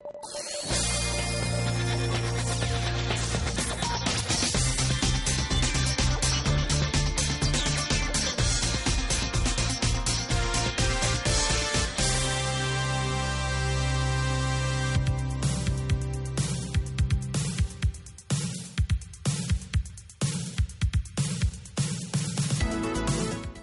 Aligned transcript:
you 0.00 0.77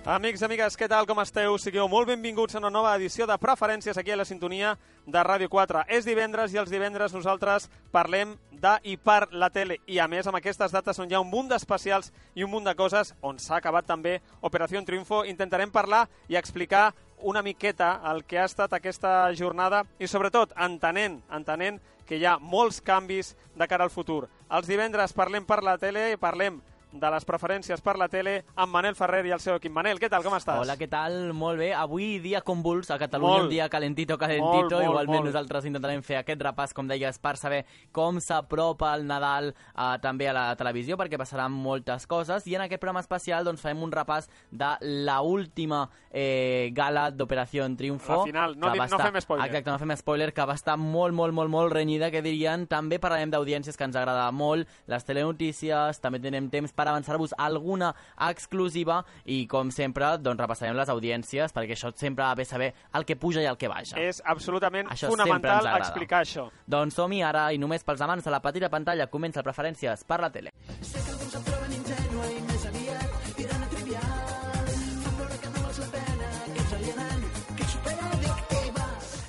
Amics, 0.05 0.43
amigues, 0.45 0.75
què 0.77 0.85
tal, 0.85 1.07
com 1.09 1.17
esteu? 1.17 1.55
Sigueu 1.57 1.87
molt 1.89 2.05
benvinguts 2.05 2.53
a 2.53 2.59
una 2.59 2.69
nova 2.69 2.91
edició 2.93 3.25
de 3.25 3.39
Preferències 3.41 3.97
aquí 3.97 4.11
a 4.13 4.17
la 4.19 4.25
sintonia 4.29 4.75
de 5.01 5.21
Ràdio 5.25 5.49
4. 5.49 5.81
És 5.89 6.05
divendres 6.05 6.53
i 6.53 6.59
els 6.61 6.69
divendres 6.69 7.15
nosaltres 7.15 7.65
parlem 7.89 8.35
de 8.51 8.75
i 8.85 8.93
per 9.01 9.31
la 9.33 9.49
tele. 9.49 9.79
I 9.89 9.97
a 9.97 10.05
més, 10.05 10.29
amb 10.29 10.37
aquestes 10.37 10.75
dates 10.75 11.01
on 11.01 11.09
hi 11.09 11.17
ha 11.17 11.23
un 11.23 11.31
munt 11.31 11.49
d'especials 11.49 12.11
i 12.37 12.45
un 12.45 12.53
munt 12.53 12.69
de 12.69 12.75
coses, 12.77 13.15
on 13.25 13.41
s'ha 13.41 13.57
acabat 13.57 13.89
també 13.89 14.19
Operació 14.45 14.83
Triunfo, 14.85 15.23
intentarem 15.25 15.73
parlar 15.73 16.03
i 16.29 16.37
explicar 16.37 16.91
una 17.25 17.41
miqueta 17.41 17.95
el 18.11 18.21
que 18.29 18.37
ha 18.37 18.45
estat 18.45 18.77
aquesta 18.77 19.33
jornada 19.33 19.87
i 19.97 20.05
sobretot 20.05 20.53
entenent, 20.53 21.23
entenent 21.33 21.81
que 22.05 22.21
hi 22.21 22.29
ha 22.29 22.37
molts 22.37 22.77
canvis 22.77 23.33
de 23.57 23.65
cara 23.65 23.89
al 23.89 23.95
futur. 23.97 24.27
Els 24.53 24.69
divendres 24.69 25.17
parlem 25.17 25.49
per 25.49 25.63
la 25.65 25.79
tele 25.81 26.11
i 26.13 26.21
parlem 26.21 26.61
de 26.99 27.11
les 27.11 27.25
preferències 27.27 27.81
per 27.83 27.95
la 27.99 28.07
tele 28.11 28.37
amb 28.55 28.71
Manel 28.73 28.95
Ferrer 28.95 29.23
i 29.27 29.33
el 29.35 29.41
seu 29.43 29.57
equip. 29.59 29.73
Manel, 29.75 29.99
què 29.99 30.09
tal, 30.11 30.23
com 30.23 30.35
estàs? 30.37 30.61
Hola, 30.63 30.77
què 30.79 30.87
tal? 30.89 31.33
Molt 31.35 31.59
bé. 31.59 31.71
Avui 31.75 32.19
dia 32.23 32.41
convuls 32.45 32.89
a 32.91 32.97
Catalunya, 33.01 33.33
Molt. 33.35 33.49
un 33.49 33.51
dia 33.51 33.67
calentito, 33.69 34.17
calentito. 34.17 34.45
Molt, 34.45 34.71
molt, 34.71 34.85
Igualment 34.85 35.19
molt. 35.19 35.29
nosaltres 35.31 35.67
intentarem 35.67 36.03
fer 36.05 36.19
aquest 36.21 36.41
repàs, 36.41 36.73
com 36.73 36.87
deies, 36.87 37.19
per 37.19 37.35
saber 37.37 37.65
com 37.91 38.19
s'apropa 38.23 38.93
el 38.95 39.05
Nadal 39.07 39.51
eh, 39.51 39.97
també 40.01 40.29
a 40.29 40.35
la 40.35 40.45
televisió, 40.55 40.97
perquè 40.97 41.19
passaran 41.19 41.51
moltes 41.51 42.07
coses. 42.07 42.47
I 42.47 42.55
en 42.55 42.65
aquest 42.65 42.81
programa 42.81 43.03
especial 43.03 43.45
doncs, 43.45 43.61
farem 43.61 43.83
un 43.83 43.91
repàs 43.91 44.29
de 44.51 44.71
la 45.05 45.19
última 45.21 45.89
eh, 46.11 46.71
gala 46.73 47.09
d'Operació 47.11 47.65
Triunfo. 47.75 48.21
La 48.21 48.31
final. 48.31 48.57
No 48.59 48.71
va 48.71 48.87
no 48.87 48.99
fem 48.99 49.19
spoiler. 49.21 49.49
Exacte, 49.49 49.71
no 49.71 49.79
fem 49.79 49.95
spoiler, 49.97 50.31
que 50.33 50.45
va 50.45 50.55
estar 50.55 50.77
molt, 50.77 51.13
molt, 51.13 51.33
molt, 51.33 51.51
molt 51.51 51.73
renyida, 51.73 52.11
que 52.11 52.21
dirien. 52.21 52.67
També 52.67 52.99
parlarem 52.99 53.31
d'audiències 53.33 53.75
que 53.75 53.83
ens 53.83 53.95
agrada 53.95 54.29
molt, 54.31 54.69
les 54.87 55.03
telenotícies, 55.03 55.99
també 55.99 56.21
tenim 56.23 56.49
temps 56.49 56.71
per 56.71 56.84
avançar-vos 56.91 57.33
alguna 57.37 57.93
exclusiva 58.29 59.01
i, 59.23 59.45
com 59.47 59.71
sempre, 59.71 60.17
doncs 60.17 60.41
repassarem 60.41 60.75
les 60.77 60.91
audiències, 60.91 61.53
perquè 61.55 61.77
això 61.77 61.93
sempre 61.95 62.25
va 62.25 62.35
bé 62.35 62.45
saber 62.45 62.73
el 62.93 63.05
que 63.05 63.15
puja 63.15 63.41
i 63.41 63.49
el 63.49 63.57
que 63.57 63.71
baixa. 63.71 63.99
És 63.99 64.21
absolutament 64.25 64.89
Això 64.91 65.09
fonamental 65.11 65.71
explicar 65.77 66.23
això. 66.25 66.49
Doncs 66.67 66.95
som-hi 66.95 67.21
ara, 67.23 67.49
i 67.53 67.61
només 67.61 67.83
pels 67.83 68.01
amants 68.01 68.25
de 68.25 68.33
la 68.33 68.41
petita 68.43 68.69
pantalla, 68.69 69.07
comença 69.07 69.43
Preferències 69.45 70.03
per 70.07 70.21
la 70.23 70.31
tele. 70.33 70.51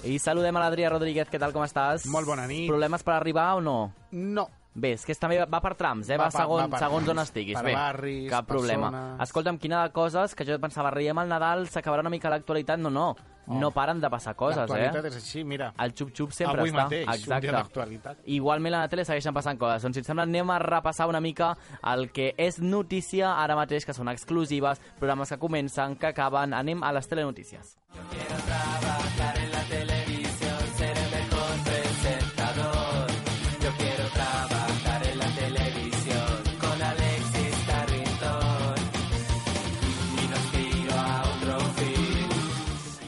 I 0.06 0.20
saludem 0.22 0.54
a 0.54 0.60
l'Adrià 0.62 0.90
Rodríguez, 0.92 1.26
què 1.26 1.38
tal, 1.42 1.50
com 1.50 1.64
estàs? 1.66 2.04
Molt 2.14 2.28
bona 2.30 2.44
nit. 2.46 2.68
Problemes 2.70 3.02
per 3.02 3.16
arribar 3.16 3.48
o 3.58 3.62
no? 3.64 3.78
No. 4.12 4.46
Bé, 4.76 4.90
és 4.92 5.06
que 5.08 5.14
també 5.16 5.38
va 5.48 5.60
per 5.64 5.70
trams, 5.74 6.10
eh? 6.10 6.18
Va, 6.20 6.26
Va 6.26 6.30
segons, 6.34 6.66
va 6.66 6.68
per 6.68 6.78
segons 6.82 7.08
on 7.08 7.14
trams. 7.14 7.28
estiguis. 7.30 7.56
Per 7.56 7.64
Bé, 7.64 7.72
barris, 7.74 8.26
cap 8.28 8.46
problema. 8.46 8.90
persones. 8.90 9.22
Escolta'm, 9.24 9.58
quina 9.58 9.82
de 9.86 9.92
coses 9.96 10.34
que 10.36 10.44
jo 10.44 10.58
pensava, 10.60 10.90
riem 10.92 11.16
al 11.18 11.28
Nadal, 11.32 11.64
s'acabarà 11.72 12.00
una 12.04 12.10
mica 12.12 12.28
l'actualitat. 12.28 12.78
No, 12.78 12.90
no, 12.90 13.16
no 13.46 13.70
paren 13.70 14.00
de 14.02 14.10
passar 14.10 14.34
coses, 14.36 14.58
L'actualitat 14.68 15.04
eh? 15.04 15.08
és 15.08 15.16
així, 15.16 15.44
mira. 15.44 15.72
El 15.78 15.94
xup-xup 15.94 16.30
sempre 16.36 16.60
Avui 16.60 16.70
està. 16.74 16.82
mateix, 16.82 17.06
un 17.08 17.14
Exacte. 17.14 17.40
dia 17.46 17.52
d'actualitat. 17.52 18.18
Igualment 18.26 18.74
a 18.74 18.80
la 18.80 18.88
tele 18.88 19.04
segueixen 19.06 19.32
passant 19.32 19.56
coses. 19.58 19.82
Doncs 19.82 19.94
si 19.96 20.00
et 20.00 20.06
sembla 20.06 20.24
anem 20.28 20.50
a 20.50 20.58
repassar 20.58 21.08
una 21.08 21.20
mica 21.20 21.56
el 21.94 22.10
que 22.12 22.34
és 22.36 22.60
notícia 22.60 23.32
ara 23.42 23.56
mateix, 23.56 23.86
que 23.86 23.94
són 23.94 24.08
exclusives, 24.12 24.78
programes 24.98 25.30
que 25.30 25.38
comencen, 25.38 25.96
que 25.96 26.08
acaben. 26.08 26.52
Anem 26.52 26.82
a 26.84 26.92
les 26.92 27.08
telenotícies. 27.08 27.78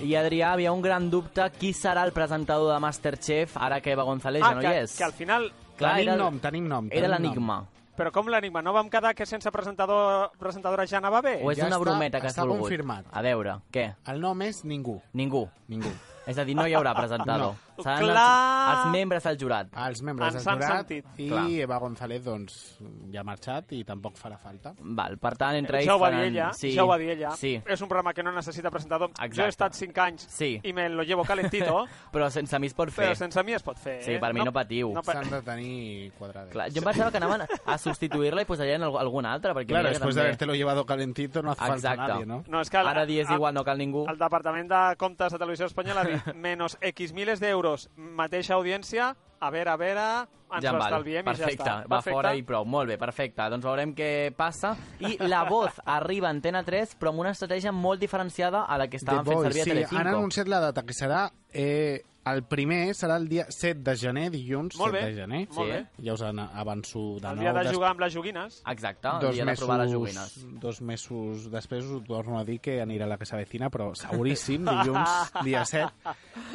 I 0.09 0.15
Adrià, 0.17 0.53
havia 0.55 0.73
un 0.73 0.81
gran 0.81 1.11
dubte, 1.13 1.51
qui 1.59 1.75
serà 1.77 2.05
el 2.07 2.15
presentador 2.17 2.73
de 2.73 2.79
Masterchef 2.81 3.57
ara 3.61 3.81
que 3.85 3.93
Eva 3.93 4.07
González 4.09 4.41
ja 4.43 4.55
no 4.57 4.63
que, 4.65 4.71
hi 4.73 4.85
és? 4.87 4.95
que 4.97 5.05
al 5.05 5.13
final... 5.13 5.51
Clar, 5.77 5.93
tenim 5.99 6.07
era 6.09 6.15
el- 6.15 6.23
nom, 6.23 6.39
tenim 6.41 6.67
nom. 6.71 6.89
Era 6.91 7.11
l'enigma. 7.13 7.59
Però 7.99 8.13
com 8.15 8.29
l'enigma? 8.31 8.63
No 8.63 8.73
vam 8.73 8.89
quedar 8.89 9.13
que 9.15 9.27
sense 9.27 9.51
presentador, 9.51 10.31
presentadora 10.39 10.87
ja 10.87 10.99
anava 11.03 11.21
bé? 11.21 11.41
O 11.43 11.51
és 11.53 11.59
Ja 11.59 11.67
una 11.67 11.77
està- 11.77 11.83
brometa 11.85 12.21
que 12.23 12.27
has 12.29 12.33
està 12.37 12.47
volgut? 12.47 12.61
confirmat. 12.69 13.07
A 13.13 13.23
veure, 13.23 13.57
què? 13.75 13.89
El 14.07 14.21
nom 14.23 14.41
és 14.47 14.65
Ningú. 14.65 15.01
Ningú. 15.13 15.49
Ningú. 15.69 15.91
És 16.27 16.39
a 16.39 16.45
dir, 16.45 16.55
no 16.57 16.67
hi 16.67 16.75
haurà 16.79 16.95
presentador. 16.95 17.53
No. 17.53 17.68
Seran 17.83 18.03
els, 18.03 18.11
Clar. 18.11 18.77
els 18.77 18.93
membres 18.93 19.23
del 19.25 19.39
jurat. 19.39 19.69
Els 19.87 20.03
membres 20.03 20.35
Ens 20.35 20.45
del 20.45 20.53
han 20.55 20.63
jurat 20.63 20.77
sentit. 20.89 21.07
i 21.19 21.29
Clar. 21.29 21.45
Eva 21.51 21.79
González 21.79 22.25
doncs, 22.25 22.79
ja 23.13 23.21
ha 23.21 23.25
marxat 23.25 23.73
i 23.73 23.85
tampoc 23.85 24.17
farà 24.19 24.39
falta. 24.39 24.75
Val, 24.81 25.17
per 25.19 25.37
tant, 25.37 25.57
entre 25.57 25.79
ells... 25.79 25.87
ja 25.87 25.95
ho 25.97 25.99
va 25.99 26.11
dir 26.11 26.17
faran- 26.19 26.33
ella, 26.33 26.53
sí, 26.53 26.73
ja 26.75 26.85
ho 26.85 26.89
va 26.89 26.99
dir 26.99 27.11
ella. 27.11 27.31
Sí, 27.37 27.61
És 27.67 27.81
un 27.81 27.89
programa 27.89 28.13
que 28.15 28.23
no 28.23 28.33
necessita 28.33 28.71
presentador. 28.71 29.11
Jo 29.11 29.25
Exacte. 29.25 29.43
he 29.45 29.49
estat 29.49 29.75
5 29.75 30.01
anys 30.01 30.27
Sí. 30.29 30.61
i 30.63 30.73
me 30.73 30.89
lo 30.89 31.03
llevo 31.03 31.25
calentito, 31.25 31.85
però 32.13 32.31
sense 32.31 32.59
mi 32.59 32.67
es 32.67 32.75
pot 32.75 32.91
fer. 32.91 33.09
però 33.11 33.15
sense 33.15 33.43
mi 33.45 33.53
es 33.55 33.63
pot 33.63 33.77
fer. 33.79 34.03
Sí, 34.03 34.13
eh? 34.13 34.19
per 34.19 34.33
mi 34.35 34.41
no 34.41 34.53
patiu. 34.53 34.93
No, 34.95 35.03
pa- 35.03 35.13
S'han 35.13 35.31
de 35.31 35.43
tenir 35.43 36.13
quadradet. 36.19 36.53
Clar, 36.53 36.71
jo 36.73 36.79
em 36.79 36.85
pensava 36.85 37.11
que 37.11 37.17
anaven 37.19 37.43
a 37.67 37.79
substituir-la 37.79 38.43
i 38.43 38.45
posarien 38.45 38.83
alg- 38.83 38.99
algun 39.01 39.27
altre, 39.27 39.53
perquè 39.55 39.69
Claro, 39.69 39.83
mira 39.89 39.93
que 39.93 39.99
después 39.99 40.15
de 40.15 40.21
també... 40.21 40.29
haberte 40.29 40.47
lo 40.47 40.55
llevado 40.55 40.87
calentito 40.87 41.43
no 41.43 41.51
hace 41.53 41.67
falta 41.67 41.97
nadie, 41.97 42.27
¿no? 42.27 42.43
no, 42.49 42.61
és 42.61 42.71
que 42.71 42.77
el- 42.79 42.87
Ara 42.89 43.05
dies 43.07 43.29
igual, 43.31 43.53
no 43.55 43.65
cal 43.65 43.77
ningú. 43.79 44.07
El 44.09 44.17
Departament 44.19 44.69
de 44.71 44.97
Comptes 44.97 45.33
de 45.33 45.39
Televisió 45.39 45.67
Espanyola 45.67 46.01
ha 46.01 46.05
dit 46.05 46.35
menos 46.35 46.79
X 46.81 47.13
miles 47.13 47.39
d'euros, 47.41 47.68
mateixa 47.97 48.57
audiència, 48.57 49.13
a 49.39 49.51
veure, 49.55 49.71
a 49.71 49.77
veure, 49.79 50.05
ens 50.49 50.65
ja 50.65 50.73
ho 50.73 50.75
em 50.75 50.81
val. 50.81 50.89
estalviem 50.89 51.25
perfecte, 51.29 51.53
i 51.53 51.67
ja 51.67 51.77
està. 51.79 51.91
va 51.93 52.01
fora 52.03 52.33
i 52.35 52.43
prou. 52.47 52.65
Molt 52.67 52.89
bé, 52.91 52.97
perfecte. 52.99 53.47
Doncs 53.53 53.65
veurem 53.69 53.95
què 53.95 54.11
passa. 54.37 54.75
I 55.05 55.17
La 55.29 55.45
Voz 55.49 55.79
arriba 55.99 56.29
a 56.31 56.35
Antena 56.35 56.65
3, 56.67 56.97
però 56.99 57.13
amb 57.13 57.23
una 57.25 57.35
estratègia 57.37 57.73
molt 57.73 58.01
diferenciada 58.03 58.65
a 58.65 58.79
la 58.81 58.89
que 58.89 58.99
estaven 58.99 59.25
The 59.25 59.31
fent 59.31 59.43
servir 59.49 59.61
a 59.61 59.65
sí, 59.65 59.71
Telecinco. 59.75 60.01
han 60.01 60.13
anunciat 60.15 60.49
la 60.49 60.61
data, 60.69 60.83
que 60.89 60.97
serà... 60.97 61.27
Eh, 61.53 62.03
el 62.35 62.43
primer 62.45 62.95
serà 62.95 63.17
el 63.17 63.29
dia 63.29 63.47
7 63.49 63.81
de 63.85 63.95
gener, 63.97 64.31
dilluns 64.31 64.77
Molt 64.79 64.95
7 64.95 65.05
bé, 65.05 65.11
de 65.15 65.21
gener. 65.21 65.41
molt 65.49 65.59
Sí. 65.59 65.73
bé. 65.73 66.05
Ja 66.07 66.13
us 66.15 66.23
avanço 66.23 66.99
de 67.21 67.29
El 67.29 67.37
nou. 67.37 67.43
dia 67.45 67.53
de 67.53 67.73
jugar 67.75 67.91
amb 67.91 68.01
les 68.01 68.15
joguines. 68.15 68.63
Exacte, 68.67 69.09
el 69.09 69.21
dos 69.21 69.35
dia 69.35 69.45
de 69.45 69.51
mesos, 69.51 69.65
provar 69.67 69.85
les 69.85 69.93
joguines. 69.93 70.61
dos 70.61 70.81
mesos 70.83 71.51
després 71.51 71.85
us 71.85 72.05
torno 72.05 72.39
a 72.39 72.45
dir 72.45 72.61
que 72.61 72.81
anirà 72.83 73.05
a 73.05 73.09
la 73.09 73.19
que 73.19 73.27
s'avecina, 73.27 73.71
però 73.71 73.95
seguríssim, 73.95 74.65
dilluns, 74.65 75.33
dia 75.45 75.65
7. 75.65 75.93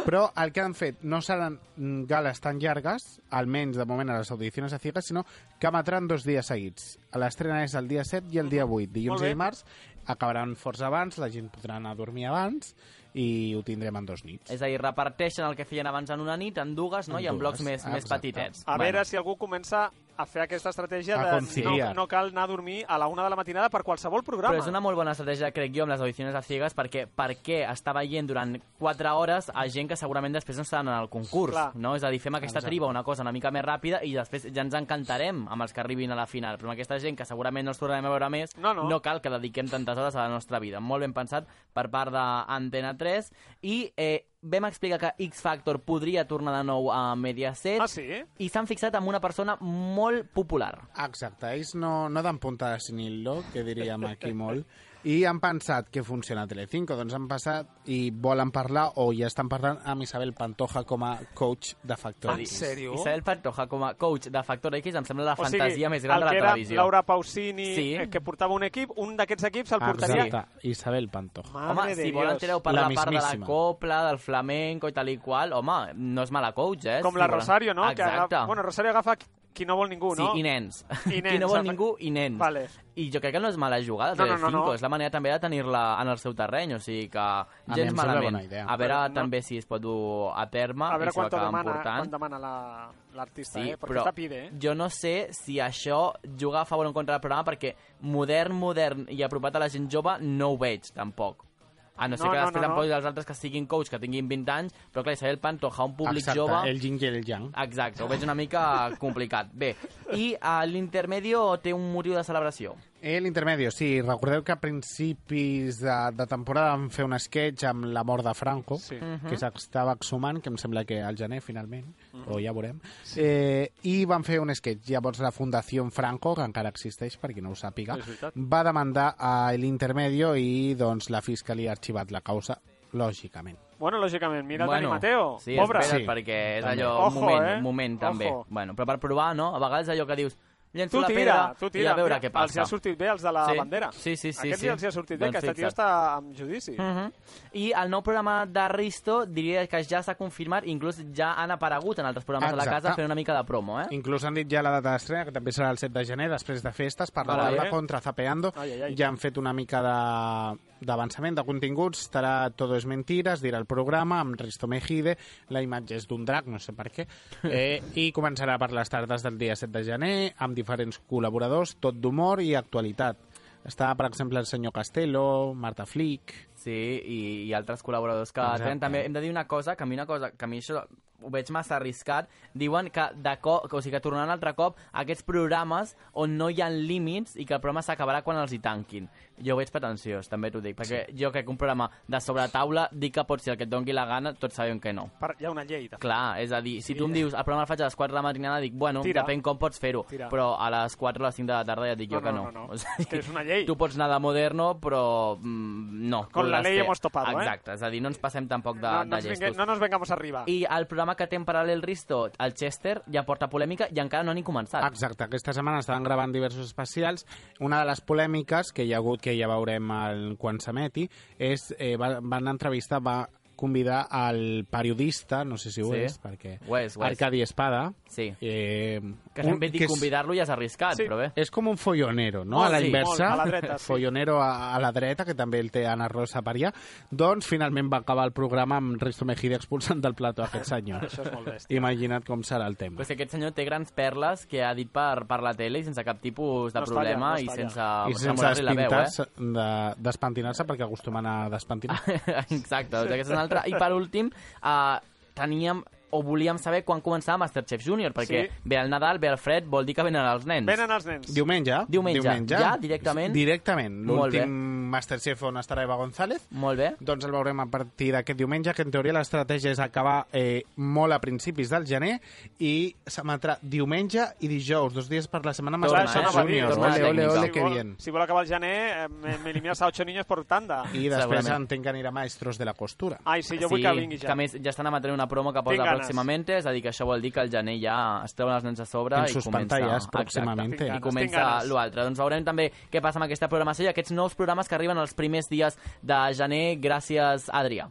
Però 0.05 0.31
el 0.35 0.51
que 0.51 0.61
han 0.61 0.73
fet 0.75 1.03
no 1.03 1.21
seran 1.21 1.59
gales 2.07 2.39
tan 2.41 2.59
llargues, 2.59 3.21
almenys 3.31 3.77
de 3.77 3.85
moment 3.85 4.09
a 4.09 4.17
les 4.19 4.31
audicions 4.31 4.73
a 4.73 4.79
ciegas, 4.79 5.05
sinó 5.05 5.25
que 5.59 5.67
emetran 5.67 6.07
dos 6.07 6.23
dies 6.23 6.45
seguits. 6.45 6.97
L'estrena 7.13 7.63
és 7.63 7.73
el 7.75 7.87
dia 7.87 8.03
7 8.03 8.27
i 8.33 8.39
el 8.39 8.49
dia 8.49 8.65
8, 8.65 8.91
dilluns 8.91 9.21
i 9.21 9.27
dimarts. 9.27 9.65
Acabaran 10.05 10.55
força 10.59 10.87
abans, 10.87 11.17
la 11.17 11.29
gent 11.29 11.49
podrà 11.49 11.77
anar 11.77 11.91
a 11.91 11.95
dormir 11.95 12.25
abans 12.27 12.75
i 13.13 13.53
ho 13.55 13.61
tindrem 13.65 13.95
en 13.99 14.05
dos 14.05 14.23
nits. 14.25 14.51
És 14.51 14.61
a 14.61 14.69
dir, 14.71 14.79
reparteixen 14.81 15.45
el 15.45 15.55
que 15.55 15.65
feien 15.69 15.87
abans 15.87 16.09
en 16.13 16.21
una 16.23 16.37
nit, 16.37 16.57
en 16.57 16.73
dues, 16.75 17.09
no? 17.09 17.19
En 17.19 17.23
I 17.23 17.27
en 17.29 17.37
dues, 17.37 17.41
blocs 17.41 17.61
més, 17.61 17.85
més 17.85 18.03
exacte. 18.03 18.31
petitets. 18.31 18.63
A 18.65 18.77
veure 18.81 19.05
si 19.05 19.17
algú 19.19 19.37
comença 19.37 19.89
a 20.15 20.25
fer 20.25 20.43
aquesta 20.43 20.69
estratègia 20.69 21.15
A 21.19 21.23
de 21.23 21.31
no, 21.31 21.37
conciliar. 21.39 21.95
no 21.95 22.07
cal 22.07 22.29
anar 22.29 22.43
a 22.43 22.47
dormir 22.47 22.85
a 22.87 22.97
la 22.97 23.07
una 23.07 23.23
de 23.23 23.29
la 23.29 23.35
matinada 23.35 23.69
per 23.69 23.83
qualsevol 23.83 24.23
programa. 24.23 24.53
Però 24.55 24.61
és 24.61 24.69
una 24.69 24.79
molt 24.79 24.95
bona 24.95 25.11
estratègia, 25.11 25.51
crec 25.51 25.73
jo, 25.75 25.83
amb 25.83 25.91
les 25.93 26.01
audicions 26.01 26.35
a 26.35 26.41
ciegues, 26.41 26.75
perquè 26.75 27.07
per 27.07 27.31
què 27.41 27.63
està 27.69 27.93
veient 27.93 28.27
durant 28.27 28.57
4 28.79 29.13
hores 29.17 29.49
a 29.53 29.67
gent 29.67 29.89
que 29.89 29.95
segurament 29.97 30.33
després 30.33 30.57
no 30.57 30.63
estaran 30.63 30.87
en 30.87 30.99
el 30.99 31.09
concurs, 31.09 31.51
Clar. 31.53 31.71
no? 31.75 31.95
És 31.95 32.03
a 32.03 32.09
dir, 32.09 32.19
fem 32.19 32.35
aquesta 32.35 32.59
Exacte. 32.59 32.69
triba, 32.69 32.87
una 32.87 33.03
cosa 33.03 33.21
una 33.23 33.31
mica 33.31 33.51
més 33.51 33.63
ràpida, 33.65 34.03
i 34.03 34.13
després 34.13 34.47
ja 34.53 34.61
ens 34.61 34.73
encantarem 34.73 35.47
amb 35.49 35.61
els 35.61 35.73
que 35.73 35.81
arribin 35.81 36.11
a 36.11 36.15
la 36.15 36.25
final. 36.27 36.57
Però 36.57 36.69
amb 36.69 36.73
aquesta 36.77 36.99
gent 36.99 37.17
que 37.17 37.25
segurament 37.25 37.65
no 37.65 37.71
els 37.71 37.79
tornarem 37.79 38.05
a 38.05 38.09
veure 38.09 38.29
més, 38.29 38.55
No, 38.57 38.73
no. 38.73 39.01
cal 39.01 39.21
que 39.21 39.29
dediquem 39.29 39.67
tantes 39.67 39.97
hores 39.97 40.15
a 40.15 40.23
la 40.23 40.29
nostra 40.29 40.59
vida. 40.59 40.79
Molt 40.79 41.01
ben 41.01 41.13
pensat 41.13 41.47
per 41.73 41.89
part 41.89 42.11
d'Antena 42.11 42.95
3. 42.97 43.31
I 43.63 43.91
eh, 43.97 44.25
vam 44.43 44.65
explicar 44.67 44.99
que 44.99 45.11
X 45.25 45.41
Factor 45.41 45.79
podria 45.87 46.25
tornar 46.27 46.53
de 46.57 46.63
nou 46.67 46.89
a 46.91 47.15
Mediaset, 47.15 47.79
Ah, 47.81 47.87
sí? 47.87 48.03
i 48.43 48.49
s'han 48.51 48.67
fixat 48.67 48.93
en 48.99 49.07
una 49.07 49.21
persona 49.23 49.55
molt 49.61 50.27
popular. 50.35 50.73
Exacte, 51.05 51.53
ells 51.55 51.73
no, 51.79 52.09
no 52.09 52.21
dan 52.21 52.37
punta 52.43 52.73
de 52.73 52.79
sinillo, 52.83 53.41
que 53.53 53.63
diríem 53.63 54.03
aquí 54.11 54.33
molt. 54.33 54.67
I 55.05 55.25
han 55.27 55.39
pensat 55.43 55.89
que 55.91 55.99
funciona 56.01 56.45
Telecinco, 56.47 56.95
doncs 56.95 57.11
han 57.17 57.25
passat 57.27 57.89
i 57.91 58.07
volen 58.15 58.53
parlar 58.55 58.85
o 59.03 59.09
ja 59.11 59.27
estan 59.27 59.49
parlant 59.51 59.81
amb 59.91 60.05
Isabel 60.05 60.31
Pantoja 60.33 60.85
com 60.87 61.03
a 61.03 61.17
coach 61.35 61.73
de 61.83 61.97
Factor 61.99 62.31
En 62.31 62.39
X. 62.45 62.53
sèrio? 62.61 62.93
Isabel 62.95 63.21
Pantoja 63.21 63.65
com 63.67 63.83
a 63.83 63.89
coach 63.99 64.29
de 64.31 64.43
Factor 64.47 64.77
X 64.79 64.95
em 64.95 65.03
sembla 65.09 65.25
la 65.25 65.33
O 65.33 65.43
sigui, 65.43 65.59
fantasia 65.59 65.89
més 65.91 66.03
gran 66.07 66.21
el 66.21 66.23
de 66.23 66.29
que 66.29 66.31
la 66.31 66.39
era 66.39 66.53
televisió. 66.53 66.77
Laura 66.79 67.01
Pausini, 67.03 67.65
Sí. 67.75 67.95
eh, 67.95 68.09
que 68.09 68.21
portava 68.21 68.53
un 68.55 68.63
equip, 68.63 68.91
un 68.95 69.17
d'aquests 69.17 69.43
equips 69.51 69.71
el 69.73 69.79
portaria... 69.83 70.23
Exacte, 70.23 70.67
Isabel 70.69 71.09
Pantoja. 71.09 71.51
Madre 71.51 71.71
Home, 71.83 71.95
de 71.97 72.03
si 72.03 72.11
volen 72.11 72.29
Dios. 72.37 72.39
tireu 72.39 72.61
per 72.63 72.73
La 72.73 72.87
la, 72.87 72.95
part 72.95 73.11
de 73.11 73.19
la 73.19 73.45
copla, 73.45 74.03
del 74.07 74.19
flamenco 74.19 74.87
i 74.87 74.93
tal 74.93 75.09
i 75.09 75.17
qual, 75.17 75.51
home, 75.51 75.91
no 75.95 76.23
és 76.23 76.31
mala 76.31 76.53
coach, 76.53 76.85
eh? 76.85 77.01
Com 77.01 77.11
si 77.11 77.19
la 77.19 77.27
volen. 77.27 77.39
Rosario, 77.41 77.73
no? 77.73 77.83
Que 77.87 78.01
Exacte. 78.01 78.35
agafa, 78.35 78.45
bueno, 78.47 78.61
Rosario 78.63 78.91
agafa 78.91 79.17
qui 79.53 79.65
no 79.65 79.75
vol 79.77 79.89
ningú, 79.89 80.15
no? 80.15 80.31
Sí, 80.33 80.39
i 80.39 80.43
nens. 80.43 80.83
I 81.05 81.09
Qui 81.13 81.21
nens, 81.21 81.39
no 81.39 81.47
vol 81.47 81.59
exacte. 81.61 81.69
ningú 81.71 81.95
i 81.99 82.09
nens. 82.11 82.37
Vale. 82.39 82.67
I 82.95 83.07
jo 83.09 83.19
crec 83.21 83.33
que 83.33 83.39
no 83.39 83.49
és 83.49 83.57
mala 83.57 83.79
jugada, 83.81 84.13
No, 84.15 84.25
no, 84.25 84.37
no, 84.37 84.49
no. 84.51 84.73
és 84.73 84.81
la 84.81 84.89
manera 84.89 85.09
també 85.09 85.31
de 85.31 85.39
tenir-la 85.39 85.97
en 86.01 86.07
el 86.09 86.17
seu 86.21 86.33
terreny, 86.35 86.73
o 86.75 86.79
sigui 86.79 87.07
que 87.09 87.23
mi 87.67 87.75
gens 87.75 87.93
malament. 87.93 88.25
bona 88.31 88.43
idea. 88.43 88.65
A 88.67 88.75
veure 88.77 88.93
Però 88.93 89.07
no- 89.09 89.13
també 89.15 89.41
si 89.41 89.57
es 89.57 89.65
pot 89.65 89.81
dur 89.81 90.31
a 90.35 90.45
terme 90.49 90.85
A 90.85 90.97
veure 90.97 91.11
i 91.13 91.19
acaben 91.19 91.45
demana, 91.47 91.63
portant. 91.71 91.97
quant 92.03 92.11
demana 92.11 92.39
la- 92.39 92.91
l'artista, 93.15 93.59
Sí, 93.61 93.69
eh? 93.69 93.77
Perquè 93.77 93.89
però 93.93 94.03
està 94.03 94.13
pide, 94.13 94.45
eh? 94.47 94.51
jo 94.61 94.73
no 94.75 94.89
sé 94.89 95.29
si 95.31 95.55
això 95.57 96.13
juga 96.37 96.61
a 96.61 96.65
favor 96.65 96.85
o 96.85 96.89
en 96.89 96.93
contra 96.93 97.13
del 97.15 97.21
programa 97.21 97.43
perquè 97.51 97.75
modern, 98.01 98.53
modern 98.55 99.05
i 99.09 99.21
apropat 99.23 99.55
a 99.55 99.59
la 99.59 99.69
gent 99.69 99.89
jove 99.89 100.17
no 100.21 100.49
ho 100.51 100.57
veig, 100.57 100.91
tampoc. 100.93 101.45
A 101.95 102.07
no 102.07 102.17
ser 102.17 102.25
No, 102.25 102.31
que 102.31 102.37
no, 102.39 102.45
després 102.45 102.61
no, 102.61 102.67
em 102.67 102.71
no. 102.73 102.77
posis 102.79 102.93
els 102.97 103.05
altres 103.05 103.25
que 103.25 103.35
siguin 103.37 103.67
coach, 103.69 103.89
que 103.89 103.99
tinguin 104.01 104.27
20 104.27 104.49
anys, 104.51 104.73
però 104.91 105.03
clar, 105.03 105.13
Isabel 105.13 105.37
Pantoja, 105.39 105.83
un 105.85 105.95
públic 105.95 106.23
Exacte, 106.23 106.39
jove... 106.39 106.61
el 106.69 106.79
yin 106.81 106.97
i 107.01 107.05
el 107.05 107.19
yang. 107.23 107.51
Exacte, 107.63 108.01
ho 108.03 108.07
veig 108.09 108.23
una 108.23 108.33
mica 108.35 108.63
complicat. 108.99 109.51
Bé, 109.53 109.75
i 110.17 110.33
a 110.41 110.65
l'intermedio 110.65 111.57
té 111.61 111.73
un 111.73 111.91
motiu 111.93 112.15
de 112.17 112.23
celebració. 112.23 112.73
Eh, 113.05 113.19
L'intermedio, 113.19 113.69
sí. 113.69 114.01
Recordeu 114.01 114.45
que 114.47 114.53
a 114.53 114.59
principis 114.61 115.81
de, 115.83 115.91
de 116.15 116.25
temporada 116.25 116.69
vam 116.71 116.85
fer 116.89 117.03
un 117.03 117.11
sketch 117.19 117.65
amb 117.67 117.89
la 117.91 117.99
mort 118.07 118.23
de 118.23 118.31
Franco, 118.33 118.77
Sí. 118.79 118.95
que 119.27 119.35
s'estava 119.35 119.91
exhumant, 119.97 120.39
que 120.39 120.47
em 120.47 120.55
sembla 120.57 120.85
que 120.87 121.01
al 121.03 121.17
gener, 121.19 121.41
finalment, 121.43 121.83
o 122.31 122.39
ja 122.39 122.53
veurem. 122.55 122.79
Eh, 123.19 123.73
I 123.91 124.05
van 124.07 124.23
fer 124.23 124.39
un 124.39 124.55
sketch. 124.55 124.87
Llavors 124.87 125.19
la 125.19 125.33
Fundació 125.35 125.83
Franco, 125.91 126.31
que 126.37 126.45
encara 126.47 126.71
existeix, 126.71 127.17
per 127.19 127.33
qui 127.33 127.41
no 127.43 127.51
ho 127.51 127.59
sàpiga, 127.59 127.97
va 128.37 128.63
demandar 128.63 129.15
a 129.19 129.51
l'intermedio 129.51 130.37
i 130.39 130.73
doncs, 130.79 131.09
la 131.11 131.19
Fiscalia 131.21 131.71
ha 131.73 131.75
arxivat 131.75 132.09
la 132.15 132.21
causa, 132.21 132.55
lògicament. 132.93 133.57
Bueno, 133.83 133.99
lògicament, 133.99 134.45
mira 134.47 134.65
bueno, 134.65 134.87
Dani 134.87 134.93
Mateo, 134.93 135.39
sí, 135.43 135.57
pobre. 135.57 135.79
espera't, 135.81 135.99
Sí, 135.99 136.07
perquè 136.07 136.39
és 136.59 136.63
també. 136.63 136.81
allò, 136.83 137.07
Ojo, 137.07 137.19
un 137.19 137.25
moment, 137.25 137.49
eh? 137.49 137.57
un 137.57 137.63
moment 137.63 137.99
també. 137.99 138.27
Ojo. 138.31 138.45
Bueno, 138.49 138.75
però 138.77 138.85
per 138.85 138.99
provar, 138.99 139.35
no? 139.35 139.49
A 139.53 139.59
vegades 139.59 139.89
allò 139.89 140.05
que 140.07 140.15
dius, 140.15 140.37
llenço 140.73 140.97
Tu 140.97 141.01
la 141.01 141.07
tira, 141.07 141.19
pedra 141.19 141.55
tu 141.59 141.65
i 141.67 141.69
tira. 141.69 141.91
a 141.91 141.95
veure 141.95 142.15
Mira, 142.15 142.21
què 142.21 142.31
passa. 142.31 142.43
Els 142.45 142.57
ha 142.57 142.65
sortit 142.65 142.97
bé, 142.97 143.07
els 143.09 143.21
de 143.21 143.31
la 143.31 143.45
Sí. 143.49 143.57
bandera. 143.57 143.91
Sí, 143.91 144.15
sí, 144.17 144.33
sí, 144.33 144.47
Aquests 144.47 144.61
sí. 144.61 144.67
els 144.67 144.83
hi 144.83 144.87
ha 144.87 144.91
sortit 144.91 145.19
bé, 145.19 145.25
Doncs 145.25 145.31
que 145.31 145.37
aquest 145.47 145.57
tio 145.59 145.67
està 145.67 146.17
en 146.19 146.35
judici. 146.35 146.71
Uh 146.71 146.81
-huh. 146.83 147.11
I 147.53 147.71
el 147.75 147.89
nou 147.89 148.01
programa 148.01 148.45
de 148.45 148.67
Risto 148.69 149.25
diria 149.25 149.67
que 149.67 149.83
ja 149.83 150.01
s'ha 150.03 150.15
confirmat, 150.15 150.65
inclús 150.65 150.97
ja 151.15 151.33
han 151.33 151.51
aparegut 151.51 151.99
en 151.99 152.05
altres 152.05 152.25
programes 152.25 152.51
de 152.51 152.57
la 152.57 152.63
Exacte. 152.63 152.81
casa 152.83 152.95
fent 152.95 153.05
una 153.05 153.15
mica 153.15 153.35
de 153.37 153.43
promo, 153.43 153.79
eh? 153.81 153.85
Inclús 153.91 154.23
han 154.25 154.33
dit 154.33 154.47
ja 154.51 154.61
la 154.61 154.71
data 154.71 154.91
d'estrena, 154.91 155.25
que 155.25 155.31
també 155.31 155.51
serà 155.51 155.69
el 155.69 155.77
7 155.77 155.93
de 155.99 156.05
gener, 156.05 156.29
després 156.29 156.61
de 156.63 156.71
festes, 156.71 157.11
per 157.11 157.25
la 157.27 157.35
Vale. 157.35 157.55
taula 157.57 157.69
contra 157.69 157.99
Zapeando. 158.01 158.51
Ai, 158.55 158.71
ai, 158.73 158.81
ai. 158.83 158.95
Ja 158.95 159.07
han 159.07 159.17
fet 159.17 159.37
una 159.37 159.53
mica 159.53 159.81
de 159.81 160.59
d'avançament 160.83 161.33
de 161.37 161.43
continguts, 161.45 162.09
estarà 162.09 162.51
Todo 162.53 162.75
es 162.75 162.85
Mentiras, 162.85 163.41
dirà 163.41 163.57
el 163.57 163.65
programa, 163.65 164.19
amb 164.19 164.35
Risto 164.39 164.67
Mejide, 164.67 165.17
la 165.47 165.61
imatge 165.61 165.95
és 165.95 166.05
d'un 166.09 166.25
drac, 166.25 166.45
no 166.47 166.59
sé 166.59 166.73
per 166.73 166.91
què, 166.91 167.07
eh, 167.43 167.81
i 167.95 168.11
començarà 168.11 168.57
per 168.59 168.71
les 168.73 168.89
tardes 168.89 169.23
del 169.23 169.37
dia 169.37 169.55
7 169.55 169.71
de 169.71 169.83
gener, 169.83 170.33
amb 170.37 170.53
diferents 170.63 170.99
col·laboradors, 171.09 171.77
tot 171.83 171.99
d'humor 172.01 172.41
i 172.43 172.53
actualitat. 172.59 173.19
Està, 173.63 173.93
per 173.95 174.09
exemple, 174.09 174.41
el 174.41 174.47
senyor 174.49 174.73
Castelo, 174.75 175.53
Marta 175.55 175.85
Flick... 175.87 176.33
Sí, 176.63 176.71
i, 176.71 177.19
i 177.43 177.49
altres 177.55 177.83
col·laboradors 177.83 178.31
que 178.31 178.39
Exacte. 178.39 178.63
tenen. 178.63 178.79
També 178.79 179.01
hem 179.03 179.15
de 179.15 179.23
dir 179.23 179.31
una 179.31 179.45
cosa, 179.51 179.75
que 179.75 179.83
a 179.83 179.87
mi 179.87 179.97
una 179.97 180.05
cosa, 180.07 180.29
que 180.31 180.47
a 180.47 180.47
mi 180.47 180.61
això 180.63 180.85
ho 181.21 181.29
veig 181.31 181.49
massa 181.55 181.77
arriscat, 181.77 182.29
diuen 182.53 182.89
que, 182.93 183.05
de 183.15 183.35
cop, 183.41 183.67
que, 183.69 183.77
o 183.77 183.81
sigui, 183.81 183.95
que 183.95 184.01
tornaran 184.03 184.33
altre 184.33 184.53
cop 184.57 184.77
a 184.91 185.03
aquests 185.03 185.23
programes 185.23 185.95
on 186.19 186.37
no 186.37 186.49
hi 186.49 186.61
ha 186.61 186.69
límits 186.69 187.37
i 187.37 187.45
que 187.45 187.55
el 187.55 187.61
programa 187.61 187.83
s'acabarà 187.85 188.23
quan 188.23 188.37
els 188.41 188.53
hi 188.53 188.59
tanquin. 188.59 189.07
Jo 189.43 189.55
ho 189.55 189.57
veig 189.57 189.71
pretensiós, 189.73 190.27
també 190.29 190.51
t'ho 190.51 190.61
dic, 190.61 190.75
perquè 190.77 191.05
jo 191.17 191.31
crec 191.31 191.45
que 191.45 191.51
un 191.51 191.57
programa 191.57 191.89
de 192.07 192.19
sobretaula 192.21 192.87
dic 192.91 193.13
que 193.15 193.23
pot 193.29 193.41
ser 193.41 193.53
el 193.53 193.57
que 193.57 193.67
et 193.67 193.71
doni 193.71 193.93
la 193.93 194.05
gana, 194.09 194.33
tots 194.33 194.55
sabem 194.55 194.79
que 194.79 194.93
no. 194.93 195.09
Per, 195.19 195.33
hi 195.39 195.45
ha 195.45 195.51
una 195.51 195.63
llei. 195.63 195.87
De... 195.89 195.97
Clar, 196.01 196.39
és 196.41 196.51
a 196.51 196.61
dir, 196.63 196.79
si 196.85 196.95
tu 196.95 197.07
em 197.07 197.13
dius 197.13 197.33
el 197.33 197.43
programa 197.43 197.63
el 197.63 197.69
faig 197.71 197.81
a 197.81 197.89
les 197.89 197.95
4 197.95 198.13
de 198.13 198.19
la 198.19 198.25
matinada, 198.25 198.59
dic, 198.63 198.73
bueno, 198.73 199.01
Tira. 199.05 199.21
depèn 199.23 199.41
com 199.45 199.57
pots 199.61 199.79
fer-ho, 199.81 200.03
però 200.31 200.53
a 200.59 200.69
les 200.73 200.95
4 200.97 201.23
o 201.23 201.27
les 201.27 201.35
5 201.35 201.47
de 201.47 201.53
la 201.53 201.65
tarda 201.67 201.89
ja 201.91 201.97
et 201.97 201.99
dic 201.99 202.11
No, 202.13 202.19
jo 202.19 202.23
que 202.23 202.31
no, 202.31 202.43
no. 202.45 202.51
no, 202.51 202.67
no. 202.67 202.71
O 202.73 202.75
És 202.75 203.07
que 203.09 203.19
és 203.19 203.29
una 203.29 203.43
llei. 203.43 203.65
Tu 203.65 203.75
pots 203.77 203.95
anar 203.97 204.09
de 204.11 204.19
moderno, 204.23 204.69
però 204.81 205.03
mm, 205.39 206.07
no. 206.09 206.23
Con 206.31 206.49
la 206.51 206.61
fer. 206.63 206.77
hemos 206.83 207.01
topado, 207.01 207.33
eh? 207.39 207.43
Exacte, 207.43 207.73
és 207.73 207.83
a 207.83 207.89
dir, 207.89 208.01
no 208.01 208.09
ens 208.13 208.19
passem 208.21 208.47
tampoc 208.47 208.77
de, 208.79 208.87
no, 208.87 209.03
no, 209.05 209.17
de 209.17 209.29
vingue, 209.29 209.47
llestos. 209.47 209.57
no 209.57 209.65
nos 209.65 209.79
vengamos 209.79 210.11
arriba. 210.11 210.43
I 210.47 210.63
el 210.69 210.87
programa 210.87 211.02
que 211.19 211.27
té 211.27 211.35
en 211.35 211.45
paral·lel 211.45 211.83
Risto, 211.83 212.23
el 212.39 212.55
Chester, 212.55 213.01
ja 213.11 213.25
porta 213.27 213.49
polèmica 213.51 213.89
i 213.91 213.99
encara 213.99 214.23
no 214.23 214.31
han 214.31 214.41
començat. 214.47 214.85
Exacte, 214.87 215.27
aquesta 215.27 215.53
setmana 215.53 215.83
estaven 215.83 216.07
gravant 216.07 216.31
diversos 216.33 216.65
especials. 216.71 217.27
Una 217.59 217.83
de 217.83 217.91
les 217.91 218.01
polèmiques 218.01 218.71
que 218.73 218.87
hi 218.87 218.95
ha 218.95 219.03
hagut, 219.03 219.21
que 219.21 219.35
ja 219.37 219.51
veurem 219.51 219.91
el, 219.99 220.25
quan 220.39 220.63
s'emeti, 220.63 221.09
és, 221.37 221.73
eh, 221.77 221.95
va, 221.99 222.15
van 222.23 222.47
entrevistar, 222.55 223.03
va 223.03 223.21
convidar 223.55 224.07
al 224.09 224.65
periodista, 224.69 225.43
no 225.45 225.57
sé 225.57 225.71
si 225.71 225.81
ho 225.81 225.91
Sí. 225.93 225.99
és, 226.05 226.19
perquè... 226.21 226.59
Ho 226.67 226.77
és, 226.77 226.95
ho 226.97 227.01
és. 227.03 227.11
Arcadi 227.11 227.41
Espada. 227.41 227.93
Sí. 228.07 228.33
Eh, 228.41 228.99
Que 229.33 229.41
un- 229.41 229.47
sempre 229.47 229.69
dic 229.69 229.81
és- 229.83 229.87
convidar-lo 229.89 230.33
ja 230.35 230.43
és 230.43 230.49
arriscat, 230.49 230.95
Sí. 230.95 231.03
però 231.03 231.17
bé. 231.17 231.31
És 231.35 231.49
com 231.51 231.67
un 231.67 231.77
follonero, 231.77 232.43
no? 232.45 232.57
Molt, 232.57 232.67
a 232.67 232.69
la 232.71 232.79
sí, 232.79 232.85
inversa. 232.87 233.29
molt, 233.29 233.31
a 233.31 233.35
la 233.35 233.45
dreta, 233.45 233.77
sí. 233.77 233.85
Follonero 233.85 234.41
a, 234.41 234.75
a 234.75 234.79
la 234.79 234.91
dreta, 234.91 235.25
que 235.25 235.33
també 235.35 235.59
el 235.59 235.71
té 235.71 235.85
Ana 235.87 236.07
Rosa 236.07 236.41
Parià. 236.41 236.73
Doncs 237.09 237.47
finalment 237.47 237.89
va 237.91 237.97
acabar 237.97 238.25
el 238.25 238.31
programa 238.33 238.77
amb 238.77 239.01
Risto 239.01 239.25
Mejide 239.25 239.55
expulsant 239.55 240.01
del 240.01 240.13
plató 240.15 240.43
aquest 240.43 240.65
senyor. 240.65 241.01
Això 241.07 241.23
és 241.25 241.31
molt 241.33 241.47
bèstia. 241.47 241.77
Imagina't 241.77 242.25
com 242.25 242.41
serà 242.43 242.67
el 242.67 242.77
tema. 242.77 242.97
Però 242.97 243.01
és 243.01 243.07
que 243.07 243.13
aquest 243.13 243.31
senyor 243.31 243.51
té 243.53 243.65
grans 243.65 243.91
perles 243.91 244.45
que 244.45 244.63
ha 244.63 244.73
dit 244.75 244.89
per, 244.91 245.25
per 245.25 245.41
la 245.41 245.53
tele 245.53 245.79
i 245.79 245.83
sense 245.83 246.03
cap 246.03 246.19
tipus 246.21 246.73
de 246.73 246.79
No 246.79 246.85
problema 246.85 247.33
talla, 247.35 247.45
no 247.45 247.51
i 247.51 247.55
sense, 247.55 247.79
I 248.09 248.13
sense 248.13 248.41
veu, 248.43 248.51
eh? 248.51 248.63
despintar-se, 248.63 249.25
de, 249.37 249.95
despentinar-se, 249.97 250.63
perquè 250.65 250.83
acostumen 250.85 251.25
a 251.25 251.49
despentinar. 251.49 251.99
Exacte, 252.49 252.95
doncs 252.97 253.11
aquesta 253.11 253.33
és 253.33 253.37
una 253.39 253.42
altra. 253.43 253.65
I 253.69 253.75
per 253.75 253.91
últim, 253.95 254.31
uh, 254.63 254.97
teníem 255.37 255.83
o 256.13 256.21
volíem 256.23 256.59
saber 256.61 256.83
quan 256.85 257.01
començava 257.01 257.39
Masterchef 257.41 257.81
Junior, 257.83 258.13
perquè 258.13 258.43
Sí. 258.47 258.61
ve 258.63 258.77
el 258.77 258.89
Nadal, 258.89 259.19
ve 259.19 259.27
el 259.27 259.37
fred, 259.37 259.65
vol 259.67 259.85
dir 259.85 259.95
que 259.95 260.03
venen 260.05 260.25
els 260.25 260.45
nens. 260.45 260.65
Venen 260.67 260.91
els 260.91 261.05
nens. 261.05 261.33
Diumenge. 261.33 261.83
Diumenge. 261.89 262.45
Ja, 262.47 262.77
directament? 262.79 263.33
Directament. 263.33 264.03
L'últim 264.05 264.53
Masterchef 264.93 265.41
on 265.43 265.57
estarà 265.57 265.83
Eva 265.87 265.95
González. 265.97 266.45
Molt 266.51 266.77
bé. 266.77 266.91
Doncs 266.99 267.25
el 267.25 267.31
veurem 267.33 267.59
a 267.59 267.65
partir 267.65 268.11
d'aquest 268.13 268.37
diumenge, 268.37 268.73
que 268.77 268.83
en 268.85 268.91
teoria 268.91 269.13
l'estratègia 269.13 269.71
és 269.73 269.79
acabar 269.81 270.27
eh, 270.31 270.61
molt 270.77 271.13
a 271.13 271.19
principis 271.19 271.69
del 271.73 271.85
gener 271.89 272.19
i 272.59 272.93
s'emetrà 273.05 273.57
diumenge 273.61 274.23
i 274.41 274.47
dijous, 274.47 274.93
dos 274.93 275.09
dies 275.09 275.27
per 275.27 275.43
la 275.45 275.53
setmana 275.53 275.79
Torna, 275.81 276.03
Masterchef 276.03 276.35
eh? 276.37 276.41
Junior. 276.43 276.69
torna 276.69 276.87
Ole, 276.93 277.03
ole, 277.09 277.27
ole, 277.27 277.47
si, 277.47 277.51
que 277.51 277.63
bien. 277.63 277.95
si 277.97 278.11
vol 278.11 278.21
acabar 278.21 278.43
el 278.43 278.49
gener, 278.49 279.05
eh, 279.05 279.07
me, 279.09 279.37
me 279.39 279.49
eliminas 279.49 279.81
a 279.81 279.87
ocho 279.87 280.05
niños 280.05 280.25
por 280.25 280.43
tanda. 280.45 280.83
I 280.93 281.07
després 281.09 281.49
entenc 281.49 281.83
que 281.83 281.89
anirà 281.89 282.11
Maestros 282.11 282.57
de 282.59 282.65
la 282.65 282.73
Costura. 282.73 283.19
Ai, 283.25 283.41
sí, 283.41 283.57
jo 283.57 283.69
vull 283.69 283.81
que 283.81 283.91
vingui 283.97 284.19
que 284.19 284.27
ja. 284.27 284.33
a 284.33 284.35
més 284.35 284.53
ja 284.53 284.69
estan 284.69 284.87
emetent 284.87 285.13
una 285.13 285.27
promo 285.27 285.51
que 285.53 285.63
posa. 285.63 285.77
Pròximament, 286.03 286.47
és 286.59 286.67
a 286.67 286.73
dir, 286.75 286.83
que 286.85 286.91
això 286.93 287.07
vol 287.09 287.23
dir 287.23 287.33
que 287.33 287.43
el 287.43 287.51
gener 287.53 287.77
ja 287.81 287.97
es 288.27 288.35
treuen 288.37 288.55
els 288.55 288.67
nens 288.67 288.83
a 288.83 288.87
sobre 288.89 289.17
En 289.17 289.29
i 289.31 289.43
comença... 289.47 289.79
pròximament. 290.13 290.75
I 290.87 290.99
comença 291.03 291.45
l'altre. 291.67 292.03
Doncs 292.03 292.19
veurem 292.19 292.45
també 292.45 292.69
què 292.91 293.01
passa 293.01 293.21
amb 293.21 293.27
aquesta 293.27 293.49
programació 293.51 293.87
i 293.87 293.93
aquests 293.93 294.13
nous 294.15 294.35
programes 294.35 294.69
que 294.69 294.75
arriben 294.77 294.99
els 294.99 295.15
primers 295.17 295.49
dies 295.51 295.79
de 296.01 296.19
gener. 296.37 296.65
Gràcies, 296.83 297.49
Adrià. 297.53 297.89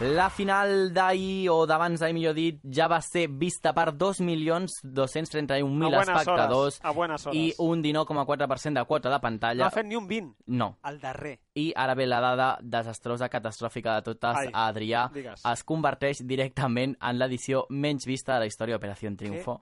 La 0.00 0.28
final 0.28 0.92
d'ahir, 0.92 1.48
o 1.48 1.62
d'abans 1.66 2.00
d'ahir 2.02 2.12
millor 2.12 2.34
dit, 2.36 2.58
ja 2.68 2.84
va 2.86 2.98
ser 3.00 3.28
vista 3.32 3.72
per 3.72 3.94
2.231.000 3.96 5.64
A 5.64 5.88
buenes 5.88 6.08
espectadors 6.10 6.76
hores, 6.76 6.80
a 6.84 6.92
i 7.32 7.54
un 7.64 7.82
19,4% 7.82 8.74
de 8.80 8.84
quota 8.84 9.08
de 9.08 9.14
No 9.14 9.20
pantalla. 9.22 9.66
ha 9.66 9.70
fet 9.70 9.86
ni 9.86 9.96
un 9.96 10.06
20. 10.06 10.34
No. 10.46 10.76
El 10.84 11.00
darrer. 11.00 11.38
I 11.56 11.70
ara 11.74 11.94
ve 11.96 12.04
la 12.06 12.18
dada 12.20 12.58
desastrosa, 12.60 13.30
catastròfica 13.32 13.94
de 13.96 14.02
totes. 14.10 14.36
Ai, 14.36 14.50
Adrià 14.52 15.06
digues. 15.12 15.40
es 15.48 15.62
converteix 15.64 16.18
directament 16.26 16.96
en 17.00 17.16
l'edició 17.18 17.62
menys 17.70 18.04
vista 18.04 18.34
de 18.34 18.40
la 18.40 18.46
història 18.50 18.76
d'Operació 18.76 19.08
Triunfo. 19.16 19.54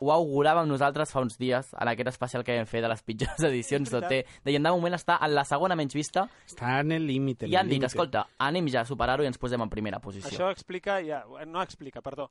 Ho 0.00 0.10
auguràvem 0.10 0.66
nosaltres 0.66 1.12
fa 1.12 1.20
uns 1.22 1.38
dies, 1.38 1.70
en 1.78 1.88
aquest 1.92 2.08
especial 2.10 2.42
que 2.42 2.56
vam 2.56 2.66
fer 2.66 2.82
de 2.82 2.88
les 2.90 3.02
pitjors 3.06 3.38
edicions 3.52 3.90
d'OT. 3.90 4.10
Deien, 4.44 4.62
de 4.66 4.70
moment 4.74 4.94
està 4.98 5.18
en 5.22 5.34
la 5.36 5.44
segona 5.44 5.76
menys 5.78 5.94
vista 5.94 6.28
Està 6.48 6.80
en 6.80 6.90
el 6.92 7.06
límit. 7.06 7.44
i 7.46 7.54
han 7.54 7.68
dit, 7.68 7.74
límite. 7.78 7.86
escolta, 7.86 8.26
anem 8.38 8.66
ja 8.68 8.80
a 8.80 8.84
superar-ho 8.84 9.22
i 9.22 9.26
ens 9.30 9.38
posem 9.38 9.62
en 9.62 9.70
primera 9.70 10.00
posició. 10.00 10.28
Això 10.30 10.50
explica, 10.50 10.98
ja, 11.06 11.22
no 11.46 11.62
explica, 11.62 12.02
perdó. 12.02 12.30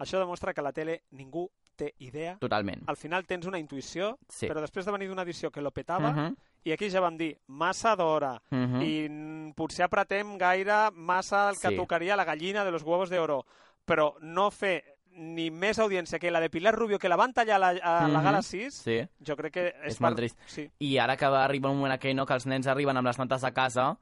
Això 0.00 0.18
demostra 0.18 0.52
que 0.52 0.60
a 0.60 0.64
la 0.64 0.72
tele 0.72 1.02
ningú 1.12 1.48
té 1.76 1.92
idea. 1.98 2.36
Totalment. 2.40 2.82
Al 2.90 2.96
final 2.96 3.24
tens 3.26 3.46
una 3.46 3.60
intuïció, 3.60 4.16
Sí. 4.28 4.48
però 4.48 4.60
després 4.60 4.84
de 4.86 4.90
venir 4.90 5.06
d'una 5.08 5.22
edició 5.22 5.52
que 5.52 5.60
lo 5.62 5.70
petava, 5.70 6.10
Mhm. 6.12 6.36
I 6.64 6.72
aquí 6.72 6.88
ja 6.90 7.00
vam 7.00 7.16
dir 7.16 7.38
massa 7.48 7.94
d'hora 7.96 8.40
Mhm. 8.50 8.82
i 8.82 9.08
mm, 9.08 9.52
potser 9.54 9.84
apretem 9.84 10.36
gaire 10.38 10.90
massa 10.92 11.50
el 11.50 11.56
que 11.58 11.68
Sí. 11.68 11.76
tocaria 11.76 12.16
la 12.16 12.24
gallina 12.24 12.64
de 12.64 12.70
los 12.70 12.82
huevos 12.82 13.10
de 13.10 13.18
oro, 13.18 13.44
però 13.86 14.14
no 14.20 14.50
fer 14.50 14.82
ni 15.16 15.48
més 15.50 15.78
audiència 15.78 16.18
que 16.18 16.30
la 16.32 16.40
de 16.40 16.50
Pilar 16.50 16.74
Rubio, 16.74 16.98
que 16.98 17.08
la 17.08 17.14
van 17.16 17.32
tallar 17.32 17.56
a 17.56 17.58
la, 17.58 17.68
a 17.68 18.08
la 18.08 18.18
Mhm. 18.18 18.24
Gala 18.24 18.42
6, 18.42 18.74
Sí. 18.74 19.06
jo 19.24 19.36
crec 19.36 19.52
que 19.52 19.66
és, 19.84 19.94
És 19.94 20.00
molt 20.00 20.16
trist. 20.16 20.36
Sí. 20.46 20.68
I 20.80 20.98
ara 20.98 21.16
que 21.16 21.28
va 21.28 21.44
arribar 21.44 21.70
un 21.70 21.76
moment 21.76 21.92
aquell 21.92 22.16
no, 22.16 22.26
que 22.26 22.34
els 22.34 22.46
nens 22.46 22.66
arriben 22.66 22.96
amb 22.96 23.06
les 23.06 23.18
notes 23.18 23.44
a 23.44 23.52
casa, 23.52 23.96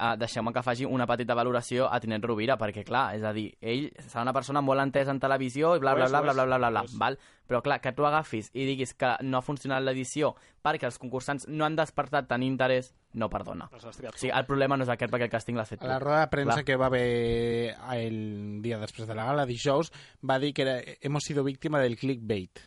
uh, 0.00 0.16
deixeu-me 0.16 0.52
que 0.52 0.62
faci 0.62 0.84
una 0.86 1.06
petita 1.06 1.34
valoració 1.34 1.88
a 1.92 1.98
Tinent 2.00 2.22
Rovira, 2.22 2.56
perquè, 2.58 2.84
clar, 2.84 3.14
és 3.16 3.22
a 3.24 3.32
dir, 3.32 3.50
ell 3.60 3.90
serà 4.06 4.22
una 4.22 4.32
persona 4.32 4.60
molt 4.62 4.80
entesa 4.80 5.10
en 5.10 5.20
televisió 5.20 5.76
i 5.76 5.80
bla, 5.82 5.94
bla, 5.94 6.08
bla, 6.08 6.20
bla, 6.22 6.32
bla, 6.32 6.44
bla, 6.46 6.58
bla, 6.58 6.70
bla, 6.70 6.82
és. 6.84 6.96
val? 6.98 7.18
Però, 7.48 7.62
clar, 7.64 7.80
que 7.80 7.92
tu 7.96 8.04
agafis 8.04 8.50
i 8.52 8.64
diguis 8.68 8.92
que 8.94 9.14
no 9.24 9.38
ha 9.38 9.42
funcionat 9.42 9.82
l'edició 9.82 10.34
perquè 10.62 10.84
els 10.84 10.98
concursants 10.98 11.46
no 11.48 11.64
han 11.64 11.76
despertat 11.76 12.26
tant 12.28 12.42
interès, 12.42 12.92
no 13.14 13.30
perdona. 13.32 13.70
O 13.72 13.92
sigui, 13.92 14.30
el 14.34 14.44
problema 14.46 14.76
no 14.76 14.84
és 14.84 14.90
aquest 14.92 15.10
perquè 15.12 15.24
el 15.30 15.32
càsting 15.32 15.56
l'has 15.56 15.68
fet 15.72 15.82
A 15.82 15.88
la 15.88 15.98
roda 15.98 16.20
de 16.20 16.28
premsa 16.28 16.54
Clar. 16.60 16.64
que 16.64 16.76
va 16.76 16.86
haver 16.86 17.76
el 17.96 18.60
dia 18.62 18.78
després 18.78 19.08
de 19.08 19.14
la 19.14 19.24
gala, 19.24 19.46
dijous, 19.46 19.90
va 20.22 20.38
dir 20.38 20.52
que 20.52 20.62
era, 20.62 20.76
hemos 21.00 21.24
sido 21.24 21.42
víctima 21.44 21.80
del 21.80 21.96
clickbait. 21.96 22.58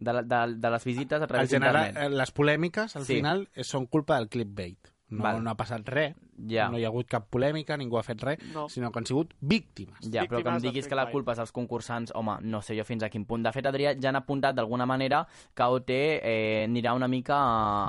De, 0.00 0.12
la- 0.14 0.22
de, 0.22 0.54
de 0.56 0.70
les 0.70 0.84
visites 0.84 1.20
a 1.20 1.24
Al 1.24 1.28
través 1.28 1.50
d'internet. 1.50 1.96
eh, 1.96 2.08
les 2.08 2.30
polèmiques, 2.32 2.94
al 2.96 3.04
Sí. 3.04 3.16
final, 3.16 3.48
eh, 3.54 3.64
són 3.64 3.84
culpa 3.86 4.16
del 4.16 4.28
clickbait. 4.30 4.78
No, 5.10 5.22
Val. 5.24 5.42
no 5.42 5.50
ha 5.50 5.56
passat 5.56 5.86
res, 5.88 6.14
Ja. 6.46 6.68
no 6.70 6.78
hi 6.78 6.84
ha 6.84 6.88
hagut 6.88 7.06
cap 7.08 7.28
polèmica, 7.28 7.76
ningú 7.76 7.98
ha 7.98 8.02
fet 8.02 8.22
res, 8.22 8.38
No. 8.54 8.68
sinó 8.68 8.90
que 8.92 8.98
han 9.00 9.06
sigut 9.06 9.34
víctimes. 9.40 9.98
Ja, 10.10 10.22
però 10.24 10.42
que 10.42 10.48
em 10.48 10.58
diguis 10.62 10.86
que 10.88 10.94
la 10.94 11.10
culpa 11.10 11.32
és 11.32 11.38
dels 11.38 11.50
concursants, 11.52 12.12
home, 12.14 12.38
no 12.42 12.62
sé 12.62 12.76
jo 12.78 12.84
fins 12.84 13.02
a 13.02 13.10
quin 13.10 13.24
punt. 13.26 13.42
De 13.42 13.52
fet, 13.52 13.66
Adrià 13.66 13.96
ja 14.00 14.08
han 14.08 14.16
apuntat 14.16 14.54
d'alguna 14.54 14.86
manera 14.86 15.26
que 15.54 15.62
OT 15.62 15.90
eh, 15.90 16.64
anirà 16.68 16.94
una 16.94 17.08
mica 17.08 17.36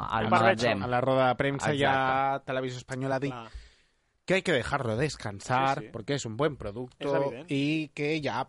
al 0.07 0.29
magatzem. 0.29 0.81
A 0.83 0.87
la 0.87 0.99
roda 1.01 1.27
de 1.29 1.35
premsa 1.35 1.73
ya 1.73 1.91
Exacte. 2.33 2.45
Televisió 2.47 2.77
Española 2.77 3.15
ha 3.15 3.19
dit 3.19 3.31
Clar. 3.31 3.49
que 4.25 4.33
hay 4.35 4.41
que 4.41 4.51
dejarlo 4.53 4.97
descansar 4.97 5.77
Sí, 5.79 5.85
sí. 5.85 5.89
porque 5.93 6.15
es 6.15 6.25
un 6.25 6.37
buen 6.37 6.57
producto 6.57 7.33
y 7.47 7.89
que 7.89 8.19
ya 8.21 8.47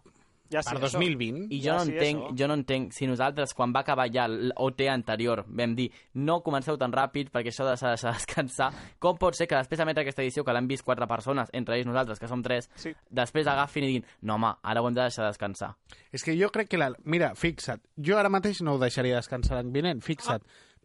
Ja 0.53 0.61
sí, 0.63 0.75
per 0.75 0.83
això. 0.85 0.99
2020 1.01 1.47
I 1.51 1.59
jo, 1.61 1.65
Ja, 1.73 1.77
no 1.79 1.85
sí, 1.87 1.93
entenc, 1.95 2.21
això. 2.27 2.37
jo 2.39 2.49
no 2.51 2.55
entenc 2.59 2.93
si 2.93 3.07
nosaltres, 3.09 3.55
quan 3.57 3.73
va 3.75 3.81
acabar 3.81 4.07
ja 4.13 4.27
l'OT 4.29 4.83
anterior, 4.93 5.45
vam 5.49 5.75
dir 5.75 5.91
no 6.15 6.43
comenceu 6.43 6.77
tan 6.79 6.93
ràpid 6.93 7.31
perquè 7.33 7.49
això 7.51 7.65
de- 7.69 7.77
s'ha 7.77 7.89
de 7.89 7.97
deixar 7.97 8.13
descansar, 8.13 8.71
com 8.99 9.17
pot 9.19 9.35
ser 9.35 9.47
que 9.49 9.57
després 9.57 9.79
d'emetre 9.79 10.03
aquesta 10.03 10.23
edició, 10.23 10.45
que 10.45 10.53
l'han 10.53 10.69
vist 10.69 10.85
quatre 10.85 11.07
persones, 11.09 11.49
entre 11.53 11.77
ells 11.79 11.87
nosaltres, 11.87 12.19
que 12.21 12.29
som 12.29 12.43
tres, 12.43 12.69
Sí. 12.77 12.93
després 13.11 13.47
agafin 13.47 13.85
i 13.85 13.87
diguin 13.87 14.05
no, 14.23 14.35
home, 14.35 14.53
ara 14.63 14.83
ho 14.83 14.89
hem 14.89 14.95
de 14.95 15.03
deixar 15.03 15.27
descansar. 15.27 15.75
És 16.13 16.23
que 16.23 16.37
jo 16.39 16.51
crec 16.51 16.69
que... 16.69 16.77
La... 16.79 16.93
Mira, 17.05 17.35
fixa't, 17.35 17.81
jo 17.97 18.19
ara 18.19 18.29
mateix 18.29 18.61
no 18.63 18.75
ho 18.75 18.79
deixaria 18.79 19.17
descansar 19.17 19.57
l'any 19.57 19.73
vinent, 19.73 20.03
fixa't, 20.03 20.43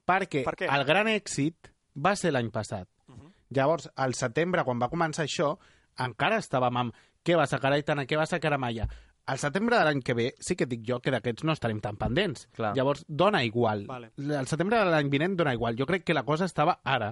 perquè 0.07 0.43
Per 0.45 0.55
què? 0.55 0.67
el 0.71 0.85
gran 0.85 1.07
èxit 1.07 1.73
va 1.95 2.15
ser 2.15 2.31
l'any 2.31 2.49
passat. 2.51 2.87
Llavors, 3.49 3.89
al 3.95 4.13
setembre, 4.13 4.63
quan 4.63 4.79
va 4.79 4.89
començar 4.89 5.23
això, 5.23 5.57
encara 6.03 6.37
estàvem 6.37 6.77
amb 6.77 6.93
què 7.23 7.35
va 7.35 7.45
ser 7.47 7.59
Caraitana, 7.59 8.05
què 8.05 8.17
va 8.17 8.25
ser 8.25 8.39
Caramalla. 8.39 8.87
Al 9.27 9.37
setembre 9.39 9.77
de 9.77 9.83
l'any 9.83 10.01
que 10.01 10.13
ve, 10.15 10.27
sí 10.39 10.55
que 10.55 10.65
dic 10.65 10.85
jo 10.87 11.01
que 11.03 11.11
d'aquests 11.11 11.43
no 11.43 11.51
estarem 11.51 11.81
tan 11.83 11.97
pendents. 11.99 12.47
Clar. 12.55 12.73
Llavors, 12.77 13.03
dona 13.07 13.43
igual. 13.43 13.85
Vale. 13.85 14.11
El 14.17 14.47
setembre 14.47 14.79
de 14.79 14.85
l'any 14.91 15.09
vinent 15.11 15.35
dona 15.35 15.53
igual. 15.53 15.75
Jo 15.77 15.85
crec 15.85 16.05
que 16.05 16.13
la 16.15 16.23
cosa 16.23 16.45
estava 16.45 16.79
ara, 16.85 17.09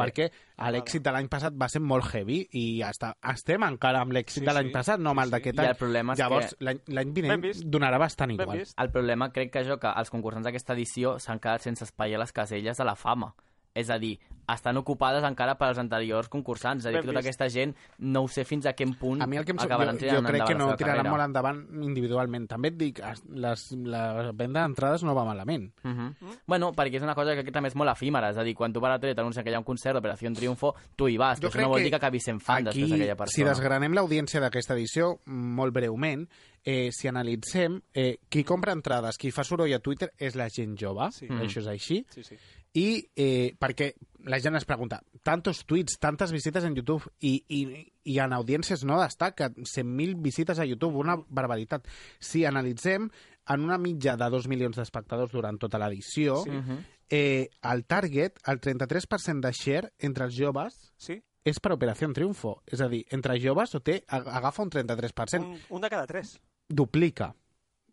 perquè 0.00 0.30
l'èxit 0.72 1.02
de 1.04 1.12
l'any 1.12 1.28
passat 1.28 1.52
va 1.60 1.68
ser 1.68 1.82
molt 1.84 2.06
heavy 2.14 2.38
i 2.56 2.80
està, 2.86 3.10
estem 3.34 3.60
encara 3.66 4.00
amb 4.00 4.14
l'èxit 4.16 4.40
Sí, 4.40 4.46
de 4.46 4.54
l'any 4.56 4.70
sí. 4.70 4.72
passat, 4.72 4.98
no 5.02 5.10
amb 5.10 5.20
el 5.20 5.26
Sí, 5.26 5.28
sí. 5.28 5.36
d'aquest 5.36 5.58
I 5.58 5.60
any. 5.60 5.68
el 5.68 5.76
problema 5.76 6.12
és 6.14 6.18
Llavors, 6.22 6.54
que- 6.54 6.80
l'any 6.96 7.12
vinent 7.12 7.44
donarà 7.66 7.98
bastant 7.98 8.30
igual. 8.32 8.62
El 8.78 8.90
problema 8.90 9.30
crec 9.30 9.52
que 9.52 9.64
jo 9.68 9.76
que 9.78 9.92
els 9.94 10.08
concursants 10.08 10.46
d'aquesta 10.46 10.72
edició 10.72 11.18
s'han 11.18 11.38
quedat 11.40 11.60
sense 11.60 11.84
espai 11.84 12.14
a 12.14 12.18
les 12.18 12.32
caselles 12.32 12.78
de 12.78 12.84
la 12.84 12.96
fama. 12.96 13.34
És 13.72 13.88
a 13.88 13.98
dir, 14.02 14.18
estan 14.50 14.76
ocupades 14.80 15.22
encara 15.22 15.54
per 15.54 15.68
als 15.68 15.78
anteriors 15.78 16.28
concursants. 16.28 16.82
És 16.82 16.86
a 16.88 16.90
dir, 16.90 17.00
que 17.00 17.06
tota 17.06 17.20
aquesta 17.20 17.46
gent 17.48 17.70
no 17.98 18.22
ho 18.24 18.28
sé 18.28 18.42
fins 18.44 18.66
a 18.66 18.72
quin 18.72 18.96
punt 18.98 19.22
A 19.22 19.26
mi 19.30 19.36
el 19.38 19.44
que 19.44 19.52
em 19.52 19.60
acabaran 19.62 19.96
jo, 19.96 20.08
jo 20.10 20.22
crec 20.26 20.42
que 20.48 20.56
no 20.56 20.74
tiraran 20.74 20.96
carrera. 21.04 21.10
molt 21.10 21.22
endavant 21.22 21.60
individualment. 21.84 22.48
També 22.50 22.72
et 22.72 22.76
dic, 22.76 22.98
es- 22.98 23.22
les, 23.30 23.70
la 23.86 24.32
venda 24.34 24.64
d'entrades 24.64 25.04
no 25.06 25.14
va 25.14 25.24
malament. 25.24 25.70
Uh 25.84 25.90
-huh. 25.90 26.36
Bueno, 26.48 26.72
perquè 26.72 26.96
és 26.96 27.02
una 27.02 27.14
cosa 27.14 27.36
que 27.36 27.52
també 27.52 27.68
és 27.68 27.76
molt 27.76 27.90
efímera, 27.92 28.30
és 28.30 28.38
a 28.38 28.42
dir, 28.42 28.54
quan 28.56 28.72
tu 28.72 28.84
a 28.84 28.88
la 28.88 28.98
tele 28.98 29.14
t'anuncien 29.14 29.44
que 29.44 29.50
hi 29.52 29.54
ha 29.54 29.58
un 29.58 29.64
concert 29.64 29.94
d'Operació 29.94 30.32
Triunfo, 30.34 30.74
tu 30.96 31.06
hi 31.08 31.16
vas, 31.16 31.38
Jo 31.40 31.48
però 31.48 31.52
això 31.54 31.62
no 31.62 31.68
vol 31.68 31.82
dir 31.82 31.90
que 31.90 31.96
acabis 31.96 32.24
sent 32.24 32.40
fan 32.40 32.66
Aquí, 32.66 32.80
després 32.80 32.90
d'aquella 32.90 33.12
si 33.12 33.18
persona. 33.18 33.48
desgranem 33.50 33.92
l'audiència 33.92 34.40
d'aquesta 34.40 34.74
edició, 34.74 35.20
molt 35.26 35.72
breument, 35.72 36.28
eh, 36.64 36.90
si 36.92 37.08
analitzem, 37.08 37.80
eh, 37.94 38.18
qui 38.28 38.44
compra 38.44 38.72
entrades, 38.72 39.16
qui 39.18 39.30
fa 39.30 39.44
soroll 39.44 39.72
a 39.72 39.78
Twitter 39.80 40.12
és 40.18 40.34
la 40.36 40.48
gent 40.50 40.76
jove, 40.78 41.10
Sí. 41.12 41.26
això 41.28 41.60
és 41.60 41.66
així, 41.66 42.04
Sí, 42.10 42.22
sí. 42.24 42.36
i 42.74 43.04
eh, 43.16 43.54
perquè 43.58 43.94
la 44.24 44.38
gent 44.40 44.56
es 44.56 44.64
pregunta, 44.66 45.02
tantos 45.22 45.64
tuits, 45.64 45.98
tantes 45.98 46.30
visites 46.32 46.62
en 46.64 46.74
YouTube 46.76 47.02
i, 47.20 47.42
i, 47.48 47.92
i 48.04 48.18
en 48.18 48.32
audiències 48.32 48.84
no 48.84 49.00
destaca 49.00 49.50
100.000 49.54 50.20
visites 50.20 50.58
a 50.58 50.64
YouTube, 50.66 50.96
una 50.96 51.16
barbaritat. 51.28 51.86
Si 52.18 52.44
analitzem 52.44 53.08
en 53.48 53.60
una 53.64 53.78
mitja 53.78 54.16
de 54.16 54.28
2 54.30 54.46
milions 54.46 54.76
d'espectadors 54.76 55.32
durant 55.32 55.58
tota 55.58 55.78
l'edició, 55.78 56.42
Sí. 56.44 56.50
Mhm. 56.50 56.84
eh, 57.08 57.48
el 57.62 57.84
target, 57.86 58.38
el 58.46 58.60
33% 58.60 59.40
de 59.48 59.52
share 59.52 59.92
entre 59.98 60.24
els 60.26 60.36
joves 60.36 60.92
Sí? 60.96 61.22
és 61.42 61.58
per 61.58 61.72
Operació 61.72 62.12
Triunfo. 62.12 62.62
És 62.66 62.80
a 62.82 62.88
dir, 62.88 63.06
entre 63.10 63.40
joves 63.40 63.74
o 63.74 63.80
té, 63.80 64.04
ag- 64.06 64.28
agafa 64.28 64.62
un 64.62 64.68
33%. 64.70 65.42
Un, 65.46 65.58
un 65.70 65.80
de 65.80 65.88
cada 65.88 66.06
tres. 66.06 66.38
Duplica. 66.70 67.34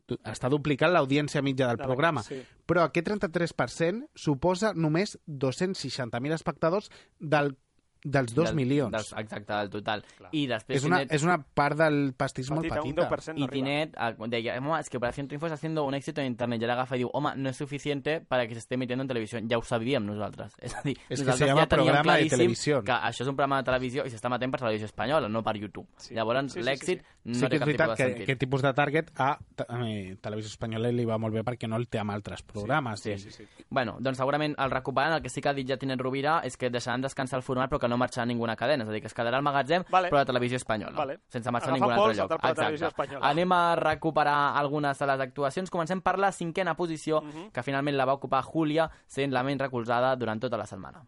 Du- 0.07 0.15
Està 0.23 0.47
duplicant 0.47 0.93
l'audiència 0.93 1.41
mitja 1.43 1.67
del 1.67 1.81
De- 1.81 1.83
programa. 1.83 2.21
Sí. 2.23 2.37
Però 2.65 2.85
aquest 2.85 3.09
33% 3.09 4.07
suposa 4.15 4.73
només 4.73 5.17
260.000 5.27 6.31
espectadors 6.37 6.89
del, 7.19 7.57
dels 8.03 8.33
2 8.35 8.45
Del- 8.49 8.55
milions. 8.55 8.91
Dels, 8.91 9.13
exacte, 9.13 9.53
del 9.53 9.69
total. 9.69 10.03
Clar. 10.17 10.29
I 10.31 10.45
després 10.47 10.77
és, 10.77 10.85
una, 10.85 10.97
Tinet, 10.99 11.13
és 11.13 11.23
una 11.23 11.37
part 11.43 11.77
del 11.77 12.13
pastís 12.17 12.49
molt 12.51 12.67
Petita, 12.67 12.81
un 12.81 12.93
petita. 12.95 13.09
10% 13.09 13.37
no 13.39 13.45
arriba. 13.45 13.53
Tinet 13.65 13.93
ah, 13.97 14.11
deia, 14.27 14.57
home, 14.57 14.79
es 14.79 14.89
que 14.89 14.97
Operación 14.97 15.27
Triunfo 15.27 15.45
está 15.47 15.55
haciendo 15.55 15.83
un 15.85 15.93
éxito 15.93 16.21
en 16.21 16.27
internet. 16.27 16.61
Y 16.61 16.65
la 16.65 16.73
agafa 16.73 16.95
i 16.95 16.99
diu, 16.99 17.09
home, 17.13 17.31
no 17.35 17.49
es 17.49 17.57
suficiente 17.57 18.21
para 18.21 18.47
que 18.47 18.53
se 18.53 18.59
esté 18.59 18.75
emitiendo 18.75 19.01
en 19.03 19.07
televisión. 19.07 19.47
Ja 19.49 19.57
ho 19.57 19.61
sabíem 19.63 20.05
nosaltres. 20.05 20.53
És 20.61 20.75
a 20.75 20.81
dir, 20.81 20.97
És 21.09 21.23
que 21.23 21.33
se 21.33 21.45
llama 21.45 21.61
ja 21.61 21.67
programa 21.67 22.17
de 22.17 22.29
televisió. 22.29 22.83
Que 22.83 22.91
això 22.91 23.23
és 23.23 23.27
un 23.29 23.35
programa 23.35 23.57
de 23.57 23.63
televisió 23.71 24.05
i 24.05 24.09
s'està 24.09 24.29
matent 24.29 24.51
per 24.51 24.59
televisió 24.61 24.85
espanyola, 24.85 25.27
no 25.29 25.43
per 25.43 25.55
YouTube. 25.57 25.87
Sí. 25.97 26.13
Llavors, 26.15 26.53
Sí, 26.53 26.59
sí, 26.59 26.63
sí, 26.63 26.65
l'èxit 26.69 26.99
sí. 27.01 27.05
no 27.25 27.33
sí 27.35 27.47
té 27.47 27.49
que 27.49 27.55
és 27.55 27.59
cap 27.59 27.67
tipus 27.67 27.77
de 27.77 27.95
que 27.95 28.03
sentit. 28.03 28.23
aquest 28.23 28.39
tipus 28.39 28.61
de 28.61 28.73
target 28.73 29.11
a 29.17 29.37
eh, 29.79 30.15
Televisió 30.21 30.49
Espanyola 30.49 30.91
li 30.91 31.05
va 31.05 31.17
molt 31.17 31.33
bé 31.33 31.43
perquè 31.43 31.67
no 31.67 31.75
el 31.77 31.87
té 31.89 31.99
amb 31.99 32.11
altres 32.11 32.41
programes. 32.43 33.01
Sí, 33.01 33.17
Sí, 33.17 33.31
sí. 33.31 33.43
Bueno, 33.69 33.97
doncs 33.99 34.17
segurament 34.17 34.53
el 34.57 34.71
recuperaran. 34.71 35.17
El 35.17 35.23
que 35.23 35.29
sí 35.29 35.41
que 35.41 35.49
ha 35.49 35.53
dit 35.53 35.67
ja 35.67 35.77
Tinet 35.77 35.99
Rovira 35.99 36.41
és 36.45 36.55
que 36.57 36.69
deixaran 36.69 37.01
descansar 37.01 37.37
el 37.39 37.43
format 37.43 37.69
però 37.71 37.79
que 37.79 37.86
no 37.87 37.97
marxarà 37.97 38.23
a 38.23 38.25
ninguna 38.25 38.55
cadena. 38.55 38.83
És 38.83 38.89
a 38.89 38.93
dir, 38.93 39.01
que 39.01 39.07
es 39.07 39.13
quedarà 39.15 39.37
al 39.37 39.43
magatzem 39.43 39.83
Vale. 39.89 40.09
però 40.09 40.19
a 40.19 40.25
televisió 40.25 40.57
espanyola. 40.57 40.95
Vale. 40.97 41.19
Sense 41.27 41.51
marxar 41.51 41.71
a 41.71 41.75
Agafant 41.75 41.81
ningun 41.81 41.91
altre 41.93 42.03
pols, 42.03 42.17
lloc. 42.17 42.27
saltar 42.29 42.39
per 42.41 42.49
la 42.49 42.55
televisió 42.63 42.87
espanyola. 42.87 43.27
Anem 43.29 43.51
a 43.51 43.75
recuperar 43.75 44.57
algunes 44.57 44.97
de 44.99 45.05
les 45.07 45.19
actuacions. 45.19 45.69
Comencem 45.69 46.01
per 46.01 46.17
la 46.19 46.31
cinquena 46.31 46.75
posició, 46.75 47.21
Mhm. 47.21 47.51
que 47.51 47.63
finalment 47.63 47.95
la 47.97 48.05
va 48.05 48.13
ocupar 48.13 48.43
Júlia, 48.43 48.89
sent 49.05 49.31
la 49.33 49.43
menys 49.43 49.61
recolzada 49.61 50.15
durant 50.15 50.39
tota 50.41 50.57
la 50.57 50.65
setmana. 50.65 51.03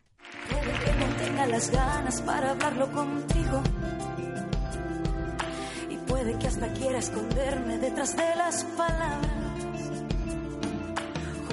Puede 0.50 0.62
que 0.80 0.94
no 0.94 1.16
tenga 1.18 1.46
las 1.48 1.70
ganas 1.72 2.22
para 2.22 2.52
hablarlo 2.52 2.88
contigo. 2.92 3.62
Y 5.90 5.98
puede 5.98 6.38
que 6.38 6.48
hasta 6.48 6.68
quiera 6.74 6.98
esconderme 7.00 7.78
detrás 7.80 8.16
de 8.16 8.36
las 8.36 8.64
palabras. 8.78 9.30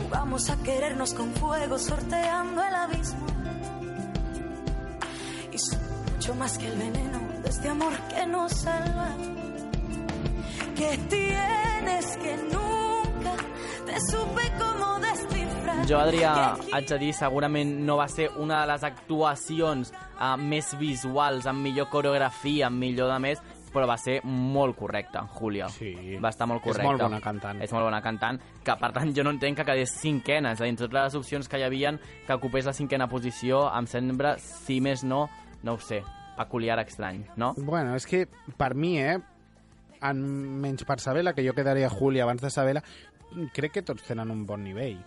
Jugamos 0.02 0.50
a 0.50 0.56
querernos 0.62 1.14
con 1.14 1.32
fuego, 1.34 1.78
sorteando 1.78 2.62
el 2.62 2.74
abismo. 2.74 3.26
Y 5.56 5.58
soy 5.58 5.78
mucho 6.12 6.34
más 6.34 6.58
que 6.58 6.68
el 6.68 6.76
veneno 6.76 7.18
de 7.42 7.48
este 7.48 7.70
amor 7.70 7.92
que 8.10 8.26
nos 8.26 8.52
salva. 8.52 9.08
Que 10.76 10.98
tienes 11.08 12.16
que 12.18 12.36
nunca 12.52 13.32
te 13.86 14.00
supe 14.10 14.42
cómo 14.58 14.98
descifrar. 14.98 15.86
Jo, 15.88 15.98
Adrià, 15.98 16.58
haig 16.74 16.88
de 16.90 16.98
dir, 17.00 17.14
segurament 17.16 17.72
no 17.88 17.96
va 17.96 18.08
ser 18.12 18.28
una 18.36 18.60
de 18.60 18.66
les 18.74 18.84
actuacions 18.84 19.94
uh, 20.20 20.34
més 20.36 20.74
visuals, 20.76 21.48
amb 21.48 21.64
millor 21.64 21.88
coreografia, 21.88 22.66
amb 22.66 22.76
millor 22.82 23.08
de 23.14 23.18
més, 23.24 23.40
però 23.72 23.88
va 23.88 23.96
ser 23.96 24.18
molt 24.24 24.76
correcta, 24.76 25.24
Júlia. 25.38 25.70
Sí. 25.72 26.18
Va 26.20 26.34
estar 26.34 26.44
molt 26.48 26.60
És 26.60 26.68
correcta. 26.68 26.90
molt 26.90 27.06
bona 27.06 27.22
cantant. 27.24 27.64
És 27.64 27.72
molt 27.72 27.88
bona 27.88 28.02
cantant, 28.04 28.42
que 28.64 28.76
per 28.76 28.92
tant 28.92 29.16
jo 29.16 29.24
no 29.24 29.32
entenc 29.32 29.56
que 29.62 29.68
quedés 29.72 29.96
cinquena. 30.02 30.52
És 30.52 30.60
a 30.60 30.64
dir, 30.68 30.74
entre 30.74 30.90
totes 30.90 31.14
les 31.14 31.18
opcions 31.22 31.48
que 31.48 31.60
hi 31.60 31.64
havien, 31.64 32.00
que 32.26 32.36
ocupés 32.36 32.68
la 32.68 32.76
cinquena 32.76 33.08
posició, 33.08 33.66
em 33.72 33.88
sembla, 33.88 34.36
si 34.36 34.82
més 34.84 35.04
no, 35.04 35.26
no 35.62 35.74
ho 35.74 35.80
sé, 35.80 36.02
peculiar 36.36 36.78
estrany, 36.80 37.24
no? 37.36 37.54
Bueno, 37.56 37.96
és 37.96 38.06
que 38.06 38.26
per 38.58 38.74
mi, 38.74 38.98
eh, 39.00 39.18
en 40.02 40.22
menys 40.62 40.84
per 40.84 41.00
Sabela, 41.00 41.34
que 41.34 41.46
jo 41.46 41.54
quedaria 41.56 41.90
Júlia 41.90 42.24
abans 42.24 42.42
de 42.42 42.50
Sabela, 42.50 42.82
crec 43.56 43.78
que 43.78 43.82
tots 43.82 44.04
tenen 44.06 44.30
un 44.30 44.44
bon 44.46 44.64
nivell. 44.64 44.98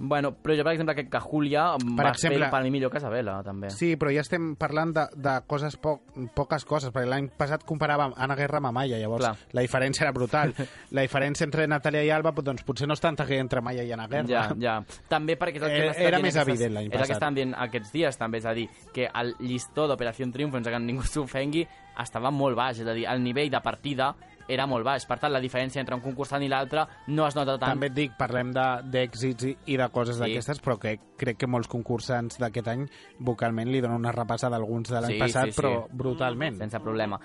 Bueno, 0.00 0.30
però 0.32 0.54
jo, 0.56 0.62
per 0.62 0.72
exemple, 0.74 0.94
crec 0.94 1.08
que 1.10 1.20
Julia 1.20 1.72
Per 1.76 2.04
va 2.04 2.10
exemple- 2.12 2.38
fer 2.44 2.50
per 2.50 2.62
mi 2.62 2.70
millor 2.70 2.90
que 2.90 2.98
Isabela, 2.98 3.42
també. 3.42 3.70
Sí, 3.70 3.96
però 3.96 4.12
ja 4.14 4.20
estem 4.20 4.54
parlant 4.56 4.92
de, 4.94 5.06
de 5.16 5.32
coses 5.46 5.76
poc, 5.76 6.02
poques 6.34 6.64
coses, 6.64 6.92
perquè 6.92 7.06
l'any 7.08 7.28
passat 7.36 7.64
comparàvem 7.66 8.14
Anna 8.16 8.36
Guerra 8.36 8.58
amb 8.58 8.66
Amaya, 8.70 8.96
llavors 8.98 9.24
Clar. 9.24 9.36
la 9.52 9.62
diferència 9.62 10.02
era 10.06 10.12
brutal. 10.12 10.54
la 10.92 11.02
diferència 11.02 11.44
entre 11.44 11.66
Natàlia 11.66 12.04
i 12.04 12.10
Alba, 12.10 12.30
doncs 12.30 12.62
potser 12.62 12.86
no 12.86 12.94
és 12.94 13.00
tanta 13.00 13.26
que 13.26 13.38
entre 13.38 13.58
Amaya 13.58 13.82
i 13.82 13.90
Anna 13.92 14.06
Guerra. 14.06 14.28
Ja, 14.28 14.54
ja. 14.58 14.76
També 15.08 15.36
perquè 15.38 15.56
és 15.56 15.62
el 15.62 15.68
que 15.70 15.88
Eh, 15.88 16.06
era 16.08 16.18
més 16.20 16.36
aquestes- 16.36 16.48
evident 16.48 16.74
l'any 16.74 16.86
És 16.86 16.92
el 16.92 16.92
que 16.92 16.98
passat. 16.98 17.16
estan 17.16 17.34
dient 17.34 17.54
aquests 17.58 17.92
dies, 17.92 18.16
també. 18.18 18.38
És 18.38 18.46
a 18.46 18.54
dir, 18.54 18.68
que 18.94 19.10
el 19.12 19.34
llistó 19.40 19.88
d'Operació 19.88 20.30
Triunfo, 20.30 20.56
sense 20.58 20.70
que 20.70 20.78
ningú 20.78 21.02
s'ofengui, 21.02 21.66
estava 21.98 22.30
molt 22.30 22.54
baix. 22.56 22.78
És 22.80 22.86
a 22.86 22.92
dir, 22.94 23.06
el 23.08 23.22
nivell 23.22 23.50
de 23.50 23.60
partida 23.60 24.14
era 24.48 24.66
molt 24.66 24.84
baix. 24.84 25.04
Per 25.06 25.18
tant, 25.18 25.32
la 25.32 25.40
diferència 25.40 25.80
entre 25.80 25.94
un 25.94 26.00
concursant 26.00 26.42
i 26.42 26.48
l'altre 26.48 26.86
no 27.08 27.26
es 27.26 27.36
nota 27.36 27.58
tant. 27.58 27.70
També 27.74 27.86
et 27.86 27.94
dic, 27.94 28.12
parlem 28.18 28.50
de- 28.52 28.82
d'èxits 28.84 29.44
i, 29.44 29.56
i 29.66 29.76
de 29.76 29.88
coses 29.90 30.16
Sí. 30.16 30.22
d'aquestes, 30.22 30.60
però 30.62 30.78
que 30.78 30.98
crec 31.16 31.36
que 31.38 31.46
molts 31.46 31.68
concursants 31.68 32.38
d'aquest 32.38 32.68
any 32.68 32.86
vocalment 33.20 33.68
li 33.70 33.80
donen 33.80 33.98
una 33.98 34.12
repassada 34.12 34.56
a 34.56 34.58
alguns 34.58 34.88
de 34.88 35.00
l'any 35.00 35.12
Sí, 35.12 35.18
passat, 35.18 35.44
sí, 35.46 35.52
sí. 35.52 35.60
però 35.60 35.86
brutalment. 35.90 36.56
sense 36.58 36.80
problema. 36.80 37.20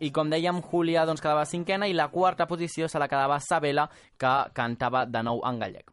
I 0.00 0.10
com 0.10 0.28
dèiem, 0.30 0.60
Julia 0.62 1.04
doncs, 1.06 1.20
quedava 1.20 1.44
cinquena 1.46 1.88
i 1.88 1.92
la 1.94 2.08
quarta 2.08 2.46
posició 2.46 2.88
se 2.88 2.98
la 2.98 3.08
quedava 3.08 3.40
Sabela, 3.40 3.88
que 4.18 4.34
cantava 4.52 5.06
de 5.06 5.22
nou 5.22 5.40
en 5.44 5.58
gallec. 5.58 5.90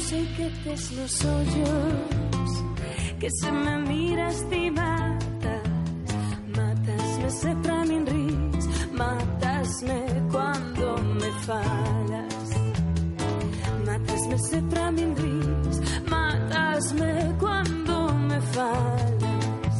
Sé 0.00 0.26
que 0.36 0.50
tes 0.64 0.92
los 0.92 1.24
hoyos, 1.24 2.64
que 3.18 3.28
se 3.30 3.50
me 3.52 3.78
miras 3.78 4.44
y 4.52 4.70
sempre 7.30 7.72
a 7.72 7.84
min 7.84 8.06
ris, 8.06 8.66
matasme 8.92 9.98
cuando 10.30 10.96
me 11.20 11.30
fallas. 11.46 12.48
Matasme 13.86 14.38
sempre 14.38 14.80
a 14.80 14.90
min 14.90 15.16
ris, 15.16 15.76
matasme 16.10 17.34
cuando 17.38 18.12
me 18.14 18.40
fallas. 18.40 19.76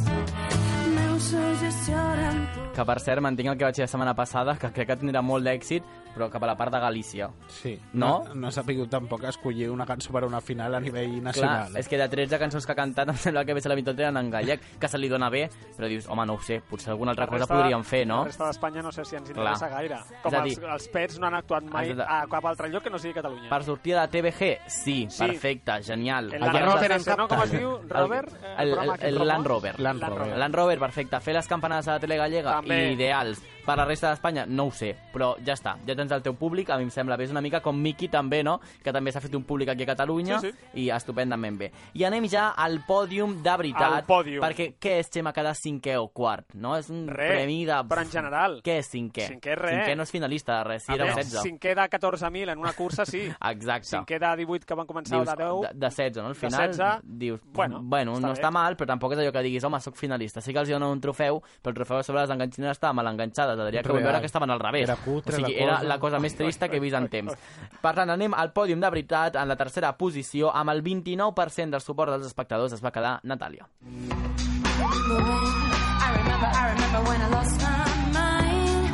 Meus 0.95 1.33
ollos 1.33 1.87
lloran 1.87 2.49
por 2.53 2.71
Que, 2.73 2.85
per 2.85 2.99
cert, 2.99 3.21
mantinc 3.21 3.49
el 3.49 3.57
que 3.57 3.65
vaig 3.65 3.75
dir 3.75 3.83
la 3.83 3.87
setmana 3.87 4.15
passada, 4.15 4.57
que 4.57 4.71
crec 4.73 4.87
que 4.87 4.97
tindrà 4.97 5.21
molt 5.21 5.45
d'èxit, 5.45 5.83
però 6.15 6.29
cap 6.29 6.43
a 6.43 6.47
la 6.47 6.55
part 6.55 6.71
de 6.73 6.79
Galícia. 6.79 7.29
Sí. 7.47 7.79
No? 7.93 8.23
No, 8.27 8.35
no 8.35 8.51
s'ha 8.51 8.63
pogut 8.63 8.89
tampoc 8.89 9.23
escollir 9.25 9.69
una 9.69 9.85
cançó 9.85 10.11
per 10.13 10.23
a 10.23 10.27
una 10.27 10.41
final 10.41 10.75
a 10.75 10.79
nivell 10.79 11.09
Clar, 11.11 11.23
nacional. 11.23 11.77
és 11.77 11.87
que 11.87 11.97
de 11.97 12.07
13 12.09 12.39
cançons 12.39 12.65
que 12.65 12.71
ha 12.71 12.75
cantat 12.75 13.09
em 13.13 13.15
sembla 13.17 13.45
que 13.45 13.53
de 13.53 13.69
la 13.69 13.75
meitat 13.75 13.99
eren 13.99 14.17
en 14.17 14.29
gallec, 14.31 14.61
que 14.79 14.87
se 14.87 14.97
li 14.97 15.09
dona 15.09 15.29
bé, 15.29 15.49
però 15.77 15.87
dius, 15.87 16.07
home, 16.07 16.25
no 16.25 16.33
ho 16.35 16.41
sé, 16.41 16.61
potser 16.61 16.89
alguna 16.91 17.11
altra 17.11 17.25
La 17.25 17.29
cosa 17.31 17.39
resta- 17.45 17.55
podríem 17.55 17.83
fer, 17.83 18.05
no? 18.07 18.19
La 18.19 18.25
resta 18.25 18.47
d'Espanya 18.47 18.81
no 18.81 18.91
sé 18.91 19.05
si 19.05 19.15
ens 19.15 19.29
interessa 19.29 19.67
Clar. 19.67 19.71
gaire. 19.71 19.97
Com 20.21 20.33
És 20.33 20.39
a 20.39 20.43
els, 20.43 20.55
dir- 20.59 20.69
els 20.69 20.87
pets 20.89 21.19
no 21.19 21.27
han 21.27 21.35
actuat 21.35 21.63
mai 21.63 21.93
de- 21.93 22.03
a 22.03 22.25
cap 22.29 22.45
altre 22.45 22.69
lloc 22.69 22.83
que 22.83 22.89
no 22.89 22.97
sigui 22.99 23.13
Catalunya. 23.13 23.49
Per 23.49 23.63
sortir 23.63 23.93
de 23.93 23.99
la 23.99 24.07
TVG, 24.07 24.57
sí, 24.67 25.07
Sí. 25.09 25.25
perfecte, 25.25 25.81
genial. 25.83 26.33
El 26.33 26.43
Allà 26.43 26.53
Land 26.53 26.65
Rover, 26.73 27.17
no? 27.17 27.27
Com 27.27 27.41
es 27.43 27.51
diu? 27.51 27.79
Robert? 27.89 28.29
Eh, 28.43 28.55
el, 28.59 28.69
el, 28.73 28.89
el 28.99 29.15
promo? 29.15 29.25
Land 29.25 29.47
Rover. 29.47 29.79
Land 29.79 29.99
Land 30.01 30.13
Rover. 30.13 30.25
Rover. 30.27 30.37
Land 30.39 30.55
Rover, 30.55 30.79
perfecte. 30.79 31.19
Fer 31.19 31.33
les 31.33 31.47
campanades 31.47 31.87
a 31.87 31.93
la 31.93 31.99
tele 31.99 32.17
gallega, 32.17 32.51
També. 32.59 32.91
ideals. 32.93 33.41
Per 33.63 33.77
la 33.79 33.85
resta 33.85 34.09
d'Espanya, 34.11 34.45
no 34.45 34.65
ho 34.67 34.71
sé, 34.75 34.91
però 35.13 35.33
ja 35.45 35.53
està. 35.55 35.77
Ja 35.87 35.95
tens 35.95 36.11
el 36.11 36.23
teu 36.25 36.35
públic, 36.35 36.69
a 36.69 36.77
mi 36.77 36.83
em 36.83 36.91
sembla 36.91 37.15
bé. 37.15 37.23
És 37.23 37.31
una 37.31 37.41
mica 37.41 37.61
com 37.63 37.77
Miki 37.79 38.09
també, 38.11 38.41
no? 38.43 38.57
Que 38.83 38.91
també 38.91 39.11
s'ha 39.13 39.21
fet 39.23 39.35
un 39.35 39.45
públic 39.47 39.69
aquí 39.71 39.85
a 39.85 39.91
Catalunya 39.93 40.39
Sí, 40.43 40.51
i 40.83 40.89
estupendament 40.91 41.57
bé. 41.57 41.69
I 41.95 42.03
anem 42.03 42.27
ja 42.27 42.49
al 42.59 42.81
pòdium 42.87 43.37
de 43.43 43.55
veritat. 43.61 43.99
Al 44.01 44.07
pòdium. 44.07 44.43
Perquè 44.43 44.73
què 44.81 44.97
és, 44.99 45.09
Xema, 45.13 45.31
quedar 45.35 45.53
cinquè 45.55 45.95
o 46.01 46.09
quart? 46.11 46.53
No? 46.59 46.75
És 46.77 46.89
un 46.91 47.05
Re, 47.07 47.29
premi 47.31 47.61
de... 47.69 47.79
però 47.87 48.03
en 48.03 48.11
general. 48.11 48.59
Què 48.65 48.77
és 48.81 48.89
cinquè? 48.91 49.29
Cinquè, 49.31 49.55
res. 49.59 49.77
Cinquè 49.77 49.95
no 49.95 50.03
és 50.03 50.11
finalista 50.11 50.57
de 50.59 50.67
res, 50.67 50.83
si 50.83 50.91
A 50.91 50.97
era 50.97 51.07
veure, 51.11 51.23
16. 51.23 51.47
Cinquè 51.47 51.75
de 51.79 51.87
14.000 51.95 52.51
en 52.53 52.59
una 52.59 52.73
cursa, 52.73 53.05
sí. 53.05 53.23
Exacte. 53.53 53.93
Cinquè 53.93 54.19
de 54.19 54.33
18 54.43 54.67
que 54.67 54.77
van 54.79 54.89
començar 54.89 55.21
dius, 55.21 55.29
de 55.31 55.37
10. 55.39 55.61
de, 55.61 55.73
de 55.79 55.87
16, 55.87 56.17
no? 56.19 56.27
Al 56.27 56.35
de 56.35 56.39
final 56.39 56.67
16, 56.73 57.09
dius, 57.23 57.41
bueno, 57.53 57.81
bueno 57.83 58.17
està 58.17 58.27
no 58.27 58.33
bé. 58.33 58.39
està 58.41 58.51
mal, 58.51 58.77
però 58.79 58.91
tampoc 58.93 59.15
és 59.15 59.23
allò 59.23 59.33
que 59.35 59.45
diguis, 59.45 59.63
home, 59.63 59.79
sóc 59.83 59.95
finalista. 59.99 60.41
Sí 60.43 60.53
que 60.53 60.59
els 60.63 60.69
donen 60.69 60.89
un 60.89 61.01
trofeu, 61.03 61.39
però 61.61 61.73
el 61.73 61.79
trofeu 61.79 62.03
sobre 62.03 62.21
les 62.23 62.33
enganxines 62.33 62.75
estava 62.75 62.93
mal 62.97 63.07
enganxades. 63.13 63.52
Adrià, 63.59 63.81
que 63.83 63.89
Real. 63.89 64.03
veure 64.03 64.19
que 64.19 64.25
estaven 64.25 64.49
al 64.49 64.59
revés. 64.59 64.83
Era 64.89 64.95
cutre 64.97 65.35
o 65.35 65.39
sigui, 65.39 65.53
la 65.53 65.63
era 65.63 65.73
cosa. 65.77 65.87
la 65.87 65.99
cosa 65.99 66.19
més 66.19 66.35
trista 66.35 66.69
que 66.69 66.77
he 66.77 66.79
vist 66.79 66.95
en 66.95 67.07
temps. 67.09 67.33
Per 67.81 67.93
tant, 67.95 68.09
anem 68.09 68.33
al 68.33 68.51
pòdium 68.53 68.79
de 68.81 68.89
veritat, 68.89 69.35
en 69.35 69.47
la 69.47 69.55
tercera 69.55 69.95
posició, 69.97 70.51
amb 70.55 70.69
el 70.71 70.81
29% 70.83 71.69
del 71.71 71.81
suport 71.81 72.11
dels 72.11 72.25
espectadors 72.25 72.73
es 72.73 72.81
va 72.83 72.91
quedar 72.91 73.19
Natàlia. 73.23 73.67
I 74.83 76.11
remember, 76.17 76.47
I 76.47 76.71
remember 76.73 77.01
when 77.09 77.21
I 77.21 77.27
lost 77.29 77.61
my 77.61 77.85
mind. 78.13 78.93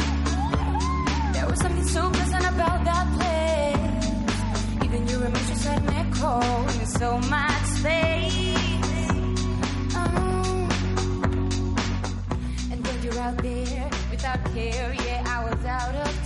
There 1.33 1.47
was 1.47 1.59
something 1.59 1.87
so 1.87 2.09
pleasant 2.11 2.45
about 2.45 2.83
that 2.85 3.07
place. 3.17 4.85
Even 4.85 5.07
your 5.07 5.25
emotions 5.25 5.65
had 5.65 5.83
me 5.85 6.03
cold 6.19 6.69
in 6.79 6.85
so 6.87 7.17
much 7.29 7.63
space. 7.79 8.57
Oh. 9.95 10.69
And 12.71 12.85
when 12.85 13.03
you're 13.03 13.19
out 13.19 13.37
there 13.41 13.89
without 14.19 14.53
care, 14.53 14.93
yeah, 15.05 15.23
I 15.27 15.49
was 15.49 15.63
out 15.63 15.95
of 15.95 16.18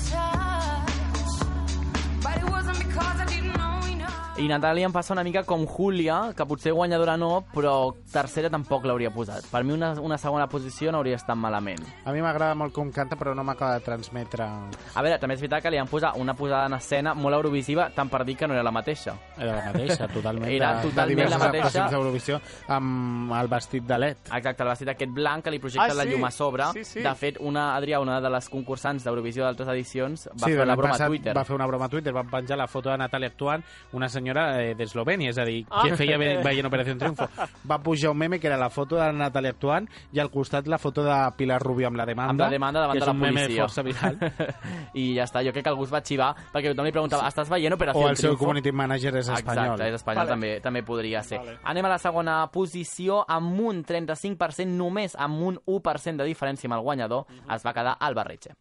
I 4.44 4.48
Natàlia 4.50 4.88
em 4.90 4.92
passa 4.92 5.14
una 5.14 5.24
mica 5.24 5.44
com 5.48 5.62
Julia, 5.70 6.34
que 6.36 6.44
potser 6.50 6.74
guanyadora 6.76 7.14
no, 7.16 7.46
però 7.54 7.94
tercera 8.12 8.50
tampoc 8.52 8.84
l'hauria 8.90 9.12
posat. 9.14 9.46
Per 9.48 9.62
mi 9.64 9.72
una, 9.72 9.94
una 10.04 10.18
segona 10.20 10.50
posició 10.52 10.92
no 10.92 11.00
hauria 11.00 11.16
estat 11.16 11.38
malament. 11.40 11.80
A 12.04 12.12
mi 12.12 12.20
m'agrada 12.20 12.58
molt 12.60 12.74
com 12.76 12.90
canta, 12.92 13.16
però 13.16 13.32
no 13.38 13.46
m'acaba 13.48 13.78
de 13.78 13.86
transmetre... 13.86 14.44
A 14.44 15.04
veure, 15.06 15.20
també 15.22 15.38
és 15.38 15.44
veritat 15.46 15.64
que 15.64 15.72
li 15.72 15.80
han 15.80 15.88
posat 15.88 16.18
una 16.20 16.36
posada 16.36 16.66
en 16.68 16.76
escena 16.76 17.14
molt 17.16 17.38
eurovisiva, 17.38 17.86
tant 17.96 18.12
per 18.12 18.26
dir 18.28 18.36
que 18.42 18.50
no 18.50 18.58
era 18.58 18.66
la 18.68 18.74
mateixa. 18.76 19.14
Era 19.38 19.54
la 19.62 19.70
mateixa, 19.72 20.10
totalment. 20.12 20.50
Era 20.52 20.74
de, 20.82 20.90
totalment 20.90 21.32
la 21.32 21.40
mateixa. 21.46 21.86
d'Eurovisió 21.94 22.42
amb 22.76 23.32
el 23.40 23.52
vestit 23.54 23.88
de 23.88 24.02
LED. 24.04 24.26
Exacte, 24.42 24.66
el 24.68 24.72
vestit 24.74 24.92
aquest 24.98 25.16
blanc 25.16 25.46
que 25.48 25.56
li 25.56 25.62
projecta 25.64 25.88
Ah, 25.88 26.00
la 26.02 26.04
sí. 26.04 26.12
llum 26.12 26.26
a 26.28 26.32
sobre. 26.32 26.68
Sí, 26.74 26.84
sí. 26.84 27.06
De 27.06 27.16
fet, 27.22 27.40
una, 27.40 27.70
Adrià, 27.78 28.02
una 28.04 28.20
de 28.20 28.34
les 28.34 28.50
concursants 28.52 29.08
d'Eurovisió 29.08 29.46
d'altres 29.48 29.72
edicions, 29.78 30.28
va 30.34 30.36
sí, 30.44 30.52
fer 30.52 30.58
de 30.58 30.66
la 30.66 30.74
l'any 30.74 30.84
broma 30.84 31.00
a 31.00 31.08
Twitter. 31.08 31.38
Va 31.38 31.46
fer 31.48 31.56
una 31.56 31.70
broma 31.72 31.86
a 31.88 31.94
Twitter, 31.96 32.12
van 32.20 32.28
penjar 32.34 32.58
la 32.60 32.68
foto 32.68 32.90
de 32.92 33.00
Natàlia 33.06 33.32
actuant, 33.32 33.64
una 33.94 34.10
senyora 34.10 34.33
eh, 34.38 34.76
d'Eslovènia, 34.76 35.30
és 35.30 35.38
a 35.38 35.46
dir, 35.46 35.66
Ah. 35.70 35.84
que 35.88 35.96
feia 35.98 36.18
ve- 36.18 36.38
veient 36.44 36.66
Operació 36.68 36.98
Triunfo. 36.98 37.28
Va 37.70 37.78
pujar 37.82 38.12
un 38.12 38.18
meme 38.18 38.40
que 38.40 38.48
era 38.48 38.58
la 38.58 38.70
foto 38.70 38.96
de 38.96 39.12
Natàlia 39.14 39.50
actuant 39.52 39.88
i 40.12 40.20
al 40.20 40.30
costat 40.32 40.68
la 40.68 40.78
foto 40.78 41.04
de 41.04 41.16
Pilar 41.38 41.62
Rubio 41.62 41.88
amb 41.88 41.98
la 41.98 42.06
demanda, 42.06 42.32
amb 42.32 42.40
la 42.42 42.50
demanda 42.50 42.80
davant 42.82 42.94
que 42.98 43.00
és 43.00 43.06
de 43.06 43.12
la 43.12 43.14
un 43.14 43.20
meme 43.20 43.42
policia. 43.44 43.64
força 43.64 43.84
viral. 43.84 44.18
I 44.94 45.16
ja 45.16 45.24
està, 45.24 45.44
jo 45.46 45.52
crec 45.52 45.64
que 45.64 45.70
algú 45.70 45.84
es 45.86 45.94
va 45.94 46.02
xivar, 46.02 46.36
perquè 46.54 46.72
tothom 46.74 46.86
li 46.86 46.92
preguntava, 46.92 47.28
estàs 47.28 47.50
veient 47.50 47.74
Operació 47.74 48.02
o 48.02 48.10
el 48.10 48.16
seu 48.18 48.30
Triunfo? 48.32 48.46
community 48.46 48.72
manager 48.72 49.16
és 49.18 49.28
espanyol. 49.30 49.64
Exacte, 49.74 49.88
és 49.90 49.96
espanyol, 49.96 50.24
Vale. 50.26 50.30
també, 50.32 50.60
també 50.62 50.84
podria 50.84 51.22
ser. 51.24 51.38
Vale. 51.40 51.58
Anem 51.64 51.86
a 51.86 51.90
la 51.90 51.98
segona 51.98 52.48
posició, 52.52 53.24
amb 53.28 53.60
un 53.60 53.84
35%, 53.84 54.68
només 54.78 55.16
amb 55.16 55.42
un 55.42 55.60
1% 55.66 56.18
de 56.18 56.26
diferència 56.26 56.68
amb 56.68 56.76
el 56.76 56.82
guanyador, 56.82 57.26
es 57.54 57.64
va 57.66 57.74
quedar 57.74 57.98
Alba 58.00 58.24
Reche. 58.24 58.52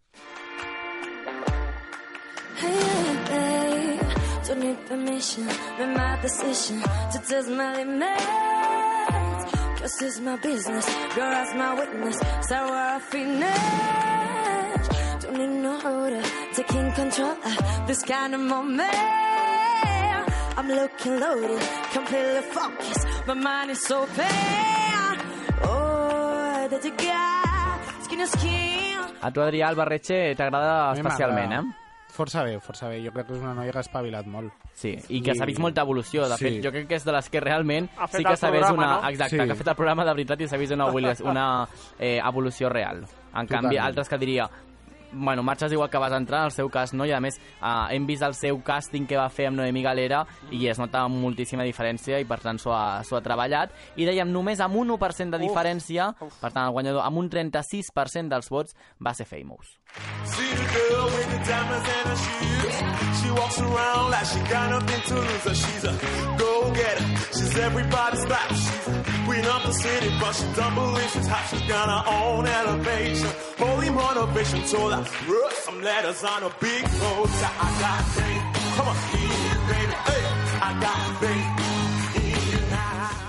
Hey, 2.62 3.11
don't 4.52 4.60
need 4.64 4.86
permission, 4.86 5.46
make 5.78 5.96
my 5.96 6.18
decision 6.20 6.80
to 7.12 7.18
test 7.26 7.48
my 7.48 7.74
limits. 7.76 8.24
Cause 9.80 10.02
it's 10.02 10.20
my 10.20 10.36
business, 10.36 10.86
girl, 11.14 11.30
that's 11.30 11.54
my 11.54 11.74
witness. 11.74 12.18
Sour 12.48 13.00
finish. 13.00 13.58
Don't 15.22 15.36
need 15.38 15.62
no 15.62 15.74
order, 16.02 16.22
taking 16.54 16.92
control 16.92 17.30
of 17.30 17.86
this 17.86 18.02
kind 18.02 18.34
of 18.34 18.40
moment. 18.40 18.94
I'm 20.58 20.68
looking 20.68 21.18
loaded, 21.18 21.62
completely 21.92 22.42
focused. 22.42 23.06
My 23.26 23.34
mind 23.34 23.70
is 23.70 23.82
so 23.82 24.06
pale. 24.06 25.16
Oh, 25.64 26.68
that 26.70 26.84
you 26.84 26.92
got 26.96 28.04
skin 28.04 28.18
to 28.18 28.26
skin. 28.26 28.98
A 29.22 29.30
tu, 29.30 29.40
Adrià, 29.40 29.68
Alba 29.68 29.84
Reche 29.84 30.34
t'agrada 30.36 30.92
especialment, 30.94 31.52
eh? 31.52 31.81
Força 32.12 32.42
bé, 32.44 32.58
força 32.60 32.88
bé. 32.90 32.98
Jo 33.04 33.10
crec 33.12 33.26
que 33.26 33.32
és 33.38 33.40
una 33.40 33.54
noia 33.56 33.72
que 33.72 33.78
ha 33.78 33.84
espavilat 33.86 34.26
molt. 34.28 34.52
Sí, 34.74 34.90
i 35.08 35.22
que 35.22 35.32
I- 35.32 35.34
s'ha 35.38 35.46
vist 35.48 35.58
molta 35.60 35.80
evolució. 35.80 36.28
De 36.28 36.36
Sí. 36.36 36.44
fet, 36.44 36.64
jo 36.64 36.70
crec 36.70 36.86
que 36.88 36.94
és 36.96 37.04
de 37.04 37.12
les 37.12 37.30
que 37.30 37.40
realment 37.40 37.88
sí 38.10 38.22
que 38.22 38.36
s'ha 38.36 38.50
vist 38.50 38.70
una... 38.70 39.00
no? 39.00 39.08
Exacte, 39.08 39.38
Sí. 39.38 39.46
que 39.46 39.52
ha 39.52 39.56
fet 39.56 39.68
el 39.68 39.74
programa 39.76 40.04
de 40.04 40.12
veritat 40.12 40.40
i 40.42 40.48
s'ha 40.48 40.58
vist 40.58 40.72
una, 40.72 40.86
una 41.24 41.68
eh, 41.98 42.20
evolució 42.22 42.68
real. 42.68 42.98
En 42.98 43.46
Totalment. 43.46 43.48
canvi, 43.62 43.78
altres 43.78 44.08
que 44.10 44.18
diria 44.18 44.50
bueno, 45.12 45.42
marxes 45.42 45.72
igual 45.72 45.90
que 45.90 45.98
vas 45.98 46.12
entrar, 46.12 46.40
en 46.40 46.46
el 46.46 46.52
seu 46.52 46.68
cas 46.70 46.92
no, 46.94 47.06
i 47.06 47.12
a 47.12 47.20
més 47.20 47.38
eh, 47.38 47.94
hem 47.94 48.06
vist 48.06 48.22
el 48.22 48.34
seu 48.34 48.60
càsting 48.64 49.06
que 49.06 49.16
va 49.16 49.28
fer 49.28 49.48
amb 49.50 49.60
Noemí 49.60 49.82
Galera 49.84 50.24
i 50.50 50.66
es 50.68 50.78
nota 50.80 51.06
moltíssima 51.08 51.64
diferència 51.68 52.20
i 52.20 52.24
per 52.28 52.40
tant 52.40 52.58
s'ho 52.58 52.72
ha, 52.72 53.00
ha 53.02 53.22
treballat 53.24 53.72
i 53.96 54.06
dèiem 54.08 54.32
només 54.32 54.60
amb 54.60 54.76
un 54.76 54.94
1% 54.96 55.30
de 55.30 55.38
Uf. 55.38 55.44
diferència 55.46 56.10
Uf. 56.20 56.40
per 56.40 56.52
tant 56.52 56.66
el 56.66 56.72
guanyador 56.72 57.04
amb 57.04 57.18
un 57.18 57.30
36% 57.30 58.28
dels 58.32 58.50
vots 58.50 58.76
va 59.00 59.14
ser 59.14 59.26
Famous 59.28 59.78
See 60.24 60.48
the 60.56 60.66
girl 60.72 61.04
with 61.04 61.28
the 61.30 61.40
diamonds 61.44 61.88
and 61.88 62.08
her 62.08 62.16
shoes. 62.16 62.76
She 63.20 63.30
walks 63.30 63.58
around 63.60 64.10
like 64.10 64.24
she 64.24 64.40
got 64.48 64.70
nothing 64.70 65.02
to 65.08 65.14
lose. 65.20 65.46
Uh, 65.46 65.54
She's 65.54 65.84
a 65.84 65.92
go-getter. 66.38 67.04
She's 67.36 67.58
everybody's 67.58 68.24
type. 68.24 68.48
She's 68.48 68.88
a 68.88 69.01
Queen 69.26 69.44
of 69.46 69.62
the 69.66 69.72
city, 69.72 70.10
but 70.20 70.32
she's 70.34 70.54
delicious. 70.54 71.26
How 71.26 71.42
she's 71.48 71.68
got 71.68 71.86
her 71.88 72.02
own 72.10 72.46
elevation. 72.46 73.30
Holy 73.58 73.90
motivation, 73.90 74.66
so 74.66 74.88
that 74.90 75.06
wrote 75.28 75.52
some 75.64 75.80
letters 75.82 76.22
on 76.24 76.42
a 76.42 76.50
big 76.60 76.82
note. 76.82 77.30
I 77.64 77.68
got 77.82 78.02
faith. 78.16 78.44
Come 78.76 78.88
on, 78.88 78.96
baby. 79.68 79.94
Hey, 80.08 80.24
I 80.68 80.80
got 80.80 81.20
faith. 81.20 81.62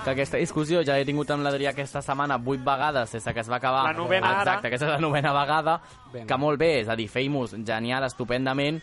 que 0.04 0.10
aquesta 0.10 0.36
discussió 0.36 0.82
ja 0.84 0.98
he 1.00 1.04
tingut 1.08 1.30
amb 1.32 1.46
l'Adrià 1.46 1.70
aquesta 1.72 2.02
setmana 2.04 2.36
vuit 2.36 2.60
vegades 2.60 3.14
des 3.16 3.24
que 3.24 3.40
es 3.40 3.48
va 3.48 3.56
acabar. 3.56 3.84
La 3.86 3.94
novena 3.96 4.32
Exacte, 4.34 4.50
ara. 4.50 4.68
aquesta 4.68 4.86
és 4.86 4.92
la 4.92 4.98
novena 5.00 5.32
vegada, 5.32 5.80
ben. 6.12 6.26
que 6.26 6.36
molt 6.36 6.58
bé, 6.60 6.80
és 6.82 6.88
a 6.88 6.96
dir, 6.96 7.08
Famous, 7.08 7.54
genial, 7.64 8.04
estupendament, 8.04 8.82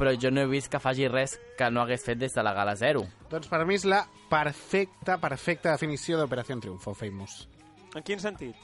però 0.00 0.14
jo 0.16 0.30
no 0.32 0.40
he 0.40 0.48
vist 0.48 0.70
que 0.72 0.80
faci 0.80 1.06
res 1.12 1.36
que 1.58 1.68
no 1.70 1.82
hagués 1.84 2.02
fet 2.06 2.18
des 2.18 2.32
de 2.32 2.42
la 2.42 2.54
Gala 2.56 2.72
Zero. 2.80 3.04
Doncs 3.30 3.46
per 3.52 3.60
mi 3.68 3.76
és 3.76 3.84
la 3.84 4.00
perfecta, 4.30 5.18
perfecta 5.20 5.74
definició 5.76 6.16
d'Operació 6.18 6.56
Triunfo, 6.60 6.94
Famous. 6.96 7.42
En 7.94 8.02
quin 8.06 8.18
sentit? 8.22 8.56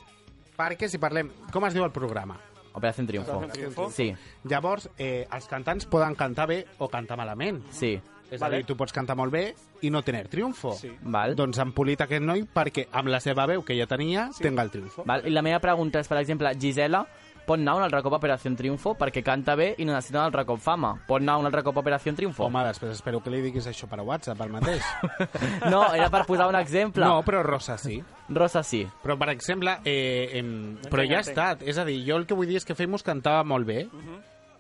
Perquè 0.56 0.88
si 0.88 0.96
parlem... 1.02 1.28
Com 1.52 1.66
es 1.68 1.74
diu 1.76 1.84
el 1.84 1.92
programa? 1.92 2.38
Operació 2.72 3.04
Triunfo. 3.06 3.36
Operación 3.42 3.72
Triunfo. 3.74 3.90
Sí, 3.92 4.08
Llavors, 4.48 4.88
eh, 4.96 5.26
els 5.30 5.46
cantants 5.52 5.84
poden 5.92 6.14
cantar 6.16 6.48
bé 6.48 6.62
o 6.78 6.88
cantar 6.88 7.16
malament. 7.20 7.62
sí. 7.70 7.98
És 8.28 8.40
Vale. 8.40 8.56
a 8.56 8.58
dir, 8.58 8.66
tu 8.66 8.74
pots 8.74 8.90
cantar 8.90 9.14
molt 9.14 9.30
bé 9.30 9.54
i 9.86 9.90
no 9.94 10.00
tenir 10.02 10.24
triomfo. 10.26 10.72
Sí. 10.74 10.88
Val. 11.02 11.36
Doncs 11.38 11.60
han 11.62 11.70
polit 11.70 12.00
aquest 12.02 12.24
noi 12.26 12.40
perquè 12.42 12.88
amb 12.90 13.06
la 13.06 13.20
seva 13.22 13.44
veu 13.46 13.62
que 13.62 13.76
ja 13.78 13.86
tenia, 13.86 14.24
Sí. 14.34 14.42
tenga 14.42 14.62
el 14.62 14.70
triomfo. 14.72 15.04
Val? 15.06 15.22
I 15.28 15.30
la 15.30 15.42
meva 15.46 15.60
pregunta 15.60 16.00
és, 16.00 16.08
per 16.08 16.18
exemple, 16.18 16.50
Gisela 16.58 17.04
pot 17.46 17.60
anar 17.60 17.76
un 17.78 17.82
altre 17.86 18.02
cop 18.02 18.12
a 18.12 18.18
Operació 18.18 18.50
Triunfo 18.58 18.94
perquè 18.98 19.22
canta 19.24 19.54
bé 19.56 19.70
i 19.78 19.84
no 19.86 19.94
necessita 19.94 20.18
un 20.18 20.24
altre 20.26 20.44
cop 20.44 20.58
fama. 20.60 20.92
Pot 21.06 21.22
anar 21.22 21.38
un 21.38 21.46
altre 21.46 21.62
cop 21.62 21.76
a 21.76 21.80
Operació 21.84 22.12
Triunfo? 22.18 22.44
Home, 22.48 22.64
després 22.66 22.92
espero 22.98 23.20
que 23.22 23.30
li 23.30 23.40
diguis 23.44 23.66
això 23.70 23.88
per 23.88 24.00
WhatsApp, 24.02 24.40
el 24.46 24.52
mateix. 24.52 24.82
No, 25.72 25.82
era 25.94 26.10
per 26.10 26.24
posar 26.26 26.48
un 26.50 26.56
exemple. 26.58 27.04
no, 27.04 27.22
però 27.22 27.42
Rosa 27.46 27.78
sí. 27.78 28.02
Rosa 28.28 28.62
sí. 28.66 28.84
Però, 29.02 29.16
per 29.18 29.30
exemple, 29.30 29.78
eh, 29.84 30.30
em... 30.40 30.76
però 30.90 31.04
ja 31.06 31.18
ha 31.20 31.26
estat. 31.26 31.62
És 31.62 31.78
a 31.78 31.84
dir, 31.86 32.00
jo 32.06 32.16
el 32.18 32.26
que 32.26 32.34
vull 32.34 32.48
dir 32.50 32.56
és 32.60 32.64
que 32.66 32.74
Famous 32.74 33.02
cantava 33.06 33.44
molt 33.46 33.66
bé, 33.66 33.84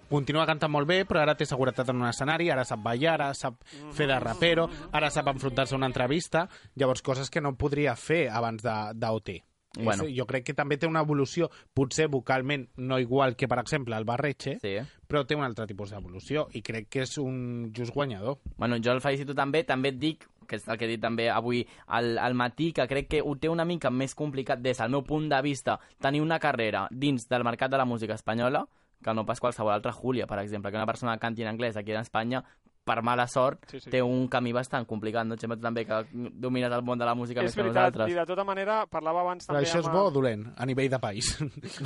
continua 0.08 0.46
cantant 0.46 0.70
molt 0.70 0.86
bé, 0.86 1.00
però 1.04 1.24
ara 1.24 1.34
té 1.34 1.46
seguretat 1.48 1.88
en 1.90 1.98
un 2.04 2.06
escenari, 2.08 2.46
ara 2.54 2.62
sap 2.64 2.78
ballar, 2.84 3.16
ara 3.16 3.32
sap 3.34 3.56
fer 3.96 4.06
de 4.06 4.18
rapero, 4.22 4.68
ara 4.94 5.10
sap 5.10 5.26
enfrontar-se 5.32 5.74
a 5.74 5.78
una 5.80 5.88
entrevista, 5.90 6.44
llavors 6.78 7.02
coses 7.02 7.30
que 7.30 7.42
no 7.42 7.56
podria 7.58 7.96
fer 7.98 8.28
abans 8.30 8.62
de- 8.62 8.94
d'OT. 8.94 9.32
Bueno. 9.76 10.04
És, 10.04 10.14
jo 10.16 10.26
crec 10.26 10.44
que 10.44 10.54
també 10.54 10.76
té 10.78 10.86
una 10.86 11.00
evolució, 11.04 11.50
potser 11.74 12.08
vocalment 12.08 12.68
no 12.76 12.98
igual 12.98 13.36
que, 13.36 13.48
per 13.48 13.58
exemple, 13.58 13.96
el 13.96 14.04
Barretxe, 14.04 14.58
Sí. 14.62 14.76
però 15.06 15.24
té 15.26 15.36
un 15.36 15.44
altre 15.44 15.66
tipus 15.66 15.90
d'evolució 15.90 16.48
i 16.52 16.62
crec 16.62 16.88
que 16.88 17.02
és 17.02 17.18
un 17.18 17.72
just 17.76 17.92
guanyador. 17.94 18.38
Bueno, 18.56 18.76
jo 18.82 18.92
el 18.92 19.00
felicito 19.00 19.34
també, 19.34 19.64
també 19.64 19.88
et 19.90 19.98
dic, 19.98 20.28
que 20.46 20.56
és 20.56 20.68
el 20.68 20.78
que 20.78 20.84
he 20.84 20.88
dit 20.88 21.00
també 21.00 21.28
avui 21.28 21.66
al, 21.86 22.18
al 22.18 22.34
matí, 22.34 22.72
que 22.72 22.86
crec 22.86 23.08
que 23.08 23.22
ho 23.22 23.36
té 23.36 23.48
una 23.48 23.64
mica 23.64 23.90
més 23.90 24.14
complicat 24.14 24.60
des 24.62 24.78
del 24.78 24.90
meu 24.90 25.02
punt 25.02 25.28
de 25.28 25.42
vista 25.42 25.80
tenir 26.00 26.20
una 26.22 26.38
carrera 26.38 26.86
dins 26.90 27.28
del 27.28 27.44
mercat 27.44 27.70
de 27.70 27.76
la 27.78 27.84
música 27.84 28.14
espanyola 28.14 28.66
que 29.02 29.12
no 29.14 29.26
pas 29.26 29.38
qualsevol 29.40 29.72
altra 29.72 29.92
Júlia, 29.92 30.26
per 30.26 30.38
exemple, 30.40 30.70
que 30.70 30.76
una 30.76 30.86
persona 30.86 31.12
que 31.14 31.20
canti 31.20 31.42
en 31.42 31.48
anglès 31.48 31.76
aquí 31.76 31.92
en 31.92 32.00
Espanya 32.00 32.44
per 32.86 33.00
mala 33.02 33.24
sort, 33.26 33.64
Sí, 33.66 33.80
sí. 33.82 33.90
té 33.90 33.98
un 34.00 34.28
camí 34.30 34.52
bastant 34.54 34.86
complicat, 34.86 35.26
no? 35.26 35.34
Xema, 35.36 35.56
també, 35.58 35.82
que 35.84 35.96
domines 36.38 36.70
el 36.72 36.84
món 36.86 37.00
de 37.00 37.04
la 37.08 37.16
música 37.18 37.40
És 37.42 37.48
més 37.50 37.56
que 37.56 37.62
veritat, 37.64 37.90
nosaltres. 37.96 38.12
i 38.12 38.14
de 38.20 38.26
tota 38.28 38.44
manera, 38.46 38.76
parlava 38.86 39.24
abans 39.24 39.42
Però 39.48 39.56
també 39.58 39.66
això 39.66 39.80
és 39.82 39.88
amb... 39.90 39.96
bo 39.96 40.04
o 40.06 40.12
dolent, 40.14 40.44
a 40.56 40.66
nivell 40.70 40.88
de 40.92 41.00
país. 41.02 41.32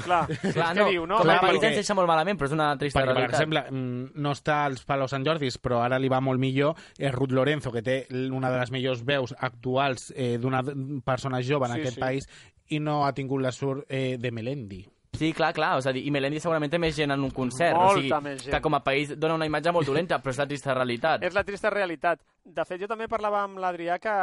Clar, 0.05 0.27
Clar, 0.55 0.75
no, 0.77 0.89
diu, 0.91 1.07
no? 1.09 1.17
com 1.17 1.25
Clar, 1.25 1.39
a 1.39 1.41
país 1.41 1.57
perquè- 1.57 1.71
ens 1.73 1.81
deixa 1.81 1.97
molt 1.97 2.07
malament, 2.13 2.39
però 2.39 2.51
és 2.51 2.53
una 2.59 2.69
trista 2.77 3.01
Perquè, 3.01 3.07
per 3.07 3.17
realitat. 3.17 3.41
exemple, 3.41 3.65
mm, 3.71 4.13
no 4.21 4.35
està 4.37 4.59
als 4.67 4.85
Palos 4.85 5.11
Sant 5.17 5.25
Jordis, 5.25 5.57
però 5.59 5.81
ara 5.83 5.99
li 5.99 6.09
va 6.13 6.21
molt 6.21 6.39
millor, 6.39 6.77
és 6.99 7.13
Ruth 7.17 7.33
Lorenzo, 7.33 7.73
que 7.73 7.81
té 7.83 8.07
una 8.31 8.51
de 8.53 8.59
les 8.61 8.71
millors 8.71 9.03
veus 9.03 9.35
actuals 9.39 10.13
eh, 10.15 10.37
d'una 10.39 10.61
persona 11.03 11.41
jove 11.41 11.67
en 11.67 11.73
Sí, 11.73 11.81
aquest 11.81 11.95
sí. 11.97 12.01
país, 12.01 12.29
i 12.69 12.79
no 12.79 13.07
ha 13.07 13.13
tingut 13.17 13.41
la 13.41 13.51
sort 13.51 13.87
eh, 13.89 14.19
de 14.21 14.31
Melendi. 14.31 14.85
Sí, 15.19 15.33
clar, 15.35 15.53
clar, 15.53 15.73
és 15.81 15.87
a 15.87 15.93
dir, 15.93 16.05
i 16.07 16.11
Melendi 16.15 16.39
segurament 16.41 16.71
té 16.73 16.79
més 16.81 16.95
gent 16.97 17.11
en 17.13 17.25
un 17.27 17.33
concert, 17.35 17.75
Molta 17.77 17.99
o 17.99 18.01
sigui, 18.01 18.13
més 18.25 18.45
gent. 18.45 18.55
que 18.55 18.61
com 18.63 18.75
a 18.79 18.81
país 18.85 19.11
dona 19.19 19.35
una 19.35 19.47
imatge 19.49 19.73
molt 19.75 19.87
dolenta, 19.91 20.21
però 20.23 20.31
és 20.31 20.39
la 20.39 20.47
trista 20.47 20.75
realitat. 20.75 21.23
És 21.27 21.35
la 21.35 21.43
trista 21.45 21.69
realitat. 21.71 22.23
De 22.45 22.65
fet, 22.65 22.81
jo 22.81 22.87
també 22.89 23.09
parlava 23.09 23.43
amb 23.43 23.59
l'Adrià 23.59 23.99
que 24.01 24.15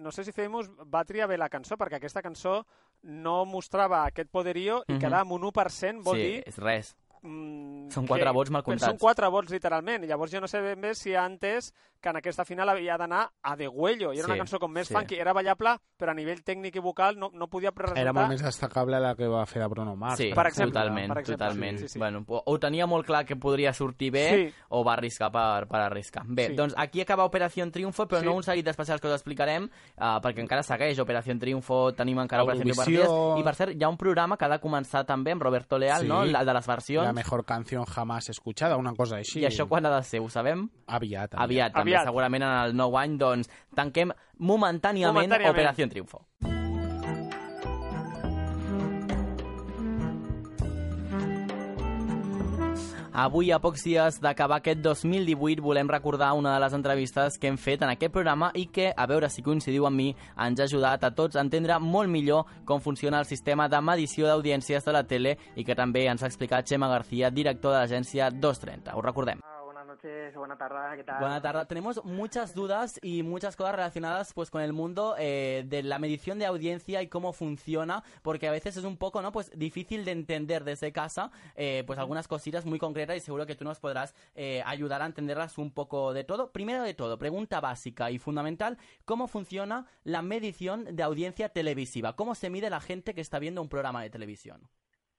no 0.00 0.12
sé 0.14 0.24
si 0.24 0.32
Famous 0.32 0.70
va 0.88 1.04
triar 1.04 1.26
bé 1.28 1.36
la 1.36 1.48
cançó, 1.50 1.76
perquè 1.76 1.96
aquesta 1.98 2.22
cançó 2.22 2.64
no 3.02 3.44
mostrava 3.44 4.04
aquest 4.06 4.30
poderío 4.30 4.84
i 4.86 4.92
Mhm. 4.94 5.00
quedar 5.00 5.20
amb 5.20 5.32
un 5.32 5.42
1% 5.42 6.02
vol 6.04 6.16
sí, 6.16 6.22
dir... 6.22 6.42
és 6.46 6.56
res. 6.58 6.96
Mm, 7.22 7.90
Són 7.90 8.06
quatre 8.06 8.30
vots 8.32 8.50
mal 8.50 8.62
comptats. 8.62 8.86
Són 8.86 8.98
quatre 8.98 9.28
vots, 9.28 9.50
literalment. 9.50 10.04
Llavors 10.04 10.32
jo 10.32 10.40
no 10.40 10.48
sé 10.48 10.60
ben 10.60 10.80
bé 10.80 10.94
si 10.94 11.14
ha 11.14 11.24
entès 11.26 11.72
que 12.00 12.10
en 12.10 12.16
aquesta 12.16 12.44
final 12.44 12.68
havia 12.68 12.96
d'anar 12.96 13.24
a 13.42 13.56
de 13.56 13.66
huello. 13.66 14.12
I 14.12 14.18
era 14.20 14.26
Sí, 14.26 14.30
una 14.30 14.38
cançó 14.38 14.58
com 14.60 14.70
més 14.70 14.86
sí. 14.86 14.94
funky. 14.94 15.16
Era 15.18 15.32
ballable, 15.32 15.72
però 15.98 16.12
a 16.12 16.14
nivell 16.14 16.44
tècnic 16.44 16.76
i 16.76 16.78
vocal 16.78 17.18
no, 17.18 17.30
no 17.34 17.48
podia 17.50 17.72
presentar... 17.72 18.00
Era 18.02 18.12
molt 18.12 18.28
més 18.28 18.42
destacable 18.42 19.00
la 19.00 19.16
que 19.16 19.26
va 19.26 19.44
fer 19.46 19.60
de 19.62 19.66
Bruno 19.68 19.96
Mars. 19.96 20.18
Sí, 20.18 20.30
per 20.32 20.46
exemple, 20.46 20.74
totalment, 20.78 21.08
per 21.08 21.18
exemple, 21.24 21.44
totalment. 21.46 21.78
sí, 21.78 21.88
sí, 21.88 21.92
sí. 21.94 21.98
Bueno, 21.98 22.22
o 22.28 22.42
o 22.46 22.58
tenia 22.60 22.86
molt 22.86 23.04
clar 23.06 23.24
que 23.26 23.34
podria 23.36 23.72
sortir 23.72 24.12
bé 24.12 24.28
Sí. 24.28 24.54
o 24.68 24.84
va 24.84 24.92
arriscar 24.92 25.32
per, 25.32 25.66
per 25.66 25.80
arriscar. 25.80 26.22
Bé, 26.28 26.48
Sí. 26.50 26.54
doncs 26.54 26.74
aquí 26.76 27.00
acaba 27.00 27.24
Operació 27.24 27.68
Triunfo, 27.72 28.06
però 28.06 28.20
Sí. 28.20 28.26
no 28.26 28.34
un 28.34 28.42
seguit 28.44 28.64
d'especials 28.64 29.00
que 29.00 29.08
us 29.08 29.14
explicarem, 29.14 29.64
uh, 29.96 30.20
perquè 30.22 30.38
encara 30.38 30.62
segueix 30.62 30.98
Operació 31.00 31.36
Triunfo, 31.38 31.92
tenim 31.94 32.20
encara 32.20 32.44
Operació 32.44 32.84
Triunfo 32.84 33.38
i 33.38 33.42
per 33.42 33.54
cert, 33.56 33.72
hi 33.74 33.82
ha 33.82 33.88
un 33.88 33.96
programa 33.96 34.36
que 34.36 34.44
ha 34.44 34.48
de 34.48 34.60
començar 34.60 35.04
també 35.04 35.32
amb 35.32 35.42
Roberto 35.42 35.76
Leal, 35.78 36.02
Sí. 36.02 36.06
no? 36.06 36.22
El 36.22 36.32
de 36.46 36.54
les 36.54 36.66
versions. 36.66 37.07
La 37.08 37.14
mejor 37.16 37.44
canción 37.44 37.84
jamás 37.86 38.28
escuchada, 38.28 38.76
una 38.76 38.92
cosa 38.94 39.16
així. 39.16 39.40
I 39.40 39.48
això 39.48 39.66
quan 39.68 39.86
ha 39.88 39.94
de 39.96 40.02
ser, 40.04 40.20
ho 40.20 40.28
sabem? 40.28 40.68
Aviat, 40.86 41.34
aviat. 41.34 41.42
Aviat, 41.44 41.72
també, 41.72 41.94
Aviat. 41.96 42.06
segurament 42.12 42.44
en 42.44 42.54
el 42.68 42.76
nou 42.76 42.98
any, 43.00 43.16
doncs, 43.20 43.48
tanquem 43.74 44.12
momentàniament, 44.38 45.24
Momentàniament. 45.24 45.56
Operació 45.56 45.88
Triunfo. 45.88 46.24
Avui, 53.18 53.48
a 53.50 53.56
pocs 53.58 53.82
dies 53.82 54.20
d'acabar 54.22 54.60
aquest 54.60 54.78
2018, 54.78 55.58
volem 55.58 55.88
recordar 55.90 56.28
una 56.38 56.52
de 56.54 56.60
les 56.62 56.76
entrevistes 56.76 57.34
que 57.42 57.50
hem 57.50 57.56
fet 57.58 57.82
en 57.82 57.90
aquest 57.90 58.14
programa 58.14 58.52
i 58.54 58.68
que, 58.70 58.92
a 58.94 59.08
veure 59.10 59.26
si 59.26 59.42
coincidiu 59.42 59.88
amb 59.88 59.98
mi, 59.98 60.06
ens 60.46 60.62
ha 60.62 60.68
ajudat 60.70 61.02
a 61.02 61.10
tots 61.10 61.34
a 61.34 61.42
entendre 61.42 61.80
molt 61.82 62.14
millor 62.14 62.46
com 62.64 62.78
funciona 62.78 63.18
el 63.18 63.26
sistema 63.26 63.66
de 63.66 63.82
medició 63.82 64.30
d'audiències 64.30 64.86
de 64.86 64.94
la 64.94 65.02
tele 65.02 65.34
i 65.58 65.66
que 65.66 65.74
també 65.74 66.06
ens 66.06 66.22
ha 66.22 66.30
explicat 66.30 66.70
Xema 66.70 66.94
García, 66.94 67.34
director 67.34 67.74
de 67.74 67.80
l'agència 67.82 68.30
230. 68.30 68.94
Ho 68.94 69.02
recordem. 69.02 69.42
Noches, 69.98 70.36
buena 70.36 70.56
tarde. 71.42 71.66
Tenemos 71.66 72.04
muchas 72.04 72.54
dudas 72.54 73.00
y 73.02 73.24
muchas 73.24 73.56
cosas 73.56 73.74
relacionadas 73.74 74.32
pues 74.32 74.48
con 74.48 74.62
el 74.62 74.72
mundo 74.72 75.16
eh, 75.18 75.64
de 75.66 75.82
la 75.82 75.98
medición 75.98 76.38
de 76.38 76.46
audiencia 76.46 77.02
y 77.02 77.08
cómo 77.08 77.32
funciona, 77.32 78.04
porque 78.22 78.46
a 78.46 78.52
veces 78.52 78.76
es 78.76 78.84
un 78.84 78.96
poco 78.96 79.22
no 79.22 79.32
pues 79.32 79.50
difícil 79.56 80.04
de 80.04 80.12
entender 80.12 80.62
desde 80.62 80.92
casa 80.92 81.32
eh, 81.56 81.82
pues 81.84 81.98
algunas 81.98 82.28
cositas 82.28 82.64
muy 82.64 82.78
concretas 82.78 83.16
y 83.16 83.20
seguro 83.20 83.44
que 83.44 83.56
tú 83.56 83.64
nos 83.64 83.80
podrás 83.80 84.14
eh, 84.36 84.62
ayudar 84.66 85.02
a 85.02 85.06
entenderlas 85.06 85.58
un 85.58 85.72
poco 85.72 86.12
de 86.12 86.22
todo. 86.22 86.52
Primero 86.52 86.84
de 86.84 86.94
todo, 86.94 87.18
pregunta 87.18 87.60
básica 87.60 88.12
y 88.12 88.18
fundamental, 88.18 88.78
¿cómo 89.04 89.26
funciona 89.26 89.86
la 90.04 90.22
medición 90.22 90.94
de 90.94 91.02
audiencia 91.02 91.48
televisiva? 91.48 92.14
¿Cómo 92.14 92.36
se 92.36 92.50
mide 92.50 92.70
la 92.70 92.80
gente 92.80 93.14
que 93.14 93.20
está 93.20 93.40
viendo 93.40 93.62
un 93.62 93.68
programa 93.68 94.02
de 94.02 94.10
televisión? 94.10 94.68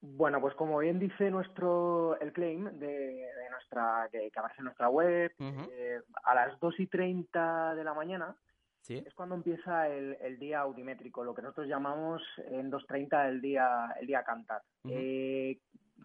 Bueno, 0.01 0.39
pues 0.39 0.55
como 0.55 0.77
bien 0.79 0.97
dice 0.97 1.29
nuestro 1.29 2.17
el 2.19 2.31
claim 2.31 2.65
de, 2.79 2.87
de 2.87 3.49
nuestra 3.51 4.07
que, 4.11 4.31
que 4.31 4.39
aparece 4.39 4.61
en 4.61 4.65
nuestra 4.65 4.89
web, 4.89 5.31
eh, 5.39 6.01
a 6.23 6.35
las 6.35 6.59
2 6.59 6.79
y 6.79 6.87
30 6.87 7.75
de 7.75 7.83
la 7.83 7.93
mañana 7.93 8.35
Sí. 8.81 9.03
es 9.05 9.13
cuando 9.13 9.35
empieza 9.35 9.87
el, 9.89 10.17
el 10.21 10.39
día 10.39 10.61
audimétrico, 10.61 11.23
lo 11.23 11.35
que 11.35 11.41
nosotros 11.41 11.67
llamamos 11.67 12.23
en 12.37 12.71
2.30 12.71 13.27
el 13.27 13.41
día, 13.41 13.93
el 13.99 14.07
día 14.07 14.23
cantar. 14.23 14.63
Eh, 14.87 15.59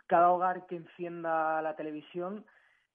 cada 0.06 0.30
hogar 0.32 0.66
que 0.66 0.76
encienda 0.76 1.62
la 1.62 1.76
televisión 1.76 2.44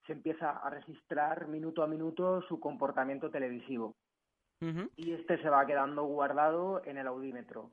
se 0.06 0.14
empieza 0.14 0.52
a 0.52 0.70
registrar 0.70 1.48
minuto 1.48 1.82
a 1.82 1.88
minuto 1.88 2.42
su 2.44 2.60
comportamiento 2.60 3.32
televisivo. 3.32 3.96
Y 4.98 5.14
este 5.14 5.42
se 5.42 5.50
va 5.50 5.66
quedando 5.66 6.04
guardado 6.04 6.84
en 6.84 6.98
el 6.98 7.08
audímetro. 7.08 7.72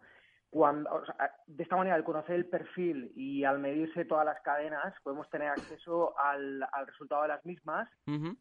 Cuando, 0.51 0.91
o 0.95 1.05
sea, 1.05 1.33
de 1.47 1.63
esta 1.63 1.77
manera, 1.77 1.97
al 1.97 2.05
conocer 2.05 2.37
el 2.37 2.47
perfil 2.49 3.13
y 3.15 3.45
al 3.45 3.59
medirse 3.59 4.05
todas 4.05 4.25
las 4.25 4.41
cadenas, 4.43 4.95
podemos 5.03 5.29
tener 5.29 5.49
acceso 5.49 6.19
al, 6.19 6.63
al 6.73 6.87
resultado 6.87 7.23
de 7.23 7.29
las 7.29 7.45
mismas 7.45 7.89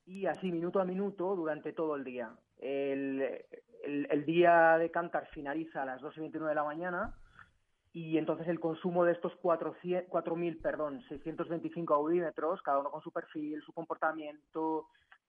y 0.06 0.26
así 0.28 0.52
minuto 0.52 0.80
a 0.80 0.86
minuto 0.86 1.36
durante 1.36 1.74
todo 1.74 1.96
el 1.96 2.04
día. 2.04 2.32
El, 2.60 3.22
el- 3.84 4.08
el 4.10 4.26
día 4.26 4.78
de 4.78 4.90
Cantar 4.92 5.28
finaliza 5.28 5.82
a 5.82 5.86
las 5.86 6.02
2 6.02 6.16
y 6.18 6.22
29 6.22 6.50
de 6.52 6.56
la 6.56 6.64
mañana 6.64 7.14
y 7.92 8.18
entonces 8.18 8.48
el 8.48 8.60
consumo 8.60 9.04
de 9.06 9.14
estos 9.14 9.36
400 9.38 10.10
4.000, 10.10 10.62
perdón, 10.62 11.02
625 11.10 11.94
audímetros, 11.94 12.62
cada 12.62 12.80
uno 12.80 12.92
con 12.92 13.02
su 13.02 13.12
perfil, 13.12 13.62
su 13.62 13.74
comportamiento, 13.74 14.88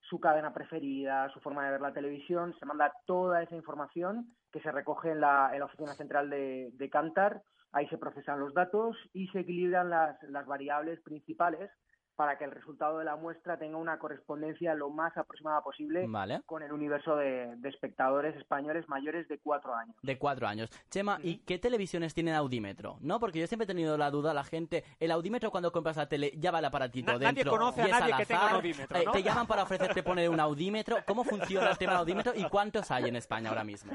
su 0.08 0.20
cadena 0.20 0.52
preferida, 0.52 1.28
su 1.30 1.40
forma 1.40 1.64
de 1.64 1.72
ver 1.72 1.80
la 1.80 1.92
televisión, 1.92 2.54
se 2.58 2.66
manda 2.66 2.92
toda 3.06 3.42
esa 3.42 3.56
información 3.56 4.34
que 4.52 4.60
se 4.60 4.72
recoge 4.72 5.10
en 5.10 5.20
la, 5.20 5.52
oficina 5.64 5.94
central 5.94 6.30
de, 6.30 6.70
de 6.72 6.90
Cantar, 6.90 7.42
ahí 7.72 7.86
se 7.88 7.98
procesan 7.98 8.40
los 8.40 8.54
datos 8.54 8.96
y 9.12 9.28
se 9.28 9.40
equilibran 9.40 9.90
las 9.90 10.46
variables 10.46 11.00
principales 11.02 11.70
para 12.16 12.38
que 12.38 12.44
el 12.44 12.50
resultado 12.50 12.98
de 12.98 13.04
la 13.04 13.16
muestra 13.16 13.58
tenga 13.58 13.76
una 13.76 13.98
correspondencia 13.98 14.74
lo 14.74 14.88
más 14.90 15.16
aproximada 15.16 15.60
posible 15.62 16.06
Vale. 16.08 16.40
con 16.46 16.62
el 16.62 16.72
universo 16.72 17.14
de, 17.16 17.54
de 17.56 17.68
espectadores 17.68 18.34
españoles 18.36 18.88
mayores 18.88 19.28
de 19.28 19.38
cuatro 19.38 19.74
años. 19.74 19.94
De 20.02 20.18
cuatro 20.18 20.46
años. 20.48 20.70
Chema, 20.90 21.18
¿y 21.22 21.38
qué 21.44 21.58
televisiones 21.58 22.14
tienen 22.14 22.34
audímetro? 22.34 22.96
¿No? 23.00 23.20
Porque 23.20 23.38
yo 23.40 23.46
siempre 23.46 23.64
he 23.64 23.66
tenido 23.66 23.96
la 23.98 24.10
duda, 24.10 24.32
la 24.34 24.44
gente, 24.44 24.84
el 24.98 25.10
audímetro 25.10 25.50
cuando 25.50 25.70
compras 25.72 25.96
la 25.98 26.08
tele 26.08 26.32
ya 26.38 26.50
va 26.50 26.58
el 26.60 26.64
aparatito 26.64 27.12
Na- 27.12 27.18
nadie 27.18 27.34
dentro. 27.44 27.52
conoce 27.52 27.82
a 27.82 27.88
nadie 27.88 28.14
que 28.16 28.26
tenga 28.26 28.46
un 28.46 28.52
audímetro, 28.54 28.98
Eh, 28.98 29.02
¿no? 29.04 29.12
Te 29.12 29.22
llaman 29.22 29.46
para 29.46 29.62
ofrecerte 29.62 30.02
poner 30.02 30.30
un 30.30 30.40
audímetro. 30.40 30.96
¿Cómo 31.06 31.22
funciona 31.24 31.70
el 31.70 31.78
tema 31.78 31.92
del 31.92 32.00
audímetro 32.00 32.32
y 32.34 32.44
cuántos 32.48 32.90
hay 32.90 33.04
en 33.08 33.16
España 33.16 33.50
ahora 33.50 33.64
mismo? 33.64 33.92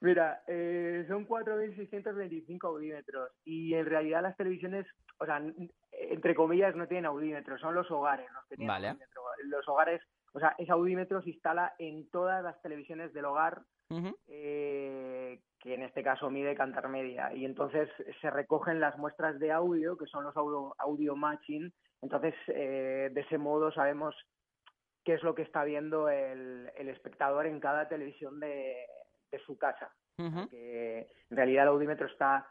Mira, 0.00 0.42
eh, 0.46 1.04
son 1.08 1.26
4.625 1.26 2.64
audímetros 2.68 3.30
y 3.44 3.74
en 3.74 3.86
realidad 3.86 4.22
las 4.22 4.36
televisiones, 4.36 4.86
o 5.18 5.24
sea, 5.26 5.40
entre 6.10 6.34
comillas, 6.34 6.74
no 6.74 6.86
tienen 6.86 7.06
audímetros, 7.06 7.60
son 7.60 7.74
los 7.74 7.90
hogares 7.90 8.30
los 8.32 8.44
que 8.46 8.56
tienen 8.56 8.74
Vale. 8.74 8.88
audímetro. 8.88 9.22
Los 9.44 9.68
hogares, 9.68 10.02
o 10.32 10.40
sea, 10.40 10.54
ese 10.58 10.72
audímetro 10.72 11.22
se 11.22 11.30
instala 11.30 11.74
en 11.78 12.08
todas 12.10 12.42
las 12.42 12.60
televisiones 12.62 13.12
del 13.12 13.24
hogar 13.26 13.62
eh, 14.26 15.40
que 15.60 15.74
en 15.74 15.82
este 15.82 16.02
caso 16.02 16.30
mide 16.30 16.54
Cantar 16.54 16.88
Media. 16.88 17.32
Y 17.32 17.44
entonces 17.44 17.88
se 18.20 18.30
recogen 18.30 18.80
las 18.80 18.96
muestras 18.98 19.38
de 19.38 19.52
audio, 19.52 19.96
que 19.96 20.06
son 20.06 20.24
los 20.24 20.36
audio, 20.36 20.74
audio 20.78 21.16
matching. 21.16 21.72
Entonces, 22.02 22.34
eh, 22.48 23.10
de 23.12 23.20
ese 23.20 23.38
modo 23.38 23.72
sabemos 23.72 24.14
qué 25.04 25.14
es 25.14 25.22
lo 25.22 25.34
que 25.34 25.42
está 25.42 25.64
viendo 25.64 26.08
el, 26.08 26.70
el 26.76 26.88
espectador 26.88 27.46
en 27.46 27.60
cada 27.60 27.88
televisión 27.88 28.40
de, 28.40 28.86
de 29.30 29.38
su 29.40 29.56
casa. 29.58 29.92
Que 30.48 31.08
en 31.30 31.36
realidad 31.36 31.64
el 31.64 31.70
audímetro 31.70 32.06
está, 32.06 32.46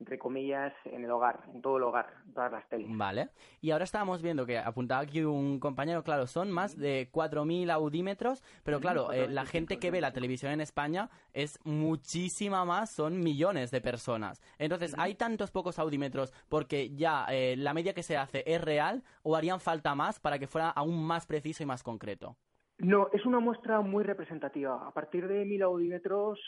entre 0.00 0.18
comillas, 0.18 0.72
en 0.84 1.04
el 1.04 1.10
hogar, 1.10 1.44
en 1.52 1.62
todo 1.62 1.76
el 1.76 1.84
hogar, 1.84 2.06
en 2.26 2.34
todas 2.34 2.52
las 2.52 2.68
teles. 2.68 2.86
Vale. 2.90 3.30
Y 3.60 3.70
ahora 3.70 3.84
estábamos 3.84 4.22
viendo 4.22 4.44
que 4.44 4.58
apuntaba 4.58 5.02
aquí 5.02 5.22
un 5.22 5.60
compañero, 5.60 6.02
claro, 6.02 6.26
son 6.26 6.50
más 6.50 6.76
de 6.76 7.08
4.000 7.12 7.70
audímetros, 7.70 8.42
pero 8.64 8.80
claro, 8.80 9.12
eh, 9.12 9.28
la 9.28 9.44
4.600, 9.44 9.46
gente 9.46 9.78
que 9.78 9.90
ve 9.90 10.00
la 10.00 10.12
televisión 10.12 10.52
en 10.52 10.60
España 10.60 11.10
es 11.32 11.58
muchísima 11.64 12.64
más, 12.64 12.90
son 12.90 13.22
millones 13.22 13.70
de 13.70 13.80
personas. 13.80 14.42
Entonces, 14.58 14.94
¿hay 14.98 15.14
tantos 15.14 15.50
pocos 15.50 15.78
audímetros 15.78 16.32
porque 16.48 16.90
ya 16.94 17.26
eh, 17.30 17.56
la 17.56 17.74
media 17.74 17.94
que 17.94 18.02
se 18.02 18.16
hace 18.16 18.42
es 18.46 18.60
real 18.60 19.04
o 19.22 19.36
harían 19.36 19.60
falta 19.60 19.94
más 19.94 20.20
para 20.20 20.38
que 20.38 20.46
fuera 20.46 20.70
aún 20.70 21.04
más 21.04 21.26
preciso 21.26 21.62
y 21.62 21.66
más 21.66 21.82
concreto? 21.82 22.36
No, 22.78 23.08
es 23.12 23.24
una 23.24 23.38
muestra 23.38 23.80
muy 23.80 24.02
representativa. 24.02 24.86
A 24.86 24.90
partir 24.92 25.28
de 25.28 25.44
mil 25.44 25.62
audímetros, 25.62 26.40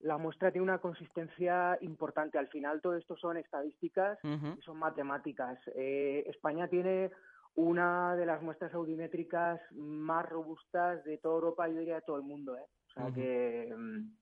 la 0.00 0.16
muestra 0.18 0.50
tiene 0.50 0.64
una 0.64 0.78
consistencia 0.78 1.76
importante. 1.80 2.38
Al 2.38 2.48
final, 2.48 2.80
todo 2.80 2.94
esto 2.94 3.16
son 3.16 3.36
estadísticas 3.36 4.18
y 4.22 4.62
son 4.62 4.78
matemáticas. 4.78 5.58
Eh, 5.74 6.24
España 6.26 6.68
tiene 6.68 7.10
una 7.56 8.14
de 8.14 8.26
las 8.26 8.40
muestras 8.40 8.72
audiométricas 8.74 9.60
más 9.72 10.28
robustas 10.28 11.02
de 11.04 11.18
toda 11.18 11.34
Europa, 11.36 11.68
yo 11.68 11.78
diría 11.80 11.96
de 11.96 12.02
todo 12.02 12.16
el 12.16 12.22
mundo. 12.22 12.56
¿eh? 12.56 12.64
O 12.90 12.92
sea 12.92 13.12
que. 13.12 13.74
mm, 13.76 14.12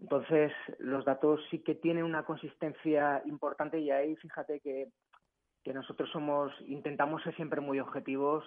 Entonces, 0.00 0.52
los 0.78 1.04
datos 1.04 1.40
sí 1.50 1.60
que 1.60 1.76
tienen 1.76 2.04
una 2.04 2.24
consistencia 2.24 3.22
importante 3.24 3.78
y 3.78 3.90
ahí 3.90 4.16
fíjate 4.16 4.60
que, 4.60 4.90
que 5.62 5.72
nosotros 5.72 6.10
somos, 6.10 6.52
intentamos 6.66 7.22
ser 7.22 7.34
siempre 7.36 7.60
muy 7.60 7.80
objetivos 7.80 8.44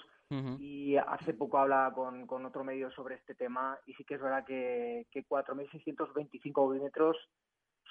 y 0.60 0.97
hace 0.97 1.34
poco 1.34 1.60
hablaba 1.60 1.93
con, 1.93 2.25
con 2.25 2.45
otro 2.45 2.63
medio 2.63 2.89
sobre 2.91 3.15
este 3.15 3.36
tema 3.36 3.78
y 3.86 3.93
sí 3.93 4.04
que 4.04 4.15
es 4.15 4.21
verdad 4.21 4.43
que, 4.43 5.08
que 5.12 5.25
4.625 5.25 6.51
audímetros 6.58 7.15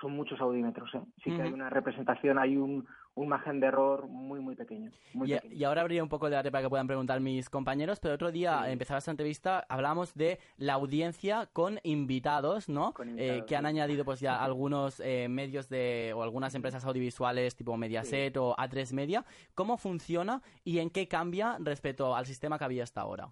son 0.04 0.14
muchos 0.14 0.38
audímetros. 0.40 0.90
¿eh? 0.94 1.00
Sí 1.24 1.30
que 1.34 1.40
hay 1.42 1.52
una 1.52 1.70
representación, 1.70 2.38
hay 2.38 2.56
un, 2.58 2.86
un 3.14 3.28
margen 3.28 3.58
de 3.58 3.68
error 3.68 4.06
muy, 4.06 4.38
muy 4.40 4.54
pequeño. 4.54 4.90
Muy 5.14 5.30
Y, 5.32 5.34
pequeño. 5.36 5.54
y 5.54 5.64
ahora 5.64 5.80
habría 5.80 6.02
un 6.02 6.10
poco 6.10 6.26
de 6.26 6.32
debate 6.32 6.50
para 6.50 6.62
que 6.62 6.68
puedan 6.68 6.86
preguntar 6.86 7.20
mis 7.20 7.48
compañeros, 7.48 8.00
pero 8.00 8.14
otro 8.14 8.30
día, 8.30 8.62
Sí. 8.66 8.72
empezaba 8.72 8.98
esta 8.98 9.10
entrevista, 9.12 9.64
hablábamos 9.68 10.12
de 10.14 10.38
la 10.58 10.74
audiencia 10.74 11.46
con 11.54 11.80
invitados, 11.84 12.68
¿no? 12.68 12.92
Con 12.92 13.18
Eh, 13.18 13.44
que 13.46 13.56
han 13.56 13.62
sí. 13.64 13.68
añadido 13.68 14.04
pues 14.04 14.20
ya 14.20 14.34
algunos 14.44 15.00
eh, 15.00 15.26
medios 15.30 15.68
de, 15.70 16.12
o 16.14 16.22
algunas 16.22 16.54
empresas 16.54 16.84
audiovisuales 16.84 17.56
tipo 17.56 17.74
Mediaset 17.78 18.36
o 18.36 18.54
A3 18.56 18.92
Media. 18.92 19.24
¿Cómo 19.54 19.78
funciona 19.78 20.42
y 20.64 20.80
en 20.80 20.90
qué 20.90 21.08
cambia 21.08 21.56
respecto 21.60 22.14
al 22.14 22.26
sistema 22.26 22.58
que 22.58 22.64
había 22.64 22.82
hasta 22.82 23.00
ahora? 23.00 23.28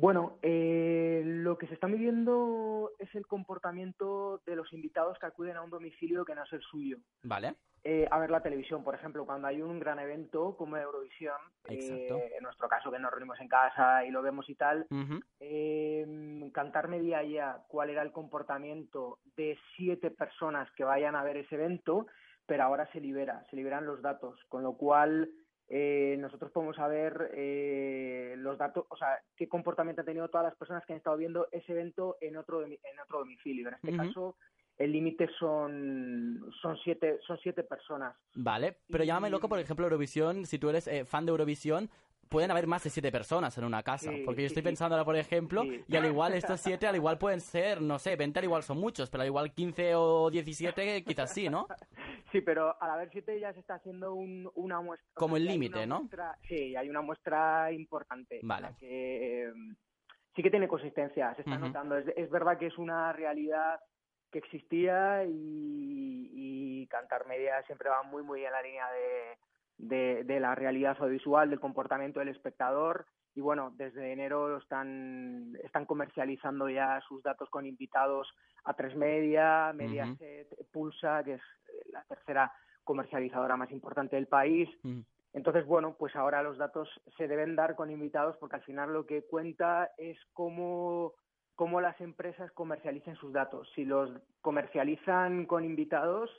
Bueno, 0.00 0.38
eh, 0.42 1.22
lo 1.24 1.58
que 1.58 1.66
se 1.66 1.74
está 1.74 1.88
midiendo 1.88 2.92
es 2.98 3.12
el 3.14 3.26
comportamiento 3.26 4.40
de 4.46 4.56
los 4.56 4.72
invitados 4.72 5.18
que 5.18 5.26
acuden 5.26 5.56
a 5.56 5.62
un 5.62 5.70
domicilio 5.70 6.24
que 6.24 6.34
no 6.34 6.44
es 6.44 6.52
el 6.52 6.62
suyo. 6.62 6.98
¿Vale? 7.22 7.56
eh, 7.84 8.06
a 8.10 8.18
ver 8.18 8.30
la 8.30 8.42
televisión, 8.42 8.82
por 8.82 8.94
ejemplo, 8.94 9.24
cuando 9.24 9.48
hay 9.48 9.62
un 9.62 9.78
gran 9.78 9.98
evento 9.98 10.56
como 10.56 10.76
Eurovisión, 10.76 11.36
eh, 11.68 12.08
en 12.36 12.42
nuestro 12.42 12.68
caso 12.68 12.90
que 12.90 12.98
nos 12.98 13.10
reunimos 13.10 13.40
en 13.40 13.48
casa 13.48 14.04
y 14.04 14.10
lo 14.10 14.20
vemos 14.20 14.48
y 14.50 14.54
tal, 14.56 14.86
eh, 15.40 16.50
cantar 16.52 16.88
media 16.88 17.22
ya 17.22 17.62
cuál 17.68 17.90
era 17.90 18.02
el 18.02 18.12
comportamiento 18.12 19.20
de 19.36 19.56
siete 19.76 20.10
personas 20.10 20.70
que 20.72 20.84
vayan 20.84 21.14
a 21.14 21.22
ver 21.22 21.38
ese 21.38 21.54
evento, 21.54 22.06
pero 22.46 22.64
ahora 22.64 22.90
se 22.92 23.00
libera, 23.00 23.44
se 23.50 23.56
liberan 23.56 23.86
los 23.86 24.02
datos, 24.02 24.38
con 24.48 24.62
lo 24.62 24.74
cual 24.74 25.30
eh, 25.68 26.16
nosotros 26.18 26.50
podemos 26.50 26.76
saber 26.76 27.30
eh, 27.34 28.34
los 28.38 28.56
datos, 28.56 28.86
o 28.88 28.96
sea, 28.96 29.18
qué 29.36 29.48
comportamiento 29.48 30.00
han 30.00 30.06
tenido 30.06 30.28
todas 30.28 30.46
las 30.46 30.56
personas 30.56 30.84
que 30.86 30.94
han 30.94 30.98
estado 30.98 31.16
viendo 31.16 31.46
ese 31.52 31.72
evento 31.72 32.16
en 32.20 32.36
otro 32.36 32.64
en 32.64 33.00
otro 33.04 33.18
domicilio. 33.18 33.68
En 33.68 33.74
este 33.74 33.96
caso, 33.96 34.36
el 34.78 34.92
límite 34.92 35.28
son 35.38 36.50
son 36.62 36.78
siete 36.78 37.18
son 37.26 37.38
siete 37.42 37.64
personas. 37.64 38.16
Vale, 38.34 38.78
pero 38.90 39.04
llámame 39.04 39.30
loco, 39.30 39.48
por 39.48 39.58
ejemplo, 39.58 39.84
Eurovisión, 39.84 40.46
si 40.46 40.58
tú 40.58 40.70
eres 40.70 40.86
eh, 40.86 41.04
fan 41.04 41.26
de 41.26 41.30
Eurovisión, 41.30 41.90
pueden 42.28 42.50
haber 42.50 42.66
más 42.66 42.84
de 42.84 42.90
siete 42.90 43.10
personas 43.10 43.56
en 43.58 43.64
una 43.64 43.82
casa. 43.82 44.10
Sí, 44.12 44.22
porque 44.24 44.42
yo 44.42 44.46
estoy 44.46 44.62
pensando 44.62 44.94
ahora, 44.94 45.04
por 45.04 45.16
ejemplo, 45.16 45.62
Sí. 45.62 45.82
y 45.88 45.96
al 45.96 46.06
igual 46.06 46.34
estos 46.34 46.60
siete, 46.60 46.86
al 46.86 46.96
igual 46.96 47.18
pueden 47.18 47.40
ser, 47.40 47.80
no 47.80 47.98
sé, 47.98 48.16
20 48.16 48.38
al 48.38 48.44
igual 48.44 48.62
son 48.62 48.78
muchos, 48.78 49.10
pero 49.10 49.22
al 49.22 49.26
igual 49.28 49.52
15 49.52 49.94
o 49.94 50.30
17 50.30 51.02
quizás 51.04 51.32
sí, 51.32 51.48
¿no? 51.48 51.66
Sí, 52.32 52.42
pero 52.42 52.76
al 52.82 52.90
haber 52.90 53.08
siete 53.10 53.40
ya 53.40 53.54
se 53.54 53.60
está 53.60 53.76
haciendo 53.76 54.12
un- 54.12 54.50
una 54.54 54.82
muestra. 54.82 55.08
Como 55.14 55.38
el 55.38 55.46
límite, 55.46 55.86
¿no? 55.86 56.00
muestra- 56.02 56.36
sí, 56.46 56.76
hay 56.76 56.90
una 56.90 57.00
muestra 57.00 57.72
importante. 57.72 58.40
Vale. 58.42 58.68
Que 58.78 59.44
eh, 59.48 59.52
sí 60.36 60.42
que 60.42 60.50
tiene 60.50 60.68
consistencia, 60.68 61.34
se 61.36 61.40
está 61.40 61.54
Ujú. 61.56 61.66
notando. 61.68 61.96
Es, 61.96 62.06
es 62.16 62.28
verdad 62.30 62.58
que 62.58 62.66
es 62.66 62.76
una 62.76 63.14
realidad 63.14 63.80
que 64.30 64.40
existía 64.40 65.24
y, 65.24 66.30
y 66.82 66.86
Cantar 66.88 67.26
Media 67.26 67.62
siempre 67.62 67.88
va 67.88 68.02
muy, 68.02 68.22
muy 68.22 68.44
en 68.44 68.52
la 68.52 68.60
línea 68.62 68.86
de, 68.90 69.38
de, 69.78 70.24
de 70.24 70.40
la 70.40 70.54
realidad 70.54 70.96
audiovisual, 70.98 71.48
del 71.48 71.60
comportamiento 71.60 72.20
del 72.20 72.28
espectador. 72.28 73.06
Y 73.34 73.40
bueno, 73.40 73.72
desde 73.76 74.12
enero 74.12 74.58
están, 74.58 75.56
están 75.62 75.86
comercializando 75.86 76.68
ya 76.68 77.00
sus 77.06 77.22
datos 77.22 77.48
con 77.50 77.66
invitados 77.66 78.28
a 78.64 78.74
Tres 78.74 78.96
Media, 78.96 79.72
Mediaset, 79.72 80.48
Pulsa, 80.72 81.22
que 81.22 81.34
es 81.34 81.40
eh, 81.40 81.88
la 81.92 82.02
tercera 82.04 82.52
comercializadora 82.82 83.56
más 83.56 83.70
importante 83.70 84.16
del 84.16 84.26
país. 84.26 84.68
Entonces, 85.34 85.66
bueno, 85.66 85.94
pues 85.96 86.16
ahora 86.16 86.42
los 86.42 86.58
datos 86.58 86.88
se 87.16 87.28
deben 87.28 87.54
dar 87.54 87.76
con 87.76 87.90
invitados 87.90 88.36
porque 88.38 88.56
al 88.56 88.62
final 88.62 88.92
lo 88.92 89.06
que 89.06 89.22
cuenta 89.22 89.90
es 89.98 90.18
cómo, 90.32 91.12
cómo 91.54 91.80
las 91.80 92.00
empresas 92.00 92.50
comercialicen 92.52 93.14
sus 93.16 93.32
datos. 93.32 93.70
Si 93.74 93.84
los 93.84 94.10
comercializan 94.40 95.46
con 95.46 95.64
invitados, 95.64 96.30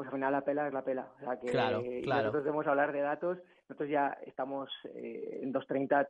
pues 0.00 0.08
al 0.08 0.14
final 0.14 0.32
la 0.32 0.40
pela 0.40 0.66
es 0.66 0.72
la 0.72 0.82
pela. 0.82 1.08
O 1.14 1.18
sea 1.20 1.38
que 1.38 1.48
Claro, 1.48 1.82
claro. 2.04 2.22
nosotros 2.22 2.44
debemos 2.44 2.66
hablar 2.66 2.90
de 2.90 3.00
datos. 3.02 3.38
Nosotros 3.68 3.90
ya 3.90 4.16
estamos 4.26 4.70
eh, 4.94 5.40
en 5.42 5.52
230 5.52 6.08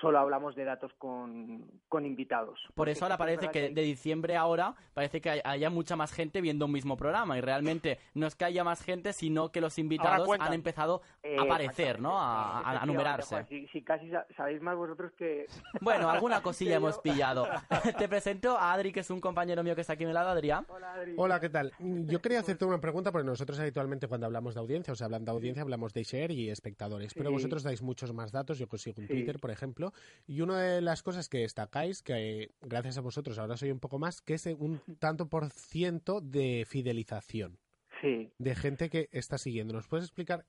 solo 0.00 0.18
hablamos 0.18 0.54
de 0.54 0.64
datos 0.64 0.92
con, 0.98 1.64
con 1.88 2.06
invitados. 2.06 2.58
Por 2.74 2.88
eso 2.88 3.04
ahora 3.04 3.18
parece 3.18 3.48
que 3.48 3.70
de 3.70 3.82
diciembre 3.82 4.36
a 4.36 4.40
ahora 4.40 4.74
parece 4.94 5.20
que 5.20 5.30
hay- 5.30 5.40
haya 5.44 5.70
mucha 5.70 5.96
más 5.96 6.12
gente 6.12 6.40
viendo 6.40 6.64
un 6.66 6.72
mismo 6.72 6.96
programa 6.96 7.36
y 7.36 7.40
realmente 7.40 7.98
no 8.14 8.26
es 8.26 8.34
que 8.34 8.44
haya 8.46 8.64
más 8.64 8.82
gente, 8.82 9.12
sino 9.12 9.50
que 9.52 9.60
los 9.60 9.78
invitados 9.78 10.28
han 10.38 10.52
empezado 10.52 11.02
Eh, 11.22 11.36
a 11.38 11.42
aparecer, 11.42 12.00
¿no? 12.00 12.18
A, 12.18 12.60
a- 12.80 12.86
numerarse. 12.86 13.34
Juan, 13.34 13.46
si, 13.48 13.66
si 13.68 13.82
casi 13.82 14.10
sa- 14.10 14.26
sabéis 14.36 14.60
más 14.62 14.76
vosotros 14.76 15.12
que... 15.16 15.46
Bueno, 15.80 16.08
alguna 16.10 16.42
cosilla 16.42 16.76
hemos 16.76 16.98
pillado. 16.98 17.46
Te 17.98 18.08
presento 18.08 18.56
a 18.56 18.72
Adri, 18.72 18.92
que 18.92 19.00
es 19.00 19.10
un 19.10 19.20
compañero 19.20 19.62
mío 19.62 19.74
que 19.74 19.82
está 19.82 19.92
aquí 19.94 20.04
a 20.04 20.08
mi 20.08 20.12
lado, 20.14 20.30
Adrián. 20.30 20.64
Hola, 20.68 20.94
Adri. 20.94 21.14
Hola, 21.16 21.40
¿qué 21.40 21.48
tal? 21.50 21.72
Yo 21.78 22.20
quería 22.20 22.40
hacerte 22.40 22.64
una 22.64 22.80
pregunta 22.80 23.12
porque 23.12 23.26
nosotros 23.26 23.58
habitualmente 23.60 24.08
cuando 24.08 24.26
hablamos 24.26 24.54
de 24.54 24.60
audiencia, 24.60 24.92
o 24.92 24.96
sea, 24.96 25.04
hablando 25.06 25.30
de 25.32 25.36
audiencia, 25.36 25.62
hablamos 25.62 25.92
de 25.92 26.02
share 26.04 26.30
y 26.30 26.50
espectadores, 26.50 27.12
pero 27.14 27.28
Sí. 27.28 27.34
vosotros 27.34 27.62
dais 27.62 27.82
muchos 27.82 28.12
más 28.12 28.32
datos, 28.32 28.58
yo 28.58 28.66
consigo 28.68 29.00
un 29.00 29.06
Sí. 29.06 29.12
Twitter, 29.12 29.38
por 29.38 29.50
ejemplo, 29.50 29.89
y 30.26 30.40
una 30.40 30.60
de 30.60 30.80
las 30.80 31.02
cosas 31.02 31.28
que 31.28 31.38
destacáis, 31.38 32.02
que 32.02 32.42
eh, 32.42 32.50
gracias 32.60 32.98
a 32.98 33.00
vosotros 33.00 33.38
ahora 33.38 33.56
soy 33.56 33.70
un 33.70 33.80
poco 33.80 33.98
más, 33.98 34.20
que 34.22 34.34
es 34.34 34.46
un 34.46 34.80
tanto 34.98 35.28
por 35.28 35.50
ciento 35.50 36.20
de 36.20 36.64
fidelización, 36.66 37.58
Sí. 38.00 38.32
de 38.38 38.54
gente 38.54 38.88
que 38.88 39.08
está 39.12 39.36
siguiendo. 39.38 39.74
¿Nos 39.74 39.88
puedes 39.88 40.06
explicar 40.06 40.46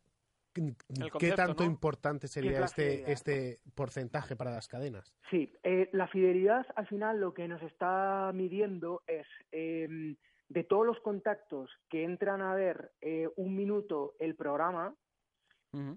qué 0.54 1.32
tanto 1.32 1.64
¿no? 1.64 1.70
importante 1.70 2.28
sería 2.28 2.64
este, 2.66 3.12
este 3.12 3.60
porcentaje 3.76 4.36
para 4.36 4.52
las 4.52 4.68
cadenas? 4.68 5.14
Sí, 5.30 5.54
eh, 5.64 5.90
la 5.94 6.08
fidelidad 6.08 6.66
al 6.76 6.88
final 6.88 7.20
lo 7.20 7.34
que 7.34 7.48
nos 7.48 7.62
está 7.64 8.32
midiendo 8.34 9.02
es 9.08 9.26
em, 9.52 10.16
de 10.50 10.64
todos 10.64 10.86
los 10.86 11.00
contactos 11.00 11.70
que 11.90 12.04
entran 12.04 12.42
a 12.42 12.54
ver 12.54 12.92
eh, 13.02 13.30
un 13.38 13.56
minuto 13.56 14.16
el 14.20 14.36
programa, 14.36 14.94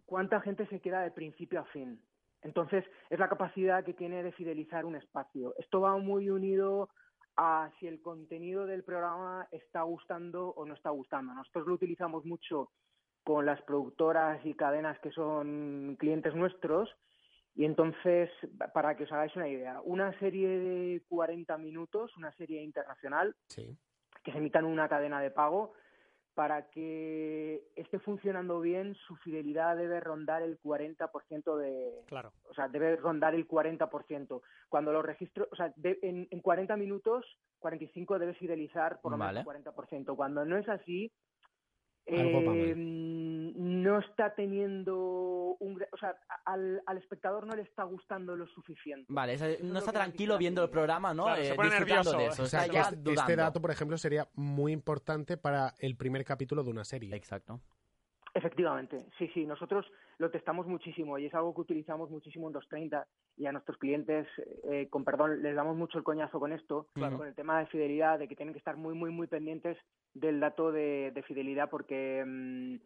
cuánta 0.07 0.41
gente 0.41 0.69
se 0.69 0.79
queda 0.79 1.03
de 1.03 1.11
principio 1.11 1.59
a 1.61 1.65
fin. 1.65 2.01
Entonces, 2.45 2.85
es 3.11 3.19
la 3.19 3.29
capacidad 3.29 3.83
que 3.85 3.95
tiene 3.95 4.23
de 4.23 4.33
fidelizar 4.33 4.85
un 4.85 4.97
espacio. 4.97 5.55
Esto 5.59 5.81
va 5.81 5.97
muy 5.97 6.31
unido 6.31 6.91
a 7.37 7.71
si 7.81 7.89
el 7.89 8.01
contenido 8.01 8.67
del 8.67 8.85
programa 8.85 9.49
está 9.51 9.83
gustando 9.83 10.51
o 10.51 10.65
no 10.65 10.75
está 10.75 10.91
gustando. 10.91 11.35
Nosotros 11.35 11.67
lo 11.67 11.75
utilizamos 11.75 12.25
mucho 12.25 12.71
con 13.25 13.47
las 13.47 13.61
productoras 13.63 14.45
y 14.45 14.55
cadenas 14.55 14.99
que 15.01 15.11
son 15.11 15.97
clientes 15.99 16.35
nuestros. 16.35 16.95
Y 17.57 17.65
entonces, 17.65 18.31
para 18.75 18.95
que 18.97 19.05
os 19.05 19.13
hagáis 19.13 19.35
una 19.37 19.49
idea, 19.49 19.81
una 19.83 20.17
serie 20.19 20.49
de 20.49 21.03
40 21.09 21.57
minutos, 21.57 22.15
una 22.17 22.31
serie 22.33 22.63
internacional, 22.63 23.35
Sí. 23.49 23.77
que 24.23 24.33
se 24.33 24.39
emitan 24.39 24.65
una 24.67 24.89
cadena 24.89 25.21
de 25.21 25.31
pago. 25.31 25.73
Para 26.35 26.68
que 26.70 27.62
esté 27.77 28.01
funcionando 28.01 28.61
bien, 28.61 28.94
su 29.07 29.14
fidelidad 29.16 29.77
debe 29.77 30.01
rondar 30.01 30.42
el 30.42 30.59
40% 30.61 31.57
de, 31.57 32.03
Claro. 32.07 32.33
o 32.51 32.55
sea, 32.55 32.66
debe 32.68 32.97
rondar 32.97 33.35
el 33.37 33.47
40%. 33.47 34.42
Cuando 34.68 34.92
los 34.92 35.05
registros, 35.05 35.47
o 35.53 35.57
sea, 35.57 35.73
de- 35.77 35.99
en, 36.03 36.27
en 36.31 36.40
40 36.40 36.77
minutos, 36.77 37.25
45 37.61 38.18
debe 38.18 38.35
fidelizar 38.35 39.01
por 39.01 39.12
lo 39.12 39.18
Vale. 39.18 39.44
menos 39.44 39.55
el 39.57 39.62
40%. 39.62 40.16
Cuando 40.16 40.44
no 40.44 40.59
es 40.59 40.68
así, 40.68 41.12
eh. 42.07 42.75
No 43.85 43.99
está 43.99 44.35
teniendo 44.35 44.97
un, 45.61 45.81
o 45.92 45.97
sea, 45.97 46.16
al, 46.44 46.83
al 46.87 46.99
espectador 46.99 47.47
no 47.47 47.55
le 47.55 47.62
está 47.62 47.85
gustando 47.85 48.35
lo 48.37 48.47
suficiente. 48.49 49.07
Vale, 49.09 49.37
no 49.62 49.79
está 49.79 49.92
tranquilo 49.92 50.37
viendo 50.38 50.62
el 50.62 50.70
programa, 50.70 51.12
¿no? 51.14 51.25
Claro, 51.25 51.42
se 51.42 51.53
Eh, 51.53 51.55
pone 51.55 51.70
nervioso. 51.70 52.16
de 52.16 52.27
eso. 52.27 52.42
O 52.42 52.47
sea, 52.47 52.66
ya 52.66 52.81
este, 52.83 52.97
dudando. 52.97 53.20
este 53.20 53.37
dato, 53.37 53.61
por 53.61 53.70
ejemplo, 53.70 53.97
sería 53.99 54.29
muy 54.35 54.73
importante 54.73 55.37
para 55.37 55.75
el 55.79 55.97
primer 55.97 56.25
capítulo 56.25 56.62
de 56.64 56.70
una 56.70 56.85
serie. 56.85 57.14
Exacto. 57.14 57.61
Efectivamente, 58.37 58.99
sí, 59.16 59.29
sí, 59.33 59.47
nosotros 59.47 59.87
lo 60.18 60.29
testamos 60.29 60.66
muchísimo 60.66 61.18
y 61.20 61.27
es 61.27 61.35
algo 61.35 61.55
que 61.55 61.61
utilizamos 61.61 62.11
muchísimo 62.11 62.49
en 62.49 62.55
230 62.55 63.07
y 63.37 63.47
a 63.47 63.53
nuestros 63.53 63.79
clientes, 63.79 64.27
eh, 64.64 64.88
con 64.90 65.05
perdón, 65.05 65.40
les 65.40 65.55
damos 65.55 65.77
mucho 65.77 65.99
el 65.99 66.05
coñazo 66.05 66.40
con 66.40 66.53
esto, 66.53 66.88
Claro. 66.94 67.18
con 67.18 67.29
el 67.29 67.35
tema 67.37 67.61
de 67.61 67.66
fidelidad, 67.66 68.18
de 68.18 68.27
que 68.27 68.35
tienen 68.35 68.53
que 68.53 68.59
estar 68.59 68.77
muy, 68.77 68.94
muy, 68.94 69.11
muy 69.12 69.29
pendientes 69.29 69.77
del 70.14 70.40
dato 70.40 70.73
de, 70.73 71.12
de 71.14 71.23
fidelidad 71.23 71.70
porque 71.70 72.25
mm, 72.27 72.77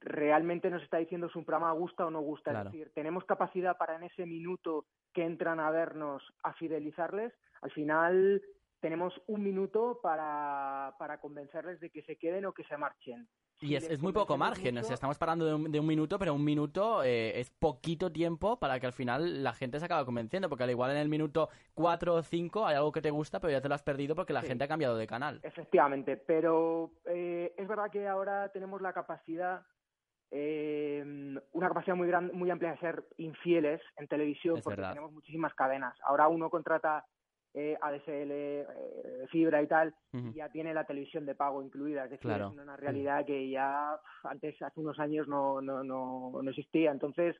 realmente 0.00 0.70
nos 0.70 0.82
está 0.82 0.98
diciendo 0.98 1.28
si 1.30 1.38
un 1.38 1.44
programa 1.44 1.72
gusta 1.72 2.06
o 2.06 2.10
no 2.10 2.20
gusta. 2.20 2.50
Claro. 2.50 2.68
Es 2.70 2.72
decir, 2.72 2.90
tenemos 2.94 3.24
capacidad 3.24 3.76
para 3.76 3.96
en 3.96 4.04
ese 4.04 4.26
minuto 4.26 4.86
que 5.12 5.24
entran 5.24 5.60
a 5.60 5.70
vernos 5.70 6.22
a 6.42 6.52
fidelizarles. 6.54 7.32
Al 7.62 7.70
final 7.72 8.42
tenemos 8.80 9.12
un 9.26 9.42
minuto 9.42 9.98
para, 10.02 10.94
para 10.98 11.18
convencerles 11.20 11.80
de 11.80 11.90
que 11.90 12.02
se 12.02 12.16
queden 12.16 12.44
o 12.46 12.52
que 12.52 12.64
se 12.64 12.76
marchen. 12.76 13.28
Y 13.60 13.74
es, 13.74 13.90
es 13.90 14.00
muy 14.00 14.12
poco 14.12 14.36
margen, 14.36 14.78
o 14.78 14.84
sea, 14.84 14.94
estamos 14.94 15.18
parando 15.18 15.44
de 15.44 15.52
un, 15.52 15.72
de 15.72 15.80
un 15.80 15.86
minuto, 15.88 16.16
pero 16.16 16.32
un 16.32 16.44
minuto 16.44 17.02
eh, 17.02 17.40
es 17.40 17.50
poquito 17.50 18.12
tiempo 18.12 18.56
para 18.60 18.78
que 18.78 18.86
al 18.86 18.92
final 18.92 19.42
la 19.42 19.52
gente 19.52 19.80
se 19.80 19.86
acabe 19.86 20.04
convenciendo, 20.04 20.48
porque 20.48 20.62
al 20.62 20.70
igual 20.70 20.92
en 20.92 20.98
el 20.98 21.08
minuto 21.08 21.48
4 21.74 22.14
o 22.14 22.22
5 22.22 22.64
hay 22.64 22.76
algo 22.76 22.92
que 22.92 23.02
te 23.02 23.10
gusta, 23.10 23.40
pero 23.40 23.50
ya 23.50 23.60
te 23.60 23.68
lo 23.68 23.74
has 23.74 23.82
perdido 23.82 24.14
porque 24.14 24.32
la 24.32 24.42
Sí. 24.42 24.46
gente 24.46 24.62
ha 24.62 24.68
cambiado 24.68 24.96
de 24.96 25.08
canal. 25.08 25.40
Efectivamente, 25.42 26.16
pero 26.16 26.92
eh, 27.06 27.52
es 27.56 27.66
verdad 27.66 27.90
que 27.90 28.06
ahora 28.06 28.48
tenemos 28.50 28.80
la 28.80 28.92
capacidad, 28.92 29.66
eh, 30.30 31.02
una 31.52 31.68
capacidad 31.68 31.96
muy 31.96 32.06
gran, 32.08 32.30
muy 32.34 32.50
amplia 32.50 32.72
de 32.72 32.78
ser 32.78 33.04
infieles 33.16 33.80
en 33.96 34.06
televisión, 34.08 34.58
Es 34.58 34.64
porque 34.64 34.76
verdad. 34.76 34.90
tenemos 34.92 35.12
muchísimas 35.12 35.54
cadenas. 35.54 35.96
Ahora 36.04 36.28
uno 36.28 36.50
contrata 36.50 37.04
eh, 37.54 37.76
ADSL, 37.80 38.30
eh, 38.30 38.66
fibra 39.30 39.62
y 39.62 39.66
tal, 39.66 39.94
y 40.12 40.34
ya 40.34 40.48
tiene 40.50 40.74
la 40.74 40.84
televisión 40.84 41.24
de 41.26 41.34
pago 41.34 41.62
incluida. 41.62 42.04
Es 42.04 42.10
decir, 42.10 42.28
Claro. 42.28 42.50
es 42.54 42.58
una 42.58 42.76
realidad 42.76 43.24
que 43.24 43.48
ya 43.48 43.98
antes, 44.24 44.60
hace 44.62 44.80
unos 44.80 44.98
años, 44.98 45.26
no, 45.28 45.60
no, 45.62 45.82
no, 45.82 46.40
no 46.42 46.50
existía. 46.50 46.90
Entonces, 46.92 47.34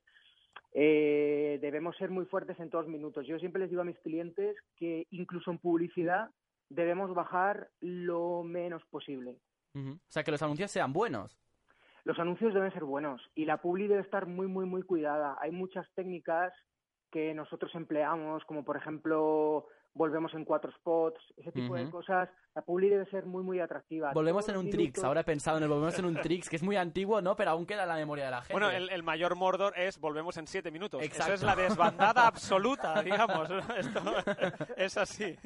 eh, 0.73 1.59
debemos 1.61 1.97
ser 1.97 2.11
muy 2.11 2.25
fuertes 2.27 2.59
en 2.59 2.71
todos 2.71 2.85
los 2.87 2.93
minutos. 2.93 3.27
Yo 3.27 3.39
siempre 3.39 3.61
les 3.61 3.71
digo 3.71 3.83
a 3.83 3.87
mis 3.87 3.99
clientes 4.01 4.57
que 4.77 5.07
incluso 5.11 5.51
en 5.51 5.59
publicidad 5.59 6.31
debemos 6.71 7.15
bajar 7.15 7.69
lo 7.81 8.43
menos 8.43 8.83
posible. 8.87 9.39
O 9.75 9.97
sea, 10.09 10.25
que 10.25 10.31
los 10.33 10.43
anuncios 10.43 10.71
sean 10.73 10.93
buenos. 10.93 11.39
Los 12.09 12.19
anuncios 12.19 12.55
deben 12.55 12.73
ser 12.73 12.85
buenos 12.85 13.21
y 13.35 13.45
la 13.45 13.59
publi 13.59 13.87
debe 13.87 14.01
estar 14.01 14.25
muy, 14.25 14.47
muy, 14.47 14.65
muy 14.65 14.81
cuidada. 14.83 15.37
Hay 15.43 15.51
muchas 15.51 15.87
técnicas 15.95 16.55
que 17.13 17.35
nosotros 17.35 17.71
empleamos, 17.75 18.43
como 18.47 18.65
por 18.65 18.79
ejemplo 18.79 19.67
volvemos 19.93 20.33
en 20.33 20.47
cuatro 20.47 20.73
spots, 20.73 21.21
ese 21.37 21.53
tipo 21.53 21.75
de 21.75 21.83
Ujú. 21.83 21.91
cosas. 21.93 22.31
La 22.55 22.63
publi 22.63 22.89
debe 22.89 23.05
ser 23.11 23.27
muy, 23.27 23.43
muy 23.43 23.61
atractiva. 23.61 24.13
Volvemos 24.15 24.47
Todos 24.47 24.55
en 24.59 24.65
un 24.67 24.71
minutos- 24.75 25.05
ahora 25.05 25.21
he 25.21 25.25
pensado 25.25 25.59
en 25.59 25.65
el 25.65 25.69
Volvemos 25.69 25.99
en 25.99 26.07
un 26.07 26.15
Trix, 26.17 26.49
que 26.49 26.57
es 26.57 26.63
muy 26.63 26.77
antiguo, 26.77 27.21
¿no? 27.21 27.37
Pero 27.37 27.51
aún 27.51 27.67
queda 27.67 27.83
en 27.83 27.89
la 27.91 27.97
memoria 27.97 28.25
de 28.25 28.31
la 28.31 28.39
gente. 28.41 28.53
Bueno, 28.55 28.71
el, 28.71 28.89
el 28.89 29.03
mayor 29.03 29.35
Mordor 29.37 29.75
es 29.77 29.99
volvemos 30.01 30.37
en 30.39 30.47
siete 30.47 30.71
minutos. 30.71 31.03
Eso 31.03 31.11
Exacto. 31.11 31.35
es 31.35 31.43
la 31.43 31.57
desbandada 31.57 32.27
absoluta, 32.27 33.03
digamos. 33.03 33.51
Esto 33.77 34.01
es 34.79 34.97
así. 34.97 35.37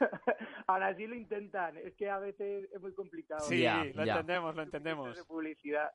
Ahora 0.66 0.88
así 0.88 1.06
lo 1.06 1.14
intentan. 1.14 1.76
Es 1.76 1.94
que 1.94 2.08
a 2.10 2.18
veces 2.18 2.68
es 2.72 2.80
muy 2.80 2.92
complicado. 2.92 3.40
Sí, 3.46 3.60
Ya, 3.60 3.84
lo 3.94 4.04
ya. 4.04 4.12
entendemos, 4.20 4.54
lo 4.54 4.60
De 4.60 4.64
entendemos. 4.64 5.18
publicidad. 5.26 5.90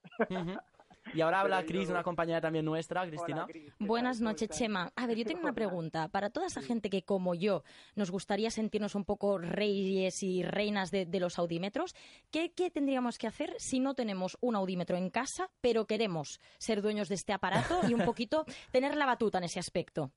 Y 1.13 1.21
ahora 1.21 1.39
habla 1.41 1.57
Pero 1.57 1.67
Cris, 1.67 1.87
yo- 1.87 1.91
una 1.93 2.03
compañera 2.03 2.41
también 2.41 2.65
nuestra, 2.65 3.05
Cristina. 3.07 3.43
Hola, 3.45 3.51
Cris, 3.51 3.73
¿qué 3.77 3.85
Buenas 3.85 4.21
noches? 4.21 4.49
Chema. 4.49 4.91
A 4.95 5.07
ver, 5.07 5.17
yo 5.17 5.25
tengo 5.25 5.41
una 5.41 5.53
pregunta. 5.55 6.07
Para 6.09 6.29
toda 6.29 6.47
esa 6.47 6.61
gente 6.61 6.89
que, 6.89 7.03
como 7.03 7.35
yo, 7.35 7.63
nos 7.95 8.11
gustaría 8.11 8.49
sentirnos 8.51 8.95
un 8.95 9.05
poco 9.05 9.37
reyes 9.37 10.23
y 10.23 10.43
reinas 10.43 10.91
de, 10.91 11.05
de 11.05 11.19
los 11.19 11.37
audímetros, 11.39 11.95
¿qué, 12.31 12.51
qué 12.53 12.69
tendríamos 12.71 13.17
que 13.17 13.27
hacer 13.27 13.53
si 13.57 13.79
no 13.79 13.93
tenemos 13.93 14.37
un 14.41 14.55
audímetro 14.55 14.97
en 14.97 15.09
casa, 15.09 15.49
pero 15.61 15.85
queremos 15.85 16.39
ser 16.57 16.81
dueños 16.81 17.07
de 17.09 17.15
este 17.15 17.33
aparato 17.33 17.81
y 17.87 17.93
un 17.93 18.03
poquito 18.03 18.45
tener 18.71 18.95
la 18.97 19.05
batuta 19.05 19.37
en 19.37 19.45
ese 19.45 19.59
aspecto? 19.59 20.11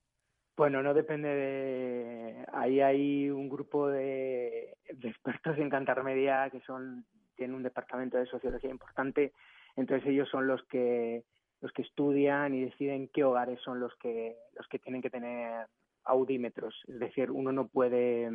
Bueno, 0.59 0.83
no 0.83 0.93
depende 0.93 1.29
de... 1.29 2.45
Ahí 2.53 2.81
hay 2.81 3.31
un 3.31 3.49
grupo 3.49 3.87
de, 3.87 4.77
de 4.93 5.09
expertos 5.09 5.57
en 5.57 5.71
Cantar 5.71 6.03
Media 6.03 6.51
que 6.51 6.61
son 6.63 7.07
tienen 7.37 7.55
un 7.55 7.63
departamento 7.63 8.19
de 8.19 8.27
sociología 8.27 8.69
importante, 8.69 9.33
entonces 9.77 10.09
ellos 10.09 10.29
son 10.29 10.49
los 10.49 10.61
que 10.65 11.23
los 11.61 11.71
que 11.71 11.83
estudian 11.83 12.53
y 12.53 12.65
deciden 12.65 13.09
qué 13.15 13.23
hogares 13.23 13.61
son 13.61 13.79
los 13.79 13.95
que 13.97 14.37
los 14.57 14.67
que 14.67 14.81
tienen 14.81 15.01
que 15.01 15.11
tener 15.11 15.69
audímetros, 16.03 16.75
es 16.89 16.99
decir, 16.99 17.31
uno 17.31 17.53
no 17.53 17.69
puede 17.69 18.29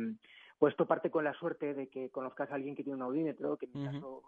pues 0.58 0.72
esto 0.72 0.86
parte 0.86 1.10
con 1.10 1.24
la 1.24 1.34
suerte 1.34 1.74
de 1.74 1.88
que 1.88 2.08
conozcas 2.08 2.50
a 2.50 2.54
alguien 2.54 2.74
que 2.74 2.82
tiene 2.82 2.96
un 2.96 3.02
audímetro, 3.02 3.58
que 3.58 3.66
en 3.66 3.72
mi 3.74 3.84
caso 3.84 4.22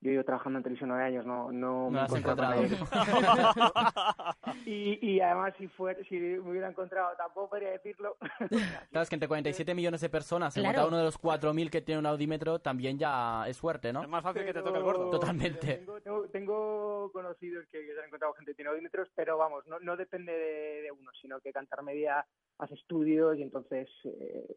yo 0.00 0.10
llevo 0.10 0.24
trabajando 0.24 0.58
en 0.58 0.62
televisión 0.62 0.88
nueve 0.90 1.04
años, 1.04 1.24
no, 1.24 1.50
no, 1.50 1.84
No 1.84 1.90
me 1.90 1.96
lo 1.98 2.02
has 2.02 2.12
he 2.14 2.18
encontrado 2.18 2.62
encontrado. 2.62 3.06
con 3.10 3.22
nadie. 3.22 4.62
y, 5.00 5.14
y 5.14 5.20
además 5.20 5.54
si 5.56 5.66
fuera, 5.68 5.98
si 6.04 6.18
me 6.18 6.38
hubiera 6.40 6.68
encontrado, 6.68 7.16
tampoco 7.16 7.50
podría 7.50 7.70
decirlo. 7.70 8.16
Claro, 8.90 9.02
es 9.02 9.08
que 9.08 9.14
entre 9.16 9.28
47 9.28 9.74
millones 9.74 10.00
de 10.02 10.08
personas, 10.10 10.52
Claro. 10.54 10.68
encontrar 10.68 10.88
uno 10.88 10.98
de 10.98 11.04
los 11.04 11.18
4.000 11.20 11.70
que 11.70 11.80
tiene 11.80 11.98
un 12.00 12.06
audímetro 12.06 12.58
también 12.58 12.98
ya 12.98 13.48
es 13.48 13.56
suerte, 13.56 13.92
¿no? 13.92 14.02
Es 14.02 14.08
más 14.08 14.22
fácil 14.22 14.44
que 14.44 14.52
te 14.52 14.62
toque 14.62 14.78
el 14.78 14.84
gordo. 14.84 15.10
Totalmente. 15.10 15.74
Tengo, 15.78 16.00
tengo- 16.00 16.28
tengo 16.28 17.10
conocidos 17.12 17.66
que, 17.72 17.84
se 17.84 17.98
han 17.98 18.06
encontrado 18.06 18.34
gente 18.34 18.52
que 18.52 18.56
tiene 18.56 18.70
audímetros, 18.70 19.08
pero 19.14 19.38
vamos, 19.38 19.66
no, 19.66 19.78
no 19.80 19.96
depende 19.96 20.32
de, 20.32 20.82
de 20.82 20.92
uno, 20.92 21.10
sino 21.20 21.40
que 21.40 21.52
Cantar 21.52 21.82
Media 21.82 22.24
hace 22.58 22.74
estudios 22.74 23.36
y 23.38 23.42
entonces 23.42 23.88
eh. 24.04 24.56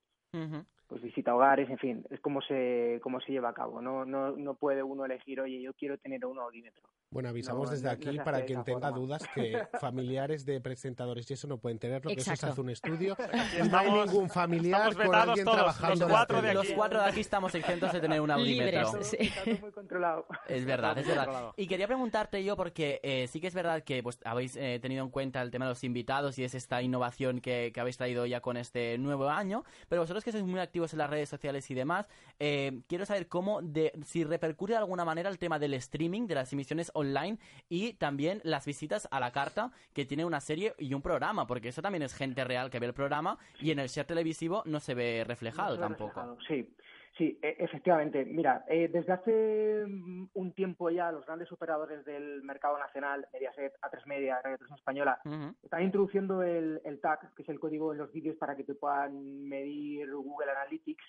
Pues 0.88 1.02
visita 1.02 1.36
hogares, 1.36 1.70
en 1.70 1.78
fin, 1.78 2.06
es 2.10 2.20
como 2.22 2.42
se, 2.42 3.00
como 3.04 3.20
se 3.20 3.34
lleva 3.34 3.50
a 3.50 3.54
cabo. 3.54 3.82
No, 3.82 4.06
no, 4.06 4.32
no 4.32 4.54
puede 4.56 4.82
uno 4.82 5.06
elegir, 5.06 5.42
oye, 5.42 5.62
yo 5.62 5.74
quiero 5.74 5.98
tener 5.98 6.26
un 6.26 6.40
audímetro. 6.40 6.84
Bueno, 7.10 7.30
avisamos 7.30 7.66
No, 7.66 7.72
desde 7.72 7.90
aquí 7.90 8.18
no 8.18 8.24
para 8.24 8.46
quien 8.46 8.64
tenga 8.64 8.90
forma. 8.90 8.98
dudas 8.98 9.24
que 9.34 9.58
familiares 9.82 10.46
de 10.46 10.62
presentadores 10.62 11.30
y 11.30 11.34
eso 11.34 11.48
no 11.48 11.58
pueden 11.58 11.80
tenerlo, 11.80 12.10
que 12.10 12.20
eso 12.20 12.36
se 12.36 12.46
hace 12.46 12.62
un 12.62 12.70
estudio. 12.70 13.16
No 13.72 13.78
hay 13.78 13.92
ningún 13.92 14.30
familiar 14.30 14.96
con 14.96 15.14
alguien 15.14 15.44
todos, 15.44 15.58
trabajando 15.58 16.06
los 16.06 16.12
cuatro 16.12 16.42
de 16.42 16.48
aquí. 16.50 16.58
Los 16.58 16.72
cuatro 16.72 17.00
de 17.00 17.06
aquí 17.06 17.20
estamos 17.20 17.54
exentos 17.56 17.92
de 17.92 18.00
tener 18.00 18.22
un 18.22 18.32
audímetro. 18.32 18.92
Libres. 18.92 19.08
Sí. 19.08 19.60
Muy 19.62 19.72
controlado. 19.72 20.26
Es 20.48 20.66
verdad, 20.66 20.98
es 20.98 21.08
verdad. 21.08 21.52
Y 21.58 21.68
quería 21.68 21.88
preguntarte 21.88 22.44
yo, 22.44 22.56
porque 22.56 23.00
eh, 23.04 23.28
sí 23.28 23.42
que 23.42 23.48
es 23.48 23.54
verdad 23.54 23.84
que 23.84 24.04
pues, 24.04 24.20
habéis 24.24 24.56
eh, 24.56 24.80
tenido 24.82 25.04
en 25.04 25.10
cuenta 25.10 25.42
el 25.42 25.52
tema 25.52 25.66
de 25.66 25.72
los 25.72 25.84
invitados 25.84 26.38
y 26.40 26.44
es 26.44 26.56
esta 26.56 26.82
innovación 26.82 27.42
que, 27.42 27.72
que 27.74 27.80
habéis 27.80 27.98
traído 27.98 28.26
ya 28.26 28.42
con 28.42 28.58
este 28.58 28.98
nuevo 28.98 29.30
año, 29.30 29.64
pero 29.90 30.02
vosotros 30.02 30.24
que 30.24 30.32
sois 30.32 30.44
muy 30.44 30.60
activos 30.60 30.77
en 30.78 31.00
las 31.00 31.10
redes 31.10 31.28
sociales 31.30 31.70
y 31.72 31.74
demás, 31.74 32.08
eh, 32.40 32.82
quiero 32.88 33.06
saber 33.06 33.28
cómo, 33.28 33.62
de, 33.62 33.92
si 34.06 34.24
repercute 34.24 34.74
de 34.74 34.78
alguna 34.78 35.04
manera 35.06 35.30
el 35.30 35.40
tema 35.40 35.58
del 35.60 35.74
streaming, 35.74 36.28
de 36.28 36.36
las 36.36 36.54
emisiones 36.54 36.92
online 36.94 37.40
y 37.70 37.94
también 37.94 38.40
las 38.44 38.66
visitas 38.66 39.08
a 39.12 39.20
la 39.20 39.32
carta 39.32 39.72
que 39.94 40.06
tiene 40.06 40.24
una 40.26 40.40
serie 40.40 40.76
y 40.78 40.94
un 40.94 41.02
programa, 41.02 41.48
porque 41.48 41.70
eso 41.70 41.82
también 41.82 42.04
es 42.04 42.14
gente 42.14 42.44
real 42.44 42.70
que 42.70 42.80
ve 42.80 42.86
el 42.86 42.94
programa 42.94 43.38
y 43.60 43.72
en 43.72 43.80
el 43.80 43.88
share 43.88 44.06
televisivo 44.06 44.62
no 44.66 44.80
se 44.80 44.94
ve 44.94 45.24
reflejado 45.26 45.70
No 45.70 45.76
se 45.76 45.82
ve 45.82 45.88
tampoco. 45.88 46.22
reflejado, 46.22 46.38
Sí, 46.48 46.70
sí, 47.18 47.40
e- 47.42 47.56
efectivamente. 47.60 48.24
Mira, 48.26 48.64
eh, 48.68 48.88
desde 48.88 49.14
hace 49.14 49.86
mm, 49.88 50.30
un 50.34 50.54
tiempo 50.54 50.90
ya 50.90 51.12
los 51.12 51.26
grandes 51.26 51.52
operadores 51.52 52.06
del 52.06 52.44
mercado 52.44 52.78
nacional, 52.78 53.28
Mediaset, 53.34 53.74
A3 53.82 54.06
Media, 54.06 54.42
Radio 54.42 54.58
Televisión 54.58 54.80
Española, 54.80 55.20
Ujú. 55.26 55.56
están 55.64 55.84
introduciendo 55.84 56.44
el, 56.44 56.82
el 56.86 57.00
tag, 57.00 57.34
que 57.36 57.44
es 57.44 57.50
el 57.50 57.60
código 57.60 57.92
en 57.92 58.00
los 58.00 58.12
vídeos 58.12 58.38
para 58.38 58.56
que 58.56 58.64
te 58.64 58.76
puedan 58.76 59.48
medir 59.48 60.12
Google 60.14 60.52
Analytics. 60.52 61.06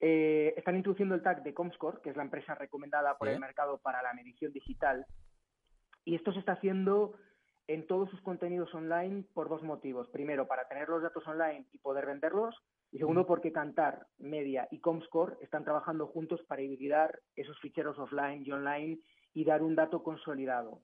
Eh, 0.00 0.54
están 0.56 0.76
introduciendo 0.76 1.14
el 1.14 1.22
tag 1.22 1.42
de 1.42 1.54
Comscore, 1.54 2.00
que 2.02 2.10
es 2.10 2.16
la 2.16 2.24
empresa 2.24 2.54
recomendada 2.54 3.16
por 3.16 3.28
el 3.28 3.40
mercado 3.40 3.78
para 3.78 4.02
la 4.02 4.12
medición 4.12 4.52
digital. 4.52 5.06
Y 6.04 6.14
esto 6.14 6.32
se 6.32 6.40
está 6.40 6.52
haciendo 6.52 7.14
en 7.66 7.86
todos 7.86 8.10
sus 8.10 8.20
contenidos 8.20 8.74
online 8.74 9.24
por 9.32 9.48
dos 9.48 9.62
motivos. 9.62 10.08
Primero, 10.08 10.46
para 10.46 10.68
tener 10.68 10.88
los 10.88 11.02
datos 11.02 11.26
online 11.26 11.66
y 11.72 11.78
poder 11.78 12.04
venderlos. 12.06 12.54
Y 12.94 12.98
segundo, 12.98 13.26
porque 13.26 13.50
Cantar, 13.50 14.06
Media 14.18 14.68
y 14.70 14.78
Comscore 14.78 15.36
están 15.40 15.64
trabajando 15.64 16.06
juntos 16.06 16.40
para 16.46 16.62
hibridar 16.62 17.18
esos 17.34 17.58
ficheros 17.58 17.98
offline 17.98 18.44
y 18.46 18.52
online 18.52 19.00
y 19.32 19.44
dar 19.44 19.64
un 19.64 19.74
dato 19.74 20.04
consolidado. 20.04 20.80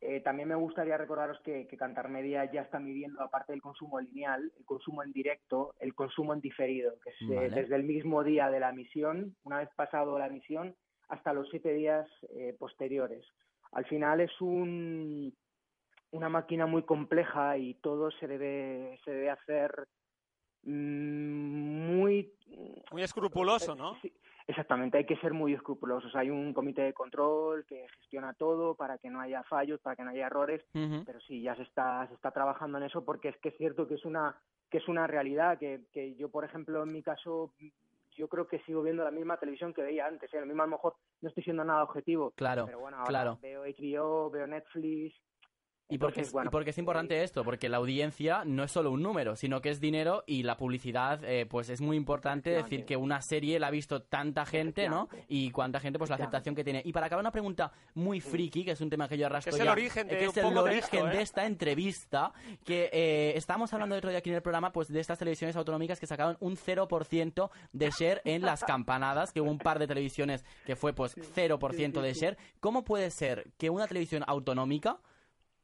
Eh, 0.00 0.20
también 0.22 0.48
me 0.48 0.56
gustaría 0.56 0.98
recordaros 0.98 1.38
que, 1.44 1.68
que 1.68 1.76
Cantar 1.76 2.08
Media 2.08 2.50
ya 2.50 2.62
está 2.62 2.80
midiendo, 2.80 3.22
aparte 3.22 3.52
del 3.52 3.62
consumo 3.62 4.00
lineal, 4.00 4.50
el 4.58 4.64
consumo 4.64 5.04
en 5.04 5.12
directo, 5.12 5.72
el 5.78 5.94
consumo 5.94 6.34
en 6.34 6.40
diferido, 6.40 6.98
que 6.98 7.10
es 7.10 7.30
eh, 7.30 7.54
desde 7.54 7.76
el 7.76 7.84
mismo 7.84 8.24
día 8.24 8.50
de 8.50 8.58
la 8.58 8.70
emisión, 8.70 9.36
una 9.44 9.58
vez 9.58 9.68
pasado 9.76 10.18
la 10.18 10.26
emisión, 10.26 10.74
hasta 11.06 11.32
los 11.32 11.48
siete 11.50 11.72
días 11.72 12.08
eh, 12.30 12.56
posteriores. 12.58 13.24
Al 13.70 13.84
final 13.84 14.20
es 14.22 14.40
un, 14.40 15.32
una 16.10 16.28
máquina 16.28 16.66
muy 16.66 16.82
compleja 16.82 17.56
y 17.58 17.74
todo 17.74 18.10
se 18.10 18.26
debe, 18.26 18.98
se 19.04 19.12
debe 19.12 19.30
hacer 19.30 19.70
mm, 19.70 20.01
muy 20.64 22.32
Muy 22.90 23.02
escrupuloso, 23.02 23.74
¿no? 23.74 23.94
Sí, 24.00 24.12
exactamente, 24.46 24.98
hay 24.98 25.06
que 25.06 25.16
ser 25.16 25.32
muy 25.32 25.54
escrupulosos. 25.54 26.14
Hay 26.14 26.30
un 26.30 26.52
comité 26.52 26.82
de 26.82 26.92
control 26.92 27.64
que 27.66 27.86
gestiona 28.00 28.34
todo 28.34 28.74
para 28.74 28.98
que 28.98 29.10
no 29.10 29.20
haya 29.20 29.42
fallos, 29.44 29.80
para 29.80 29.96
que 29.96 30.04
no 30.04 30.10
haya 30.10 30.26
errores, 30.26 30.64
pero 30.72 31.20
sí, 31.20 31.42
ya 31.42 31.54
se 31.56 31.62
está, 31.62 32.06
se 32.08 32.14
está 32.14 32.30
trabajando 32.30 32.78
en 32.78 32.84
eso 32.84 33.04
porque 33.04 33.28
es 33.28 33.36
que 33.38 33.48
es 33.50 33.56
cierto 33.56 33.88
que 33.88 33.94
es 33.94 34.04
una, 34.04 34.36
que 34.70 34.78
es 34.78 34.88
una 34.88 35.06
realidad, 35.06 35.58
que, 35.58 35.82
que 35.92 36.14
yo, 36.14 36.28
por 36.30 36.44
ejemplo, 36.44 36.82
en 36.82 36.92
mi 36.92 37.02
caso, 37.02 37.52
yo 38.16 38.28
creo 38.28 38.46
que 38.46 38.60
sigo 38.60 38.82
viendo 38.82 39.04
la 39.04 39.10
misma 39.10 39.38
televisión 39.38 39.72
que 39.72 39.82
veía 39.82 40.06
antes. 40.06 40.32
¿eh? 40.34 40.40
Lo 40.40 40.46
mismo 40.46 40.62
a 40.62 40.66
lo 40.66 40.72
mejor 40.72 40.94
no 41.20 41.28
estoy 41.28 41.44
siendo 41.44 41.64
nada 41.64 41.82
objetivo, 41.82 42.30
Claro, 42.32 42.66
pero 42.66 42.78
bueno, 42.78 42.98
ahora 42.98 43.08
claro. 43.08 43.38
veo 43.40 43.62
HBO, 43.64 44.30
veo 44.30 44.46
Netflix. 44.46 45.14
Y 45.92 45.98
porque, 45.98 46.20
Entonces, 46.20 46.32
bueno, 46.32 46.48
y 46.48 46.52
porque 46.52 46.70
es 46.70 46.78
importante 46.78 47.22
esto, 47.22 47.44
porque 47.44 47.68
la 47.68 47.76
audiencia 47.76 48.44
no 48.46 48.64
es 48.64 48.72
solo 48.72 48.90
un 48.90 49.02
número, 49.02 49.36
sino 49.36 49.60
que 49.60 49.68
es 49.68 49.78
dinero 49.78 50.24
y 50.26 50.42
la 50.42 50.56
publicidad, 50.56 51.22
eh, 51.22 51.44
pues 51.44 51.68
es 51.68 51.82
muy 51.82 51.98
importante 51.98 52.48
decir 52.48 52.86
que 52.86 52.96
una 52.96 53.20
serie 53.20 53.60
la 53.60 53.66
ha 53.66 53.70
visto 53.70 54.00
tanta 54.00 54.46
gente, 54.46 54.88
¿no? 54.88 55.10
Y 55.28 55.50
cuánta 55.50 55.80
gente, 55.80 55.98
pues 55.98 56.08
la 56.08 56.16
aceptación 56.16 56.54
que 56.54 56.64
tiene. 56.64 56.80
Y 56.82 56.92
para 56.92 57.08
acabar 57.08 57.22
una 57.22 57.30
pregunta 57.30 57.72
muy 57.92 58.20
friki, 58.20 58.64
que 58.64 58.70
es 58.70 58.80
un 58.80 58.88
tema 58.88 59.06
que 59.06 59.18
yo 59.18 59.26
arrastro 59.26 59.50
Que 59.50 59.56
es 59.56 59.62
el 59.62 59.68
origen 59.68 60.08
de 60.08 60.16
que 60.16 60.24
es 60.24 60.36
el 60.38 60.54
de 60.54 60.58
origen 60.58 60.82
esto, 60.82 61.08
¿eh? 61.08 61.16
de 61.16 61.22
esta 61.22 61.44
entrevista, 61.44 62.32
que 62.64 62.88
eh, 62.90 63.34
estábamos 63.36 63.70
hablando 63.74 63.94
el 63.94 63.98
otro 63.98 64.08
día 64.08 64.20
aquí 64.20 64.30
en 64.30 64.36
el 64.36 64.42
programa, 64.42 64.72
pues 64.72 64.88
de 64.88 64.98
estas 64.98 65.18
televisiones 65.18 65.56
autonómicas 65.56 66.00
que 66.00 66.06
sacaron 66.06 66.38
un 66.40 66.56
0% 66.56 67.50
de 67.74 67.90
share 67.90 68.22
en 68.24 68.40
las 68.40 68.64
campanadas, 68.64 69.30
que 69.30 69.42
hubo 69.42 69.50
un 69.50 69.58
par 69.58 69.78
de 69.78 69.86
televisiones 69.86 70.42
que 70.64 70.74
fue 70.74 70.94
pues 70.94 71.14
0% 71.36 72.00
de 72.00 72.14
share. 72.14 72.38
¿Cómo 72.60 72.82
puede 72.82 73.10
ser 73.10 73.50
que 73.58 73.68
una 73.68 73.86
televisión 73.86 74.24
autonómica 74.26 74.98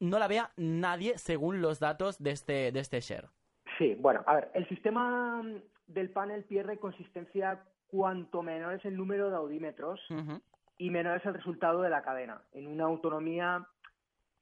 no 0.01 0.19
la 0.19 0.29
vea 0.29 0.51
nadie 0.57 1.19
según 1.19 1.61
los 1.61 1.81
datos 1.81 2.23
de 2.23 2.31
este, 2.31 2.73
de 2.73 2.81
este 2.81 3.01
share. 3.01 3.29
Sí, 3.79 3.95
bueno, 3.99 4.23
a 4.27 4.35
ver, 4.35 4.51
el 4.55 4.69
sistema 4.69 5.43
mm, 5.43 5.63
del 5.87 6.11
panel 6.11 6.45
pierde 6.45 6.79
consistencia 6.79 7.63
cuanto 7.89 8.43
menor 8.43 8.75
es 8.75 8.85
el 8.85 8.97
número 8.97 9.31
de 9.31 9.37
audímetros 9.37 10.01
y 10.77 10.91
menor 10.91 11.19
es 11.19 11.27
el 11.27 11.35
resultado 11.35 11.81
de 11.83 11.91
la 11.91 12.03
cadena. 12.03 12.43
En 12.53 12.67
una 12.67 12.85
autonomía 12.85 13.67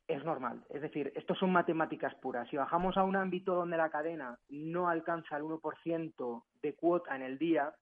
es 0.09 0.25
normal. 0.25 0.65
Es 0.71 0.83
decir, 0.83 1.13
esto 1.17 1.35
son 1.35 1.53
matemáticas 1.53 2.15
puras. 2.17 2.49
Si 2.49 2.57
bajamos 2.57 2.97
a 2.97 3.05
un 3.05 3.17
ámbito 3.17 3.55
donde 3.55 3.77
la 3.77 3.91
cadena 3.91 4.39
no 4.49 4.89
alcanza 4.89 5.37
el 5.37 5.45
1% 5.45 6.43
de 6.63 6.75
cuota 6.75 7.17
en 7.17 7.23
el 7.23 7.39
día, 7.39 7.73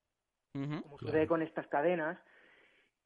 como 0.52 0.98
sucede 0.98 1.26
con 1.26 1.42
estas 1.42 1.66
cadenas, 1.66 2.18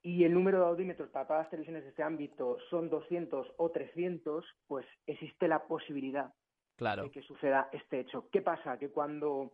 y 0.02 0.24
el 0.24 0.32
número 0.34 0.58
de 0.60 0.66
audímetros 0.66 1.08
para 1.10 1.26
todas 1.26 1.42
las 1.42 1.50
televisiones 1.50 1.82
de 1.84 1.90
este 1.90 2.02
ámbito 2.02 2.56
son 2.70 2.88
200 2.88 3.54
o 3.56 3.70
300, 3.70 4.44
pues 4.66 4.86
existe 5.06 5.48
la 5.48 5.66
posibilidad 5.66 6.32
Claro. 6.76 7.02
de 7.04 7.10
que 7.10 7.22
suceda 7.22 7.68
este 7.72 8.00
hecho. 8.00 8.28
¿Qué 8.30 8.40
pasa? 8.40 8.78
Que 8.78 8.90
cuando 8.90 9.50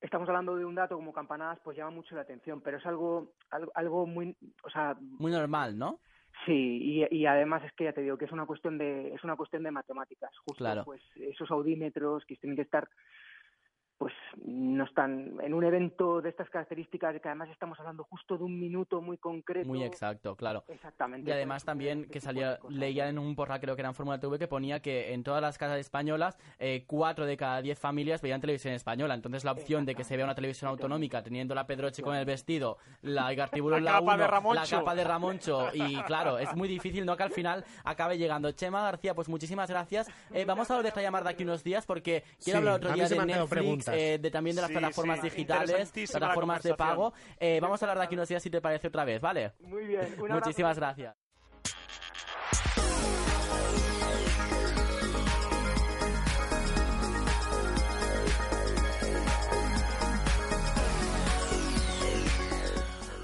estamos 0.00 0.28
hablando 0.28 0.54
de 0.56 0.64
un 0.64 0.74
dato 0.76 0.94
como 0.96 1.12
campanadas, 1.12 1.58
pues 1.64 1.76
llama 1.76 1.90
mucho 1.90 2.14
la 2.14 2.20
atención, 2.22 2.60
pero 2.60 2.76
es 2.78 2.86
algo, 2.86 3.32
algo, 3.50 3.72
algo 3.74 4.06
muy, 4.06 4.36
o 4.62 4.70
sea, 4.70 4.96
Muy 5.00 5.32
normal, 5.32 5.76
¿no? 5.76 6.00
sí, 6.44 6.52
y, 7.10 7.16
y 7.16 7.26
además 7.26 7.64
es 7.64 7.72
que 7.72 7.84
ya 7.84 7.92
te 7.94 8.02
digo 8.02 8.18
que 8.18 8.26
es 8.26 8.32
una 8.32 8.44
cuestión 8.46 8.76
de, 8.78 9.14
es 9.14 9.24
una 9.24 9.36
cuestión 9.36 9.62
de 9.62 9.70
matemáticas, 9.70 10.30
justo, 10.44 10.62
Claro. 10.62 10.84
pues 10.84 11.00
esos 11.16 11.50
audímetros 11.50 12.24
que 12.26 12.36
tienen 12.36 12.56
que 12.56 12.62
estar 12.62 12.86
pues 13.98 14.12
no 14.44 14.84
están 14.84 15.38
en 15.42 15.54
un 15.54 15.64
evento 15.64 16.20
de 16.20 16.28
estas 16.28 16.50
características 16.50 17.18
que 17.20 17.28
además 17.28 17.48
estamos 17.50 17.78
hablando 17.80 18.04
justo 18.04 18.36
de 18.36 18.44
un 18.44 18.60
minuto 18.60 19.00
muy 19.00 19.16
concreto. 19.16 19.68
Muy 19.68 19.82
exacto, 19.82 20.36
claro. 20.36 20.64
Exactamente. 20.68 21.30
Y 21.30 21.32
además 21.32 21.62
pues, 21.62 21.64
también 21.66 22.00
este 22.00 22.12
que 22.12 22.20
salía, 22.20 22.58
leía 22.68 23.08
en 23.08 23.18
un 23.18 23.34
portal, 23.34 23.60
creo 23.60 23.74
que 23.74 23.80
era 23.82 23.88
en 23.88 23.94
Fórmula 23.94 24.20
TV, 24.20 24.38
que 24.38 24.48
ponía 24.48 24.80
que 24.80 25.14
en 25.14 25.22
todas 25.22 25.40
las 25.40 25.56
casas 25.56 25.78
españolas, 25.78 26.38
eh, 26.58 26.84
cuatro 26.86 27.24
de 27.24 27.36
cada 27.36 27.62
diez 27.62 27.78
familias 27.78 28.20
veían 28.20 28.40
televisión 28.40 28.74
española. 28.74 29.14
Entonces 29.14 29.44
la 29.44 29.52
opción 29.52 29.86
de 29.86 29.94
que 29.94 30.04
se 30.04 30.16
vea 30.16 30.26
una 30.26 30.34
televisión 30.34 30.68
autonómica 30.68 31.22
teniendo 31.22 31.54
la 31.54 31.66
Pedroche 31.66 32.02
con 32.02 32.14
el 32.14 32.26
vestido, 32.26 32.76
la 33.00 33.32
Igartiburu 33.32 33.76
en 33.76 33.84
La 33.84 33.92
la 33.92 33.98
capa 34.00 34.16
de 34.18 34.26
Ramoncho. 34.26 34.60
la 34.60 34.66
capa 34.78 34.94
de 34.94 35.04
Ramoncho, 35.04 35.68
y 35.72 35.96
claro, 36.02 36.38
es 36.38 36.54
muy 36.54 36.68
difícil, 36.68 37.06
¿no? 37.06 37.16
Que 37.16 37.22
al 37.22 37.30
final 37.32 37.64
acabe 37.84 38.18
llegando. 38.18 38.52
Chema 38.52 38.82
García, 38.82 39.14
pues 39.14 39.28
muchísimas 39.28 39.70
gracias. 39.70 40.10
Eh, 40.32 40.44
vamos 40.44 40.70
a 40.70 40.76
volver 40.76 40.92
a 40.96 41.02
llamar 41.02 41.24
de 41.24 41.30
aquí 41.30 41.44
unos 41.44 41.64
días 41.64 41.86
porque 41.86 42.22
quiero 42.42 42.60
Sí, 42.60 42.66
hablar 42.66 42.74
otro 42.74 42.92
día 42.92 43.08
de 43.08 43.26
Netflix. 43.26 43.85
Eh, 43.88 44.18
de 44.20 44.30
también 44.30 44.56
de 44.56 44.62
las 44.62 44.70
Sí, 44.70 44.76
plataformas 44.76 45.20
sí, 45.20 45.30
digitales, 45.30 45.92
plataformas 46.10 46.62
de 46.62 46.74
pago. 46.74 47.12
Eh, 47.38 47.58
vamos 47.60 47.82
a 47.82 47.84
hablar 47.84 47.98
de 47.98 48.04
aquí 48.04 48.14
unos 48.14 48.28
días 48.28 48.42
si 48.42 48.50
te 48.50 48.60
parece 48.60 48.88
otra 48.88 49.04
vez, 49.04 49.20
¿vale? 49.20 49.52
Muy 49.60 49.86
bien. 49.86 50.16
Muchísimas 50.28 50.78
gracias. 50.78 51.16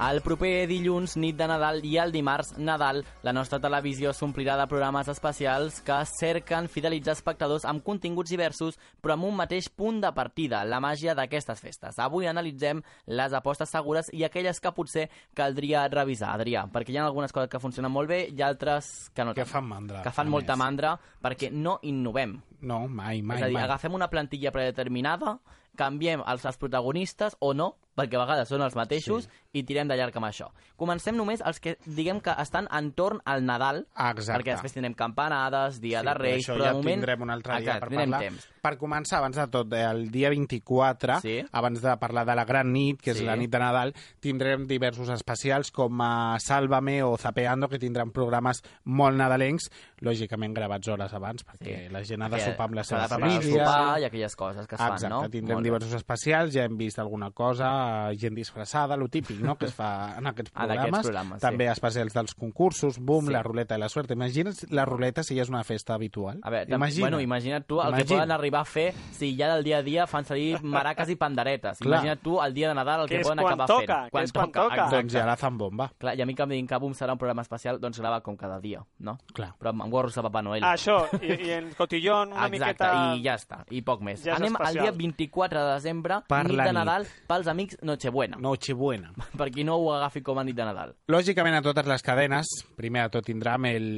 El 0.02 0.18
proper 0.18 0.64
dilluns, 0.66 1.12
nit 1.20 1.36
de 1.38 1.46
Nadal, 1.46 1.76
i 1.86 1.92
el 2.00 2.10
dimarts, 2.10 2.56
Nadal, 2.58 3.04
la 3.22 3.30
nostra 3.36 3.60
televisió 3.62 4.10
s'omplirà 4.16 4.56
de 4.58 4.64
programes 4.66 5.06
especials 5.12 5.76
que 5.86 5.94
cerquen 6.10 6.66
fidelitzar 6.66 7.14
espectadors 7.14 7.62
amb 7.70 7.84
continguts 7.86 8.32
diversos, 8.34 8.80
però 9.00 9.14
amb 9.14 9.28
un 9.28 9.36
mateix 9.38 9.68
punt 9.70 10.00
de 10.02 10.10
partida, 10.16 10.64
la 10.66 10.80
màgia 10.82 11.14
d'aquestes 11.14 11.62
festes. 11.62 12.00
Avui 12.02 12.26
analitzem 12.26 12.82
les 13.06 13.36
apostes 13.38 13.70
segures 13.70 14.10
i 14.12 14.24
aquelles 14.26 14.58
que 14.58 14.74
potser 14.74 15.06
caldria 15.38 15.84
revisar, 15.92 16.32
Adrià, 16.34 16.64
perquè 16.72 16.90
hi 16.90 16.98
ha 16.98 17.06
algunes 17.06 17.30
coses 17.30 17.52
que 17.52 17.62
funcionen 17.62 17.94
molt 17.94 18.10
bé 18.10 18.24
i 18.32 18.42
altres 18.42 19.10
que 19.14 19.22
no 19.24 19.36
Que 19.38 19.44
fan 19.46 19.68
mandra. 19.70 20.02
que 20.02 20.10
fan 20.10 20.28
molta 20.28 20.56
més. 20.56 20.64
mandra 20.64 20.96
perquè 21.22 21.52
no 21.52 21.78
innovem. 21.82 22.40
No, 22.62 22.88
mai, 22.88 23.22
mai, 23.22 23.36
és 23.38 23.42
a 23.44 23.46
dir, 23.46 23.54
mai. 23.54 23.64
agafem 23.70 23.94
una 23.94 24.10
plantilla 24.10 24.50
predeterminada, 24.50 25.38
canviem 25.76 26.20
els, 26.26 26.44
els 26.44 26.58
protagonistes 26.58 27.36
o 27.40 27.54
no, 27.54 27.76
perquè 27.96 28.16
a 28.16 28.24
vegades 28.24 28.48
són 28.48 28.62
els 28.62 28.74
mateixos, 28.74 29.24
sí. 29.24 29.30
i 29.52 29.62
tirem 29.64 29.86
de 29.88 29.96
llarg 29.96 30.16
amb 30.16 30.26
això. 30.26 30.46
Comencem 30.76 31.14
només 31.16 31.42
els 31.44 31.60
que 31.60 31.76
diguem 31.84 32.20
que 32.20 32.32
estan 32.40 32.66
entorn 32.72 33.20
al 33.24 33.44
Nadal, 33.44 33.86
Exacte. 33.94 34.38
perquè 34.40 34.52
després 34.56 34.72
tindrem 34.72 34.94
campanades, 34.94 35.80
Dia 35.80 36.00
Sí, 36.00 36.06
de 36.06 36.12
però 36.12 36.18
Reis, 36.22 36.46
això 36.48 36.54
però 36.56 36.64
ja 36.64 36.68
de 36.70 36.74
moment... 36.78 36.94
tindrem 37.00 37.22
un 37.22 37.30
altre 37.30 37.52
dia 37.52 37.60
Exacte, 37.60 37.80
per 37.80 37.88
tindrem 37.90 38.10
parlar. 38.10 38.28
temps. 38.30 38.48
Per 38.62 38.78
començar, 38.78 39.18
abans 39.18 39.36
de 39.36 39.46
tot, 39.48 39.72
eh, 39.74 39.82
el 39.90 40.10
dia 40.10 40.30
24, 40.30 41.20
Sí. 41.20 41.44
abans 41.52 41.82
de 41.82 41.96
parlar 41.98 42.24
de 42.26 42.34
la 42.34 42.44
gran 42.44 42.72
nit, 42.72 43.00
que 43.00 43.12
Sí. 43.12 43.20
és 43.20 43.26
la 43.26 43.36
nit 43.36 43.50
de 43.50 43.58
Nadal, 43.58 43.94
tindrem 44.20 44.66
diversos 44.66 45.08
especials 45.10 45.70
com 45.70 46.00
a 46.00 46.38
Sálvame 46.40 47.02
o 47.02 47.16
Zapeando, 47.18 47.68
que 47.68 47.78
tindran 47.78 48.10
programes 48.10 48.62
molt 48.84 49.16
nadalencs, 49.16 49.70
lògicament 50.00 50.54
gravats 50.54 50.88
hores 50.88 51.12
abans, 51.12 51.44
perquè 51.44 51.88
Sí. 51.88 51.92
la 51.92 52.02
gent 52.04 52.22
ha 52.22 52.28
de 52.28 52.40
sopar 52.40 52.66
amb 52.66 52.74
la 52.74 52.84
seva 52.84 53.02
de 53.02 53.08
preparar 53.08 53.30
el 53.36 53.42
família. 53.42 53.64
sopar 53.66 54.00
i 54.00 54.04
aquelles 54.04 54.36
coses 54.36 54.66
que 54.66 54.74
es 54.76 54.80
fan, 54.80 54.92
Exacte, 54.94 55.08
no? 55.14 55.28
tindrem 55.28 55.56
Molt 55.56 55.64
bé. 55.64 55.70
diversos 55.70 55.92
especials, 55.94 56.52
ja 56.54 56.64
hem 56.64 56.76
vist 56.78 56.98
alguna 56.98 57.30
cosa, 57.32 57.66
eh, 57.66 57.81
gent 58.18 58.34
disfressada, 58.36 58.96
lo 58.96 59.08
típic, 59.08 59.38
no?, 59.40 59.56
que 59.56 59.66
es 59.66 59.74
fa 59.74 60.16
en 60.18 60.26
aquests 60.26 60.52
En 60.56 60.62
aquests 60.70 60.80
programes. 60.82 61.06
programes, 61.06 61.34
sí. 61.40 61.46
També 61.46 61.68
especials 61.70 62.12
dels 62.14 62.34
concursos, 62.34 62.98
boom, 62.98 63.26
Sí. 63.26 63.32
la 63.32 63.42
ruleta 63.42 63.74
de 63.74 63.78
la 63.80 63.88
suerte. 63.88 64.14
Imagina't 64.14 64.54
la 64.70 64.84
ruleta 64.84 65.22
si 65.22 65.36
ja 65.36 65.42
és 65.42 65.48
una 65.48 65.62
festa 65.64 65.94
habitual. 65.94 66.38
A 66.42 66.50
veure, 66.50 66.74
Imagina. 66.74 67.04
bueno, 67.08 67.20
imagina't 67.20 67.66
tu 67.66 67.80
el 67.80 67.88
que 67.94 68.00
Imagina. 68.02 68.16
poden 68.18 68.30
arribar 68.32 68.60
a 68.60 68.64
fer 68.64 68.94
si 69.12 69.36
ja 69.36 69.54
del 69.54 69.64
dia 69.64 69.78
a 69.78 69.82
dia 69.82 70.06
fan 70.06 70.24
servir 70.24 70.62
maraques 70.62 71.08
i 71.10 71.16
panderetes. 71.16 71.78
Clar. 71.78 71.98
Imagina't 72.00 72.20
tu 72.22 72.40
el 72.42 72.54
dia 72.54 72.68
de 72.68 72.74
Nadal 72.74 73.02
el 73.02 73.08
Que 73.08 73.18
que, 73.18 73.22
poden 73.22 73.38
quan 73.38 73.52
acabar 73.52 73.66
toca, 73.66 73.96
fent. 74.02 74.10
que 74.12 74.22
és 74.24 74.32
quan 74.32 74.52
toca. 74.52 74.74
exacte. 74.74 74.96
Doncs 74.96 75.12
ja 75.12 75.26
la 75.26 75.36
fan 75.36 75.58
bomba. 75.58 75.90
Clar, 75.98 76.16
i 76.18 76.22
a 76.22 76.26
mi 76.26 76.34
que 76.34 76.42
em 76.42 76.48
diguin 76.48 76.66
que 76.66 76.76
Boom 76.78 76.92
serà 76.94 77.12
un 77.12 77.18
programa 77.18 77.42
especial, 77.42 77.78
doncs 77.80 77.98
grava 78.00 78.20
com 78.22 78.36
cada 78.36 78.58
dia, 78.60 78.82
no? 78.98 79.18
Clar. 79.34 79.54
Però 79.58 79.70
amb 79.70 79.82
gorros 79.92 80.14
de 80.14 80.22
Papa 80.22 80.42
Noel. 80.42 80.62
Això, 80.64 81.06
i, 81.22 81.26
i 81.46 81.50
en 81.52 81.72
cotillón 81.74 82.32
una 82.32 82.46
Exacte, 82.46 82.84
miqueta... 82.84 83.14
i 83.16 83.22
ja 83.24 83.34
està, 83.34 83.64
i 83.70 83.82
poc 83.82 84.00
més. 84.02 84.22
Ja 84.24 84.36
Anem 84.36 84.56
al 84.56 84.62
especial. 84.62 84.82
dia 84.84 84.92
24 84.92 85.64
de 85.66 85.72
desembre, 85.74 86.20
Per 86.28 86.44
nit 86.48 86.56
de 86.56 86.62
nit. 86.64 86.72
Nadal, 86.72 87.06
pels 87.28 87.46
amics 87.46 87.71
Nochebuena. 87.82 88.38
Nochebuena. 88.42 89.12
Per 89.40 89.48
qui 89.54 89.64
no 89.64 89.78
ho 89.80 89.90
agafi 89.94 90.22
com 90.22 90.38
a 90.38 90.44
nit 90.44 90.56
de 90.58 90.66
Nadal. 90.68 90.94
Lògicament, 91.12 91.56
a 91.58 91.64
totes 91.64 91.88
les 91.88 92.04
cadenes, 92.06 92.52
primer 92.78 93.06
de 93.06 93.16
tot 93.16 93.26
tindrem 93.26 93.70
el, 93.72 93.90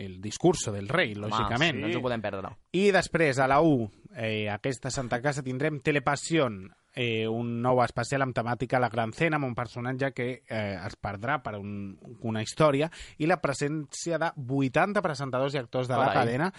el 0.00 0.18
discurso 0.22 0.72
del 0.72 0.88
rei, 0.88 1.14
lògicament. 1.14 1.76
Home, 1.76 1.86
no 1.86 1.92
ens 1.92 2.00
ho 2.00 2.04
podem 2.04 2.24
perdre. 2.24 2.54
I 2.76 2.90
després, 2.94 3.38
a 3.38 3.48
la 3.50 3.60
U, 3.62 3.88
eh, 4.14 4.48
aquesta 4.50 4.90
Santa 4.90 5.20
Casa, 5.22 5.44
tindrem 5.46 5.80
Telepassion, 5.84 6.62
eh, 6.94 7.26
un 7.28 7.60
nou 7.62 7.80
especial 7.84 8.24
amb 8.24 8.34
temàtica 8.34 8.80
La 8.82 8.90
Gran 8.90 9.12
Cena, 9.16 9.38
amb 9.38 9.48
un 9.50 9.54
personatge 9.54 10.12
que 10.16 10.28
eh, 10.42 10.76
es 10.76 10.96
perdrà 11.00 11.38
per 11.42 11.56
un, 11.58 11.96
una 12.26 12.42
història, 12.42 12.90
i 13.18 13.28
la 13.30 13.40
presència 13.42 14.18
de 14.20 14.32
80 14.36 15.02
presentadors 15.04 15.54
i 15.54 15.62
actors 15.62 15.90
de 15.90 15.96
la 15.96 16.10
Carai. 16.10 16.24
cadena 16.24 16.52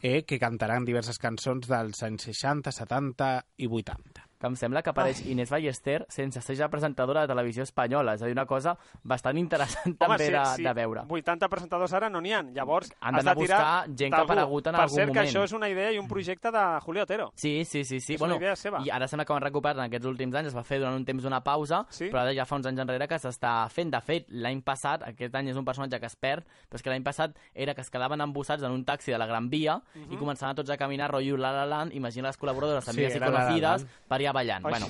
eh, 0.00 0.22
que 0.24 0.38
cantaran 0.42 0.86
diverses 0.86 1.18
cançons 1.18 1.68
dels 1.68 2.02
anys 2.06 2.28
60, 2.30 2.72
70 2.72 3.32
i 3.58 3.70
80. 3.70 4.28
Que 4.42 4.48
em 4.50 4.56
sembla 4.58 4.82
que 4.82 4.90
apareix 4.90 5.20
Inés 5.30 5.50
Ballester 5.54 6.00
sense 6.10 6.40
ser 6.42 6.56
ja 6.58 6.66
presentadora 6.68 7.20
de 7.22 7.28
televisió 7.30 7.62
espanyola. 7.62 8.16
És 8.18 8.22
a 8.22 8.26
dir, 8.26 8.34
una 8.34 8.44
cosa 8.50 8.72
bastant 9.06 9.38
interessant 9.38 9.94
també 10.02 10.26
de, 10.32 10.42
de 10.64 10.72
veure. 10.74 11.04
80 11.08 11.48
presentadors 11.52 11.92
ara 11.94 12.08
no 12.10 12.20
n'hi 12.20 12.32
ha. 12.34 12.42
Llavors, 12.42 12.90
Han 13.00 13.14
d'anar 13.20 13.36
a 13.36 13.38
tirar 13.38 13.58
buscar 13.62 13.96
gent 14.02 14.10
que 14.12 14.18
ha 14.18 14.24
aparegut 14.26 14.66
en 14.66 14.74
per 14.74 14.82
algun 14.82 14.96
cert, 14.96 15.12
que 15.12 15.14
moment. 15.20 15.30
això 15.30 15.44
és 15.46 15.52
una 15.54 15.68
idea 15.70 15.92
i 15.94 15.98
un 16.02 16.08
projecte 16.10 16.50
de 16.50 16.64
Julio 16.82 17.04
Otero. 17.06 17.30
Sí, 17.36 17.64
sí, 17.64 17.84
sí, 17.84 18.00
sí. 18.00 18.14
És 18.14 18.20
una 18.20 18.36
idea 18.36 18.56
seva. 18.56 18.82
I 18.84 18.90
ara 18.90 19.06
sembla 19.06 19.24
que 19.24 19.32
ho 19.32 19.36
han 19.36 19.42
recuperat 19.46 19.78
en 19.78 19.84
aquests 19.86 20.06
últims 20.10 20.34
anys, 20.34 20.48
es 20.50 20.56
va 20.58 20.64
fer 20.66 20.80
durant 20.82 20.96
un 20.98 21.04
temps 21.06 21.24
una 21.24 21.40
pausa, 21.44 21.84
Sí? 21.90 22.08
però 22.10 22.24
ara 22.26 22.34
ja 22.34 22.44
fa 22.44 22.56
uns 22.58 22.66
anys 22.66 22.80
enrere 22.82 23.06
que 23.08 23.20
s'està 23.22 23.68
fent. 23.70 23.92
De 23.94 24.00
fet, 24.02 24.26
l'any 24.34 24.62
passat, 24.66 25.02
aquest 25.06 25.34
any 25.38 25.48
és 25.52 25.56
un 25.56 25.64
personatge 25.64 26.00
que 26.00 26.06
es 26.10 26.16
perd, 26.16 26.42
però 26.68 26.80
és 26.80 26.82
que 26.82 26.90
l'any 26.90 27.04
passat 27.06 27.36
era 27.54 27.74
que 27.74 27.82
es 27.86 27.90
quedaven 27.90 28.20
embossats 28.20 28.62
en 28.66 28.72
un 28.72 28.84
taxi 28.84 29.12
de 29.12 29.18
la 29.18 29.26
Gran 29.26 29.48
Via 29.50 29.78
Mhm. 29.94 30.12
i 30.12 30.16
començaven 30.16 30.56
tots 30.56 30.70
a 30.70 30.76
caminar 30.76 31.10
rotllo 31.12 31.36
La 31.36 31.52
La 31.52 31.66
Land, 31.66 31.92
imagina 31.94 32.28
les 32.28 32.38
col·laboradores, 32.40 32.84
Sí, 32.84 32.90
amigas 32.90 33.14
i 33.16 33.20
conocides, 33.20 33.86
per 34.08 34.18
allà 34.18 34.31
ballant. 34.32 34.64
Ai. 34.66 34.74
Bueno, 34.74 34.88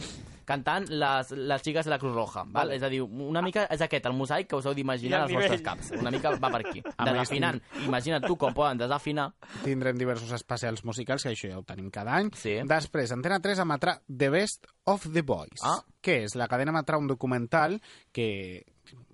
cantant 0.49 0.89
les, 0.91 1.31
les 1.37 1.63
xiques 1.63 1.87
de 1.87 1.93
la 1.93 1.99
Cruz 2.03 2.15
Roja. 2.15 2.43
Val? 2.45 2.53
Vale. 2.53 2.77
És 2.77 2.83
a 2.85 2.91
dir, 2.93 3.01
una 3.03 3.43
mica 3.45 3.67
és 3.73 3.83
aquest, 3.85 4.07
el 4.11 4.17
mosaic 4.19 4.51
que 4.51 4.59
us 4.59 4.67
heu 4.69 4.75
d'imaginar 4.77 5.23
als 5.25 5.35
vostres 5.37 5.65
caps. 5.65 5.93
Una 5.99 6.13
mica 6.15 6.35
va 6.37 6.51
per 6.53 6.63
aquí. 6.65 6.83
Desafinant. 7.09 7.61
Imagina't 7.87 8.27
tu 8.27 8.37
com 8.41 8.55
poden 8.57 8.83
desafinar. 8.83 9.31
Tindrem 9.63 9.99
diversos 10.01 10.33
especials 10.37 10.85
musicals, 10.89 11.25
que 11.27 11.35
això 11.35 11.53
ja 11.53 11.61
ho 11.61 11.67
tenim 11.69 11.91
cada 11.95 12.17
any. 12.19 12.33
Sí. 12.39 12.59
Després, 12.69 13.15
Antena 13.15 13.41
3 13.43 13.65
emetrà 13.65 13.99
The 14.09 14.31
Best 14.35 14.69
of 14.91 15.09
the 15.13 15.25
Boys. 15.27 15.63
Ah. 15.67 15.79
Què 16.03 16.23
és? 16.27 16.37
La 16.39 16.51
cadena 16.51 16.75
emetrà 16.75 16.99
un 16.99 17.09
documental 17.11 17.79
que 18.13 18.29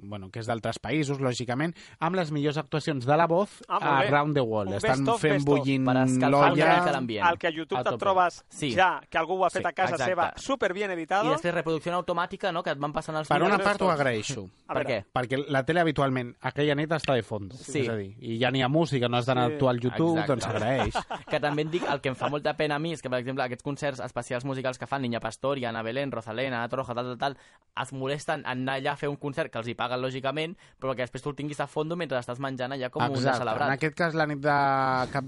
bueno, 0.01 0.31
que 0.31 0.41
és 0.41 0.47
d'altres 0.47 0.79
països, 0.79 1.19
lògicament, 1.21 1.75
amb 2.01 2.17
les 2.17 2.31
millors 2.31 2.57
actuacions 2.57 3.05
de 3.05 3.17
la 3.17 3.27
voz 3.27 3.63
Ah, 3.69 3.79
molt 3.81 4.01
bé. 4.01 4.09
around 4.09 4.35
the 4.35 4.41
world. 4.41 4.69
Un 4.71 4.77
Estan 4.77 5.05
best 5.05 5.09
of, 5.09 5.21
fent 5.21 5.45
bullint 5.45 5.85
l'olla... 5.85 6.91
l'ambient. 6.93 7.27
El 7.29 7.39
que 7.39 7.47
a 7.49 7.51
YouTube 7.51 7.79
A 7.79 7.85
te'n 7.85 7.99
trobes 7.99 8.45
Sí. 8.49 8.73
ja, 8.75 9.01
que 9.11 9.19
algú 9.19 9.35
ho 9.41 9.45
ha 9.45 9.51
fet 9.51 9.63
Sí, 9.63 9.69
a 9.69 9.73
casa 9.73 9.95
exacte. 9.95 10.11
seva, 10.11 10.33
super 10.37 10.73
bien 10.73 10.91
editado. 10.91 11.27
I 11.27 11.31
després 11.35 11.55
reproducció 11.55 11.93
automàtica, 11.95 12.53
no?, 12.53 12.63
que 12.63 12.71
et 12.71 12.79
van 12.79 12.93
passant 12.93 13.17
els 13.17 13.29
Per 13.29 13.43
una 13.43 13.59
part 13.59 13.81
ho 13.83 13.91
agraeixo, 13.91 14.49
A 14.69 14.75
Per 14.75 14.85
què? 14.87 15.05
perquè 15.13 15.45
la 15.49 15.65
tele 15.65 15.81
habitualment 15.81 16.35
aquella 16.43 16.75
nit 16.75 16.91
està 16.91 17.15
de 17.15 17.23
fons, 17.23 17.55
Sí. 17.59 17.81
és 17.81 17.89
a 17.89 17.97
dir, 17.97 18.15
i 18.21 18.39
ja 18.39 18.51
n'hi 18.51 18.63
ha 18.63 18.69
música, 18.69 19.09
no 19.09 19.17
has 19.17 19.27
d'anar 19.27 19.47
Sí. 19.49 19.53
a 19.53 19.55
actuar 19.55 19.75
al 19.75 19.81
YouTube, 19.81 20.19
Exacte. 20.21 20.33
doncs 20.33 20.45
s'agraeix. 20.45 20.95
Que 21.29 21.41
també 21.41 21.63
et 21.63 21.71
dic, 21.71 21.83
el 21.89 22.01
que 22.01 22.09
em 22.11 22.15
fa 22.15 22.29
molta 22.29 22.55
pena 22.57 22.77
a 22.77 22.79
mi 22.79 22.93
és 22.93 23.03
que, 23.03 23.11
per 23.11 23.19
exemple, 23.19 23.43
aquests 23.45 23.63
concerts 23.63 24.01
especials 24.01 24.45
musicals 24.45 24.79
que 24.79 24.87
fan 24.87 25.03
Niña 25.03 25.21
Pastori, 25.21 25.65
Ana 25.65 25.83
Belén, 25.83 26.11
Rosalén, 26.13 26.53
Ana 26.53 26.69
Torroja, 26.69 26.95
tal, 26.95 27.17
tal, 27.17 27.19
tal, 27.19 27.37
es 27.83 27.93
molesten 27.93 28.41
en 28.47 28.47
anar 28.69 28.79
allà 28.79 28.93
a 28.93 28.97
fer 28.97 29.09
un 29.09 29.17
concert 29.17 29.51
que 29.53 29.59
els 29.59 29.69
hi 29.69 29.75
paguen, 29.89 30.05
lògicament, 30.05 30.55
però 30.79 30.95
que 30.95 31.03
després 31.07 31.23
tu 31.25 31.31
el 31.33 31.37
tinguis 31.39 31.61
a 31.61 31.67
fondo 31.67 31.97
mentre 31.97 32.19
estàs 32.21 32.39
menjant 32.39 32.73
allà 32.77 32.91
com 32.93 33.03
un 33.03 33.17
Exacte. 33.17 33.39
En 33.41 33.47
celebrat. 33.47 33.71
aquest 33.75 33.97
cas, 33.97 34.15
la 34.15 34.27
nit 34.29 34.41
de, 34.45 34.57
cap- 35.13 35.25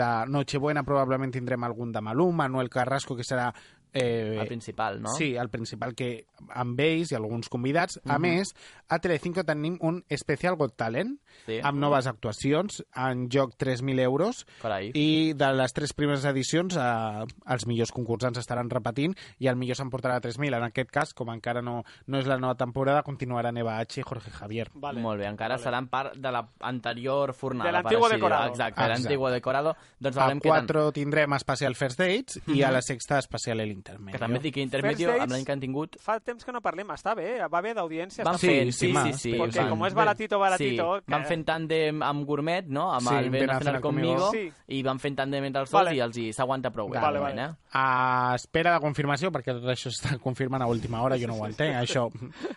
de 0.00 0.08
Nochebuena 0.30 0.82
probablement 0.86 1.32
tindrem 1.34 1.64
algun 1.64 1.92
de 1.92 2.00
Malum, 2.00 2.34
Manuel 2.36 2.70
Carrasco, 2.70 3.16
que 3.16 3.24
serà... 3.26 3.52
Eh, 3.94 4.36
El 4.40 4.48
principal, 4.48 5.00
no? 5.00 5.10
Sí, 5.14 5.36
el 5.36 5.48
principal 5.50 5.94
que 5.94 6.26
amb 6.50 6.78
ells 6.80 7.12
i 7.12 7.14
alguns 7.14 7.48
convidats. 7.48 8.00
A 8.04 8.18
més, 8.18 8.50
a 8.88 8.98
Telecinco 8.98 9.44
tenim 9.46 9.78
un 9.80 10.02
especial 10.08 10.56
Got 10.56 10.74
Talent 10.76 11.14
Sí. 11.46 11.60
amb 11.62 11.78
noves 11.78 12.06
actuacions, 12.06 12.84
en 12.94 13.28
joc 13.30 13.54
3.000 13.56 13.98
euros 14.00 14.44
Carai. 14.62 14.90
i 14.94 15.32
de 15.34 15.52
les 15.54 15.72
tres 15.72 15.92
primeres 15.92 16.24
edicions 16.24 16.76
eh, 16.76 17.24
els 17.46 17.66
millors 17.66 17.90
concursants 17.92 18.38
estaran 18.38 18.68
repetint 18.70 19.14
i 19.38 19.46
el 19.48 19.56
millor 19.56 19.76
s'emportarà 19.76 20.20
3.000. 20.20 20.54
En 20.56 20.62
aquest 20.64 20.90
cas, 20.90 21.14
com 21.14 21.30
encara 21.30 21.62
no, 21.62 21.82
no 22.06 22.18
és 22.18 22.26
la 22.26 22.38
nova 22.38 22.54
temporada, 22.56 23.02
continuaran 23.02 23.56
Eva 23.56 23.78
H 23.78 24.00
i 24.00 24.02
Jorge 24.02 24.30
Javier. 24.30 24.70
vale. 24.74 25.00
Molt 25.00 25.20
bé, 25.20 25.26
encara 25.26 25.56
seran 25.58 25.88
part 25.88 26.14
de 26.16 26.30
l'anterior 26.32 27.32
fornada. 27.34 27.70
De 27.70 27.72
l'antiguo 27.78 28.08
decorado. 28.08 28.48
Exacte, 28.48 28.80
Exacte. 28.80 28.88
l'antiguo 29.02 29.30
decorado. 29.30 29.76
Doncs 30.00 30.16
A 30.16 30.20
veurem 30.26 30.38
què 30.40 30.48
tal. 30.50 30.66
4 30.66 30.92
tindrem 30.92 31.32
especial 31.34 31.74
First 31.74 31.98
Dates 31.98 32.40
i 32.48 32.62
a 32.62 32.70
la 32.70 32.82
sexta 32.82 33.18
especial 33.18 33.60
El 33.60 33.70
Intermedio. 33.84 34.12
Que 34.12 34.18
també 34.18 34.38
dic 34.40 34.54
que 34.54 34.60
Intermedio, 34.62 35.08
First 35.10 35.22
amb 35.22 35.32
l'any 35.32 35.44
que 35.44 35.52
han 35.52 35.60
tingut, 35.60 35.96
Fa 36.00 36.18
temps 36.20 36.42
que 36.44 36.52
no 36.52 36.60
parlem, 36.64 36.88
està 36.94 37.14
bé, 37.14 37.36
va 37.52 37.60
bé 37.60 37.74
d'audiència. 37.74 38.24
van 38.24 38.34
està 38.34 38.38
Sí, 38.40 38.46
fent, 38.48 38.72
sí, 38.72 38.86
sí, 38.92 39.12
sí, 39.12 39.18
sí. 39.18 39.32
però 39.34 39.44
Perquè 39.50 39.62
sí. 39.64 39.68
com 39.68 39.84
és 39.84 39.94
baratito, 39.94 40.38
baratito... 40.38 40.86
Sí, 40.96 41.02
que- 41.04 41.12
van 41.12 41.26
fent 41.26 41.44
tàndem 41.46 42.02
amb 42.02 42.24
Gourmet, 42.26 42.66
no? 42.66 42.90
Amb 42.94 43.06
Sí, 43.08 43.14
el 43.14 43.28
Ben 43.30 43.50
cenar 43.58 43.80
conmigo. 43.82 44.30
Sí. 44.32 44.50
i 44.68 44.82
van 44.82 44.98
fent 44.98 45.18
tàndem 45.18 45.44
entre 45.44 45.60
els 45.62 45.70
dos 45.70 45.82
Vale. 45.84 45.94
i 45.96 46.00
els 46.00 46.16
s'aguanta 46.34 46.70
prou 46.70 46.88
bé. 46.88 46.98
Vale, 46.98 47.18
vale. 47.20 47.42
eh? 47.44 47.50
A 47.72 48.32
espera 48.36 48.72
de 48.72 48.80
confirmació, 48.80 49.30
perquè 49.30 49.52
tot 49.52 49.68
això 49.68 49.90
està 49.92 50.16
confirmant 50.22 50.62
a 50.62 50.66
última 50.66 51.02
hora, 51.02 51.18
jo 51.18 51.26
no 51.28 51.34
ho 51.34 51.46
entenc. 51.46 51.76
Això, 51.76 52.08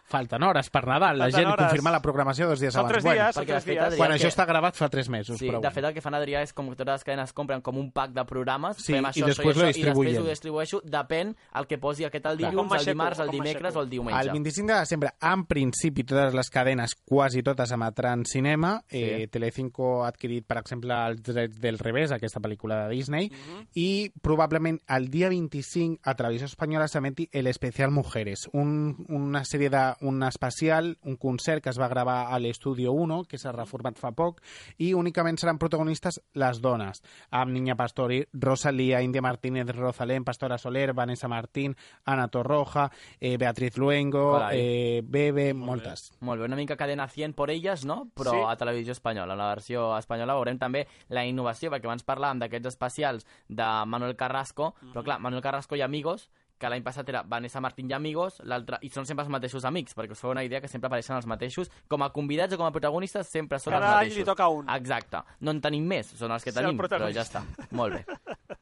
falten 0.07 0.43
hores 0.43 0.69
per 0.69 0.85
Nadal. 0.87 1.17
La 1.17 1.29
gent 1.29 1.47
hores. 1.47 1.65
confirma 1.67 1.91
la 1.91 2.01
programació 2.01 2.47
dos 2.47 2.59
dies 2.59 2.73
Són 2.73 2.85
abans. 2.85 2.93
tres 2.93 3.03
Bueno, 3.03 3.21
dies, 3.23 3.35
són 3.35 3.43
perquè 3.43 3.47
de 3.47 3.53
tres 3.53 3.65
dies. 3.65 3.83
Adrià, 3.83 3.97
quan 3.97 4.09
que- 4.11 4.15
això 4.17 4.27
està 4.31 4.45
gravat 4.47 4.75
fa 4.75 4.89
tres 4.89 5.09
mesos, 5.09 5.37
Sí, 5.37 5.49
però 5.49 5.59
de 5.61 5.71
fet 5.71 5.83
el 5.83 5.93
que 5.93 6.01
fan 6.01 6.13
Adrià 6.13 6.41
és 6.43 6.53
com 6.53 6.69
que 6.69 6.75
totes 6.75 6.93
les 6.93 7.03
cadenes 7.03 7.33
compren 7.33 7.61
com 7.61 7.77
un 7.77 7.91
pack 7.91 8.11
de 8.13 8.23
programes, 8.25 8.77
Sí, 8.77 8.93
fem 8.93 9.03
i 9.03 9.07
això, 9.07 9.25
després 9.25 9.55
això, 9.55 9.59
lo 9.59 9.63
i 9.63 9.73
després 9.73 9.85
distribuyen. 9.85 10.21
ho 10.21 10.25
distribueixo, 10.29 10.81
depèn 10.85 11.16
el 11.25 11.67
que 11.69 11.79
posi 11.81 12.07
aquest 12.07 12.25
el 12.31 12.39
dilluns, 12.41 12.75
el 12.79 12.85
dimarts, 12.91 13.21
el 13.23 13.31
dimecres 13.33 13.75
o 13.75 13.83
el 13.83 13.89
diumenge. 13.89 14.21
El 14.21 14.31
25 14.31 14.73
de 14.73 14.79
desembre, 14.79 15.13
en 15.21 15.45
principi, 15.49 16.05
totes 16.07 16.35
les 16.37 16.49
cadenes, 16.53 16.95
quasi 16.95 17.43
totes, 17.43 17.71
emetran 17.71 18.25
cinema. 18.25 18.77
Sí. 18.87 19.03
Eh, 19.03 19.27
Telecinco 19.31 20.03
ha 20.03 20.11
adquirit, 20.11 20.45
per 20.47 20.59
exemple, 20.61 20.95
els 21.07 21.23
drets 21.23 21.59
del 21.61 21.79
revés, 21.79 22.11
aquesta 22.11 22.41
pel·lícula 22.43 22.83
de 22.83 22.95
Disney, 22.95 23.31
i 23.75 24.11
probablement 24.21 24.79
el 24.97 25.09
dia 25.13 25.29
25 25.29 26.01
a 26.03 26.15
Televisió 26.17 26.47
Espanyola 26.47 26.87
s'emeti 26.87 27.27
el 27.31 27.47
especial 27.47 27.91
Mujeres, 27.91 28.47
un, 28.53 28.95
una 29.09 29.43
sèrie 29.45 29.69
de, 29.73 29.83
un 30.01 30.23
especial, 30.23 30.97
un 31.03 31.17
concert 31.17 31.63
que 31.63 31.71
es 31.71 31.79
va 31.79 31.89
gravar 31.91 32.27
a 32.33 32.39
l'Estudio 32.39 32.93
1, 32.93 33.23
que 33.29 33.39
s'ha 33.41 33.53
reformat 33.55 33.99
fa 33.99 34.11
poc, 34.17 34.41
i 34.77 34.93
únicament 34.97 35.39
seran 35.39 35.59
protagonistes 35.61 36.21
les 36.37 36.61
dones, 36.61 37.03
amb 37.31 37.53
Niña 37.53 37.75
Pastori, 37.79 38.23
Rosalía, 38.33 39.01
India 39.01 39.21
Martínez, 39.21 39.67
Rosalén, 39.75 40.25
Pastora 40.27 40.57
Soler, 40.57 40.93
Vanessa 40.97 41.29
Martín, 41.29 41.77
Ana 42.03 42.27
Torroja, 42.27 42.89
eh, 43.21 43.37
Beatriz 43.37 43.77
Luengo, 43.77 44.41
eh, 44.51 45.01
Bebe, 45.05 45.53
moltes. 45.53 46.11
Molt 46.19 46.41
bé, 46.41 46.45
una 46.49 46.57
mica 46.57 46.75
cadena 46.75 47.07
100 47.07 47.33
por 47.33 47.49
elles, 47.51 47.85
no? 47.85 48.09
Però 48.13 48.31
Sí. 48.31 48.43
a 48.45 48.57
televisió 48.57 48.91
espanyola. 48.91 49.33
En 49.33 49.39
la 49.39 49.47
versió 49.53 49.97
espanyola 49.97 50.33
veurem 50.33 50.57
també 50.59 50.87
la 51.07 51.23
innovació, 51.25 51.71
perquè 51.71 51.85
abans 51.85 52.03
parlàvem 52.05 52.39
d'aquests 52.39 52.67
especials 52.67 53.25
de 53.47 53.63
Manuel 53.85 54.17
Carrasco, 54.17 54.73
però 54.91 55.03
clar, 55.03 55.19
Manuel 55.21 55.41
Carrasco 55.41 55.75
i 55.77 55.81
Amigos, 55.81 56.29
que 56.57 56.67
l'any 56.71 56.81
passat 56.81 57.07
era 57.09 57.21
Vanessa 57.21 57.61
Martín 57.61 57.85
i 57.87 57.93
Amigos, 57.93 58.39
l'altre 58.43 58.79
i 58.81 58.89
són 58.89 59.05
sempre 59.05 59.21
els 59.21 59.29
mateixos 59.29 59.63
amics, 59.63 59.93
perquè 59.95 60.15
us 60.15 60.19
feu 60.19 60.31
una 60.31 60.43
idea 60.43 60.59
que 60.59 60.67
sempre 60.67 60.87
apareixen 60.87 61.15
els 61.15 61.27
mateixos, 61.29 61.69
com 61.87 62.01
a 62.01 62.09
convidats 62.09 62.55
o 62.55 62.57
com 62.57 62.65
a 62.65 62.71
protagonistes 62.71 63.27
sempre 63.29 63.59
són 63.59 63.73
Cada 63.73 63.85
els 63.85 63.91
any 63.93 63.97
mateixos. 64.07 64.17
li 64.17 64.25
toca 64.25 64.47
un. 64.49 64.67
Exacte. 64.73 65.21
No 65.41 65.51
en 65.51 65.61
tenim 65.61 65.85
més, 65.85 66.07
són 66.17 66.31
els 66.31 66.43
que 66.43 66.51
Sí, 66.51 66.57
el 66.57 66.65
tenim, 66.65 66.79
però 66.79 66.87
protagonista. 66.89 67.43
ja 67.45 67.53
està. 67.53 67.67
Molt 67.77 67.93
bé. 67.93 68.05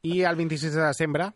I 0.04 0.24
el 0.24 0.36
26 0.36 0.74
de 0.76 0.82
desembre 0.82 1.32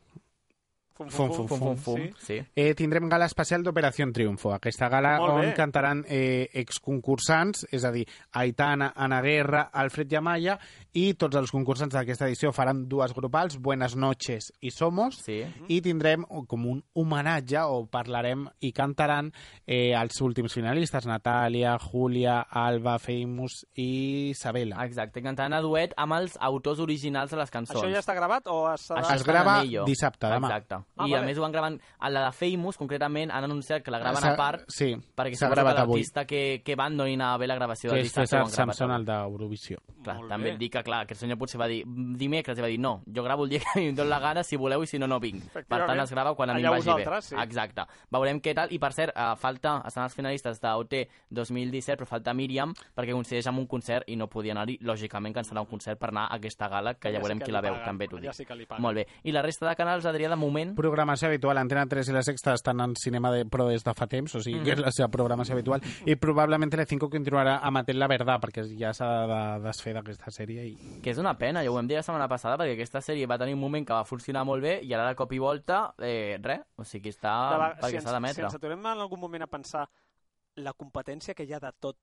Fum, 1.00 1.08
Fum, 1.10 1.30
fum, 1.32 1.48
Fum, 1.48 1.60
fum, 1.60 1.78
fum. 1.78 1.96
Sí. 2.20 2.26
Sí. 2.26 2.38
eh, 2.56 2.74
tindrem 2.76 3.06
gala 3.08 3.24
especial 3.30 3.64
d'Operació 3.64 4.04
Triunfo. 4.12 4.52
Aquesta 4.52 4.90
gala 4.92 5.14
Molt 5.22 5.32
on 5.32 5.42
bé. 5.46 5.54
cantaran 5.56 6.02
eh, 6.10 6.50
exconcursants, 6.60 7.66
és 7.72 7.86
a 7.88 7.92
dir, 7.96 8.04
Aitana, 8.34 8.92
Ana 8.98 9.22
Guerra, 9.24 9.70
Alfred 9.72 10.12
Yamaya, 10.12 10.58
i 10.94 11.14
tots 11.14 11.36
els 11.38 11.52
concursants 11.54 11.94
d'aquesta 11.94 12.26
edició 12.26 12.52
faran 12.52 12.88
dues 12.90 13.14
grupals, 13.14 13.58
Buenas 13.62 13.96
noches 13.96 14.52
i 14.62 14.72
Somos, 14.72 15.18
Sí. 15.24 15.44
i 15.68 15.82
tindrem 15.82 16.24
com 16.48 16.66
un 16.66 16.84
homenatge 16.94 17.60
o 17.62 17.86
parlarem 17.86 18.48
i 18.60 18.72
cantaran 18.74 19.32
eh, 19.68 19.94
els 19.94 20.20
últims 20.22 20.54
finalistes, 20.54 21.06
Natàlia, 21.06 21.78
Júlia, 21.80 22.40
Alba, 22.50 22.98
Famous 23.00 23.66
i 23.76 24.30
Isabela. 24.32 24.84
Exacte, 24.86 25.22
cantant 25.22 25.54
a 25.54 25.62
duet 25.62 25.94
amb 25.98 26.14
els 26.18 26.38
autors 26.42 26.80
originals 26.80 27.30
de 27.32 27.38
les 27.38 27.52
cançons. 27.52 27.78
Això 27.80 27.92
ja 27.94 28.00
està 28.02 28.16
gravat 28.18 28.48
o 28.48 28.58
es... 28.74 28.90
Això 28.92 29.16
Es 29.16 29.24
grava 29.28 29.60
dissabte, 29.86 30.28
demà. 30.28 30.48
Exacte. 30.50 30.82
Ah, 30.98 31.08
I 31.08 31.14
a 31.14 31.22
més 31.22 31.38
ho 31.38 31.42
van 31.46 31.52
gravant, 31.54 31.80
a 32.00 32.10
la 32.10 32.26
de 32.28 32.32
Famous, 32.34 32.78
concretament, 32.78 33.30
han 33.32 33.44
anunciat 33.44 33.84
que 33.84 33.92
la 33.92 34.00
graven 34.00 34.24
a 34.32 34.36
part, 34.40 34.66
Sí, 34.74 34.96
perquè 35.16 35.36
s'ha 35.38 35.50
gravat 35.54 35.76
que 35.76 35.86
l'artista 35.86 36.26
que, 36.26 36.62
que 36.66 36.76
van 36.80 36.96
no 36.98 37.06
hi 37.08 37.14
anava 37.14 37.38
bé 37.44 37.48
la 37.48 37.56
gravació 37.56 37.90
Que 37.92 37.98
del 37.98 38.06
és 38.06 38.12
dissabte. 38.12 38.26
ho 38.26 38.28
César 38.30 38.40
han 38.42 38.52
gravat 38.52 38.76
Samson, 38.78 38.92
el 38.96 39.06
d'Eurovisió. 39.06 39.78
Clar, 40.04 40.18
Molt 40.18 40.30
també 40.34 40.52
bé. 40.54 40.58
dic 40.58 40.76
que, 40.80 40.88
clar, 40.88 41.04
aquest 41.06 41.22
senyor 41.24 41.40
potser 41.42 41.60
va 41.62 41.68
dir 41.70 41.82
dimecres 42.20 42.58
i 42.60 42.64
va 42.64 42.70
dir 42.72 42.80
no, 42.82 43.00
jo 43.06 43.24
gravo 43.26 43.46
el 43.46 43.54
dia 43.54 43.62
que 43.64 43.80
em 43.84 43.96
dóna 43.96 44.10
la 44.16 44.20
gana, 44.24 44.44
si 44.44 44.58
voleu, 44.60 44.84
i 44.84 44.90
si 44.90 45.00
no, 45.00 45.08
no 45.08 45.20
vinc. 45.20 45.50
Per 45.54 45.64
tant, 45.68 46.00
es 46.00 46.14
grava 46.16 46.34
quan 46.36 46.54
a 46.54 46.58
mi 46.58 46.64
Allà 46.64 46.80
em 46.80 46.86
vagi 46.86 47.04
bé. 47.04 47.22
sí. 47.26 47.36
Exacte. 47.40 47.86
Veurem 48.12 48.40
què 48.44 48.56
tal. 48.56 48.72
I, 48.74 48.80
per 48.82 48.92
cert, 48.96 49.14
eh, 49.16 49.30
falta, 49.40 49.80
estan 49.88 50.08
els 50.08 50.16
finalistes 50.16 50.62
d'OT 50.64 50.96
2017, 51.36 52.00
però 52.00 52.08
falta 52.10 52.34
Míriam, 52.34 52.74
perquè 52.96 53.14
coincideix 53.14 53.50
amb 53.52 53.60
un 53.64 53.68
concert 53.68 54.08
i 54.08 54.16
no 54.20 54.30
podia 54.32 54.56
anar-hi. 54.56 54.80
Lògicament, 54.86 55.36
cancel·lar 55.36 55.64
un 55.66 55.70
concert 55.70 56.00
per 56.00 56.12
anar 56.14 56.28
a 56.30 56.40
aquesta 56.40 56.70
gala, 56.72 56.96
que 56.96 57.12
ja 57.12 57.20
sí 57.20 57.26
veurem 57.26 57.40
que 57.44 57.50
qui 57.50 57.56
la 57.56 57.62
veu, 57.66 57.76
paguen, 57.76 57.86
també 57.92 58.08
t'ho 58.08 58.22
dic. 58.22 58.34
sí 58.38 58.46
que 58.46 58.56
li 58.56 58.66
paguen. 58.70 58.84
Molt 58.86 59.02
bé. 59.02 59.06
I 59.24 59.36
la 59.36 59.44
resta 59.46 59.68
de 59.68 59.76
canals, 59.80 60.06
Adrià, 60.10 60.30
de 60.32 60.40
moment... 60.40 60.76
Programació 60.78 61.30
habitual, 61.30 61.60
Antena 61.62 61.86
3 61.90 62.12
i 62.12 62.16
la 62.16 62.24
Sexta 62.26 62.54
estan 62.58 62.82
en 62.84 62.96
cinema 63.00 63.32
de, 63.34 63.46
però 63.50 63.68
des 63.70 63.84
de 63.86 63.94
fa 63.98 64.08
temps, 64.08 64.36
o 64.36 64.44
sigui 64.44 64.64
que 64.66 64.76
és 64.76 64.84
la 64.84 64.94
seva 64.96 65.10
programació 65.14 65.58
habitual, 65.58 65.84
i 66.06 66.16
probablement 66.20 66.72
Telecinco 66.72 67.10
continuarà 67.12 67.60
emetent 67.68 68.00
la 68.00 68.08
verdad, 68.12 68.40
perquè 68.42 68.66
ja 68.80 68.94
s'ha 68.96 69.10
de 69.30 69.42
desfer 69.66 69.96
d'aquesta 69.98 70.32
sèrie. 70.34 70.68
I... 70.69 70.69
Que 71.04 71.12
és 71.12 71.18
una 71.18 71.38
pena, 71.38 71.64
ja 71.64 71.72
ho 71.72 71.76
vam 71.76 71.88
dir 71.88 71.96
la 71.96 72.04
setmana 72.04 72.28
passada, 72.28 72.58
perquè 72.58 72.74
aquesta 72.76 73.00
sèrie 73.02 73.26
va 73.28 73.38
tenir 73.38 73.54
un 73.54 73.60
moment 73.62 73.86
que 73.88 73.94
va 73.94 74.04
funcionar 74.06 74.44
molt 74.46 74.62
bé 74.62 74.80
i 74.84 74.94
ara 74.94 75.08
de 75.08 75.16
cop 75.16 75.32
i 75.34 75.40
volta, 75.40 75.94
eh, 76.00 76.38
res, 76.42 76.62
o 76.76 76.84
sigui, 76.84 77.10
està 77.10 77.34
De 77.52 77.58
la- 77.58 77.76
perquè 77.78 77.86
si, 77.86 77.92
s'ha 77.92 77.98
ens, 77.98 78.10
si 78.10 78.14
d'emetre. 78.16 78.44
ens 78.44 78.56
aturem 78.56 78.80
en 78.80 79.00
algun 79.00 79.20
moment 79.20 79.44
a 79.44 79.48
pensar 79.48 79.90
la 80.56 80.74
competència 80.74 81.34
que 81.34 81.44
hi 81.46 81.54
ha 81.54 81.60
de 81.60 81.72
tot 81.80 81.98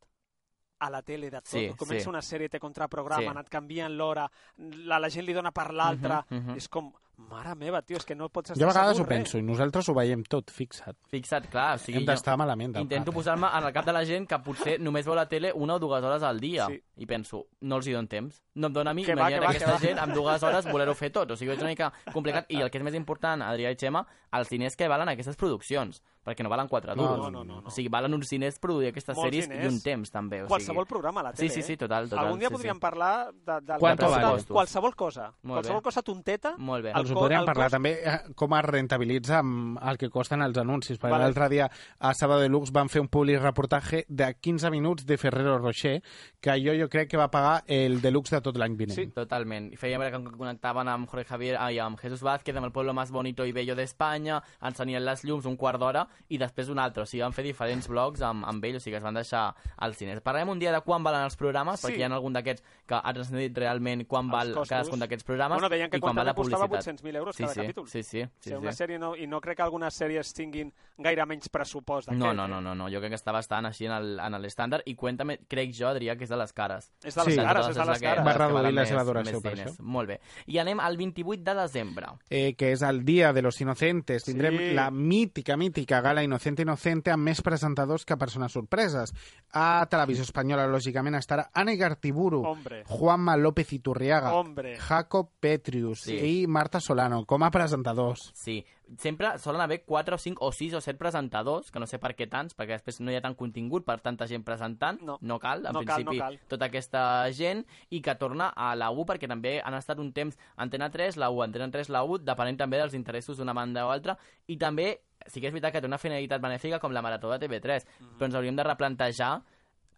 a 0.79 0.91
la 0.91 1.03
tele 1.03 1.31
de 1.31 1.39
tot. 1.41 1.47
Sí, 1.49 1.69
Comença 1.77 2.05
sí. 2.05 2.09
una 2.09 2.21
sèrie, 2.23 2.49
té 2.51 2.59
contraprograma, 2.61 3.33
Sí. 3.33 3.39
et 3.41 3.49
canvien 3.49 3.97
l'hora, 3.97 4.31
la, 4.59 4.99
la 4.99 5.09
gent 5.09 5.25
li 5.27 5.33
dona 5.33 5.51
per 5.53 5.73
l'altra. 5.73 6.25
Mhm, 6.31 6.39
mhm. 6.51 6.57
És 6.57 6.69
com... 6.69 6.93
Mare 7.17 7.55
meva, 7.57 7.81
tio, 7.81 7.97
és 7.97 8.05
que 8.05 8.14
no 8.14 8.29
pots 8.29 8.51
estar 8.53 8.61
Jo 8.61 8.69
a 8.69 8.73
vegades 8.75 8.99
ho 9.01 9.05
res. 9.05 9.09
penso, 9.09 9.39
i 9.39 9.43
nosaltres 9.43 9.89
ho 9.89 9.95
veiem 9.97 10.23
tot, 10.29 10.51
fixa't. 10.53 10.99
Fixa't, 11.09 11.47
clar, 11.49 11.77
o 11.77 11.79
sigui, 11.81 11.99
Hem 12.03 12.05
d'estar 12.11 12.37
malament 12.37 12.75
del 12.75 12.83
Intento 12.85 13.11
cap, 13.11 13.14
posar-me 13.14 13.49
en 13.49 13.64
el 13.64 13.73
cap 13.73 13.87
de 13.87 13.93
la 13.97 14.05
gent 14.05 14.27
que 14.29 14.39
potser 14.45 14.79
només 14.79 15.07
veu 15.07 15.14
la 15.17 15.25
tele 15.27 15.51
una 15.55 15.75
o 15.75 15.79
dues 15.79 16.05
hores 16.05 16.23
al 16.23 16.39
dia. 16.39 16.67
Sí. 16.67 16.83
I 16.99 17.07
penso, 17.07 17.47
no 17.62 17.77
els 17.81 17.87
hi 17.89 17.93
dono 17.97 18.07
temps. 18.09 18.43
No 18.57 18.69
em 18.69 18.73
dona 18.73 18.91
a 18.91 18.95
mi, 18.95 19.05
Que 19.05 19.14
va, 19.14 19.29
que 19.29 19.41
va, 19.41 19.49
aquesta 19.49 19.64
que 19.67 19.73
va. 19.73 19.79
gent 19.79 19.99
amb 19.99 20.12
dues 20.14 20.43
hores 20.43 20.69
voler-ho 20.71 20.95
fer 20.95 21.11
tot. 21.11 21.31
O 21.31 21.37
sigui, 21.37 21.53
és 21.53 21.59
una 21.61 21.69
mica 21.73 21.91
complicat. 22.12 22.47
I 22.51 22.61
el 22.61 22.71
que 22.71 22.79
és 22.79 22.85
més 22.85 22.95
important, 22.95 23.41
Adrià 23.43 23.73
i 23.73 23.77
Xema, 23.81 24.05
els 24.33 24.49
diners 24.49 24.77
que 24.77 24.87
valen 24.89 25.09
aquestes 25.09 25.37
produccions. 25.37 26.03
Perquè 26.27 26.43
no 26.43 26.49
valen 26.51 26.67
4 26.67 26.97
No, 26.97 27.03
duros. 27.03 27.19
no, 27.19 27.31
no, 27.31 27.45
no, 27.45 27.61
no. 27.62 27.69
O 27.69 27.71
sigui, 27.71 27.89
valen 27.89 28.12
uns 28.12 28.29
diners 28.29 28.59
produir 28.59 28.89
aquestes 28.89 29.14
Molts 29.17 29.29
sèries 29.31 29.47
diners. 29.49 29.64
i 29.64 29.69
un 29.69 29.81
temps, 29.81 30.11
també. 30.11 30.43
O 30.43 30.49
Qualsevol 30.49 30.83
sigui... 30.85 30.89
programa 30.91 31.21
a 31.21 31.23
la 31.29 31.31
Sí, 31.33 31.47
tele, 31.47 31.51
sí, 31.51 31.62
sí, 31.62 31.73
eh? 31.75 31.77
total, 31.77 32.09
total. 32.09 32.25
Algun 32.25 32.41
dia 32.41 32.49
sí, 32.49 32.55
podríem 32.55 32.75
sí. 32.75 32.81
parlar 32.81 33.33
de, 33.33 33.61
de 33.61 33.79
Quanto 33.79 34.05
de 34.07 34.11
vale? 34.11 34.45
qualsevol 34.49 34.97
cosa. 34.97 35.29
Molt 35.43 35.61
qualsevol 35.61 35.81
bé. 35.81 35.85
cosa 35.85 36.03
tonteta. 36.03 36.55
Molt 36.59 36.83
bé. 36.85 36.91
El 36.97 37.06
Els 37.11 37.17
ho 37.17 37.21
podríem 37.23 37.45
parlar 37.45 37.67
cost- 37.67 37.73
també 37.77 37.93
eh, 38.05 38.19
com 38.35 38.55
es 38.55 38.65
rentabilitza 38.65 39.39
amb 39.39 39.79
el 39.83 39.99
que 39.99 40.11
costen 40.11 40.43
els 40.43 40.57
anuncis. 40.59 40.99
Perquè 40.99 41.11
Vale. 41.11 41.25
l'altre 41.25 41.49
dia 41.49 41.71
a 41.99 42.15
Sábado 42.15 42.41
Deluxe 42.41 42.73
van 42.73 42.89
fer 42.89 43.01
un 43.01 43.09
public 43.09 43.41
reportatge 43.41 44.05
de 44.09 44.35
15 44.41 44.71
minuts 44.71 45.07
de 45.07 45.17
Ferrero 45.19 45.59
Rocher 45.59 46.03
que 46.41 46.57
jo 46.63 46.75
jo 46.79 46.89
crec 46.89 47.09
que 47.11 47.17
va 47.17 47.31
pagar 47.31 47.63
el 47.67 48.01
Deluxe 48.01 48.37
de 48.37 48.41
tot 48.43 48.57
l'any 48.57 48.77
vinent. 48.77 48.95
Sí. 48.97 49.07
Totalment. 49.09 49.73
I 49.73 49.77
feia 49.77 49.99
veure 49.99 50.17
que 50.17 50.37
connectaven 50.37 50.89
amb 50.89 51.09
Jorge 51.09 51.25
Javier 51.29 51.59
i 51.73 51.79
amb 51.79 51.99
Jesús 51.99 52.23
Vázquez, 52.23 52.57
amb 52.57 52.67
el 52.67 52.73
pueblo 52.73 52.93
más 52.95 53.11
bonito 53.11 53.45
y 53.47 53.53
bello 53.53 53.75
d'Espanya, 53.75 54.43
ensenyant 54.63 55.05
les 55.05 55.25
llums 55.25 55.47
un 55.47 55.57
quart 55.57 55.79
d'hora 55.81 56.07
i 56.29 56.39
després 56.39 56.69
un 56.69 56.79
altre. 56.79 57.03
O 57.03 57.07
sigui, 57.07 57.23
van 57.23 57.33
fer 57.33 57.45
diferents 57.45 57.89
blogs 57.89 58.23
amb, 58.23 58.45
amb 58.45 58.65
ell, 58.65 58.77
o 58.77 58.81
sigui 58.81 58.93
que 58.93 58.99
es 58.99 59.05
van 59.05 59.15
deixar 59.15 59.55
als 59.77 59.97
cines. 59.97 60.21
Parlarem 60.21 60.49
un 60.51 60.59
dia 60.59 60.73
de 60.73 60.81
quan 60.81 61.03
valen 61.03 61.23
els 61.25 61.37
programes, 61.37 61.81
Sí. 61.81 61.87
perquè 61.89 61.99
hi 61.99 62.03
ha 62.03 62.15
algun 62.15 62.33
d'aquests 62.33 62.63
que 62.87 62.95
ha 62.95 63.13
transcendit 63.13 63.57
realment 63.59 64.07
quan 64.07 64.25
Els 64.27 64.33
val 64.33 64.53
costos. 64.55 64.69
cadascun 64.69 64.99
d'aquests 65.01 65.25
programes 65.25 65.59
Bueno, 65.61 65.75
i 65.77 66.01
quan 66.01 66.15
val 66.15 66.27
la 66.27 66.35
publicitat. 66.35 66.96
800.000 66.97 67.17
euros 67.17 67.37
sí, 67.37 67.43
cada 67.43 67.55
sí, 67.55 67.61
capítol. 67.61 67.89
Sí, 67.89 68.03
sí. 68.03 68.23
O 68.23 68.27
sí, 68.41 68.51
sigui, 68.51 68.57
una 68.57 68.73
sí. 68.73 68.79
sèrie 68.83 68.99
no, 68.99 69.15
I 69.17 69.27
no 69.27 69.41
crec 69.41 69.57
que 69.57 69.63
algunes 69.63 69.95
sèries 69.95 70.33
tinguin 70.35 70.73
gaire 70.99 71.27
menys 71.27 71.49
pressupost 71.49 72.09
d'aquest. 72.09 72.21
No, 72.25 72.33
no, 72.35 72.45
eh? 72.47 72.49
no, 72.49 72.61
no, 72.61 72.75
no, 72.75 72.89
jo 72.91 72.99
crec 73.01 73.11
que 73.13 73.21
està 73.21 73.33
bastant 73.33 73.67
així 73.67 73.87
en 73.87 73.93
el- 73.93 74.19
en 74.21 74.33
l'estàndard 74.41 74.83
i 74.87 74.95
cuéntame, 74.95 75.39
crec 75.49 75.73
jo, 75.75 75.89
Adrià, 75.89 76.17
que 76.17 76.25
és 76.25 76.31
de 76.31 76.37
les 76.37 76.53
cares. 76.53 76.91
És 77.05 77.15
de 77.15 77.25
les 77.25 77.35
Sí. 77.35 77.41
cares, 77.41 77.69
és 77.69 77.75
de 77.77 77.85
la 77.85 77.93
les 77.93 78.01
cares. 78.03 78.25
Va 78.27 78.33
reduir 78.33 78.73
la 78.75 78.87
seva 78.87 79.05
duració 79.05 79.41
per 79.43 79.55
això. 79.55 79.75
Molt 79.81 80.09
bé. 80.09 80.21
I 80.47 80.59
anem 80.59 80.81
al 80.81 80.97
28 80.97 81.43
de 81.45 81.55
desembre. 81.55 82.07
eh, 82.31 82.55
que 82.55 82.73
és 82.73 82.83
el 82.83 83.05
dia 83.05 83.33
de 83.33 83.43
los 83.43 83.61
inocentes. 83.61 84.25
Tindrem 84.25 84.57
Sí. 84.59 84.75
la 84.75 84.91
mítica, 84.91 85.57
mítica 85.57 86.01
gala 86.01 86.23
Inocente 86.23 86.63
Inocente 86.63 87.11
amb 87.11 87.23
més 87.25 87.43
presentadors 87.43 88.05
que 88.05 88.17
persones 88.17 88.53
sorpreses. 88.53 89.13
A 89.53 89.87
Televisió 89.91 90.23
Espanyola, 90.23 90.67
lògicament, 90.67 91.17
estarà 91.17 91.51
Anne 91.53 91.77
Gartiburu, 91.77 92.43
Hombre. 92.45 92.85
Juanma 92.87 93.37
López 93.37 93.73
Iturriaga, 93.73 94.33
Hombre. 94.35 94.77
Jacob 94.79 95.31
Petrius 95.41 96.01
Sí. 96.03 96.43
i 96.43 96.47
Marta 96.47 96.81
Solano 96.87 97.24
com 97.26 97.43
a 97.43 97.51
presentadors. 97.51 98.30
Sí, 98.34 98.64
sempre 98.97 99.39
solen 99.43 99.61
haver 99.61 99.82
4 99.84 100.14
o 100.14 100.18
5 100.18 100.45
o 100.47 100.53
6 100.53 100.74
o 100.74 100.80
7 100.80 100.97
presentadors, 100.99 101.70
que 101.72 101.80
no 101.82 101.87
sé 101.91 101.99
per 101.99 102.14
què 102.14 102.28
tants, 102.30 102.55
perquè 102.57 102.76
després 102.78 103.01
no 103.03 103.11
hi 103.11 103.16
ha 103.18 103.20
tant 103.24 103.34
contingut 103.34 103.84
per 103.84 103.99
tanta 104.01 104.26
gent 104.30 104.45
presentant, 104.47 105.01
No. 105.03 105.18
no 105.20 105.39
cal, 105.43 105.66
en 105.66 105.72
No 105.74 105.82
cal, 105.82 105.97
principi, 106.05 106.16
no 106.16 106.22
cal. 106.24 106.39
tota 106.49 106.68
aquesta 106.70 107.03
gent, 107.32 107.64
i 107.91 108.01
que 108.01 108.14
torna 108.14 108.49
a 108.55 108.74
la 108.76 108.91
U, 108.93 109.05
perquè 109.05 109.26
també 109.28 109.61
han 109.61 109.74
estat 109.74 109.99
un 109.99 110.12
temps 110.12 110.39
Antena 110.57 110.89
3, 110.91 111.16
la 111.16 111.30
U, 111.30 111.43
Antena 111.43 111.68
3, 111.70 111.89
la 111.91 112.05
U, 112.05 112.18
depenent 112.18 112.57
també 112.57 112.78
dels 112.78 112.95
interessos 112.95 113.37
d'una 113.37 113.53
banda 113.53 113.84
o 113.87 113.91
altra, 113.91 114.16
i 114.47 114.57
també 114.57 115.01
sí 115.26 115.41
que 115.41 115.49
és 115.49 115.53
veritat 115.53 115.72
que 115.72 115.80
té 115.80 115.87
una 115.89 115.99
finalitat 115.99 116.41
benèfica 116.41 116.78
com 116.78 116.93
la 116.93 117.03
Marató 117.03 117.28
de 117.32 117.41
TV3, 117.49 117.84
Mhm. 118.01 118.16
però 118.18 118.24
ens 118.26 118.34
hauríem 118.37 118.55
de 118.57 118.62
replantejar 118.62 119.43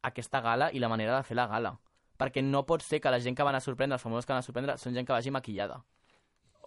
aquesta 0.02 0.40
gala 0.40 0.70
i 0.72 0.78
la 0.78 0.88
manera 0.88 1.16
de 1.16 1.22
fer 1.24 1.36
la 1.36 1.46
gala. 1.46 1.78
Perquè 2.18 2.42
no 2.42 2.64
pot 2.66 2.82
ser 2.82 3.00
que 3.00 3.10
la 3.10 3.20
gent 3.20 3.36
que 3.36 3.42
van 3.44 3.54
a 3.54 3.60
sorprendre, 3.60 3.94
els 3.94 4.02
famosos 4.02 4.26
que 4.26 4.32
van 4.32 4.38
a 4.40 4.42
sorprendre, 4.42 4.76
són 4.78 4.94
gent 4.94 5.06
que 5.06 5.12
vagi 5.12 5.30
maquillada. 5.30 5.84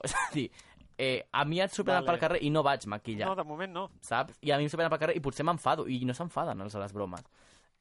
És 0.03 0.15
a 0.15 0.27
dir, 0.33 0.49
eh, 0.97 1.27
a 1.31 1.45
mi 1.45 1.61
et 1.61 1.71
sorprenen 1.71 2.03
Vale. 2.05 2.17
pel 2.17 2.19
carrer 2.27 2.39
i 2.43 2.49
no 2.49 2.63
vaig 2.63 2.85
maquillat, 2.87 3.27
No, 3.29 3.35
de 3.35 3.43
moment 3.43 3.71
no. 3.73 3.89
saps? 4.01 4.37
I 4.41 4.51
a 4.51 4.57
mi 4.57 4.63
em 4.65 4.69
sorprenen 4.69 4.89
pel 4.89 4.99
carrer 4.99 5.15
i 5.17 5.21
potser 5.21 5.45
m'enfado, 5.45 5.87
i 5.87 6.03
no 6.05 6.13
s'enfaden 6.13 6.61
els 6.61 6.73
de 6.73 6.79
les 6.79 6.93
bromes. 6.93 7.21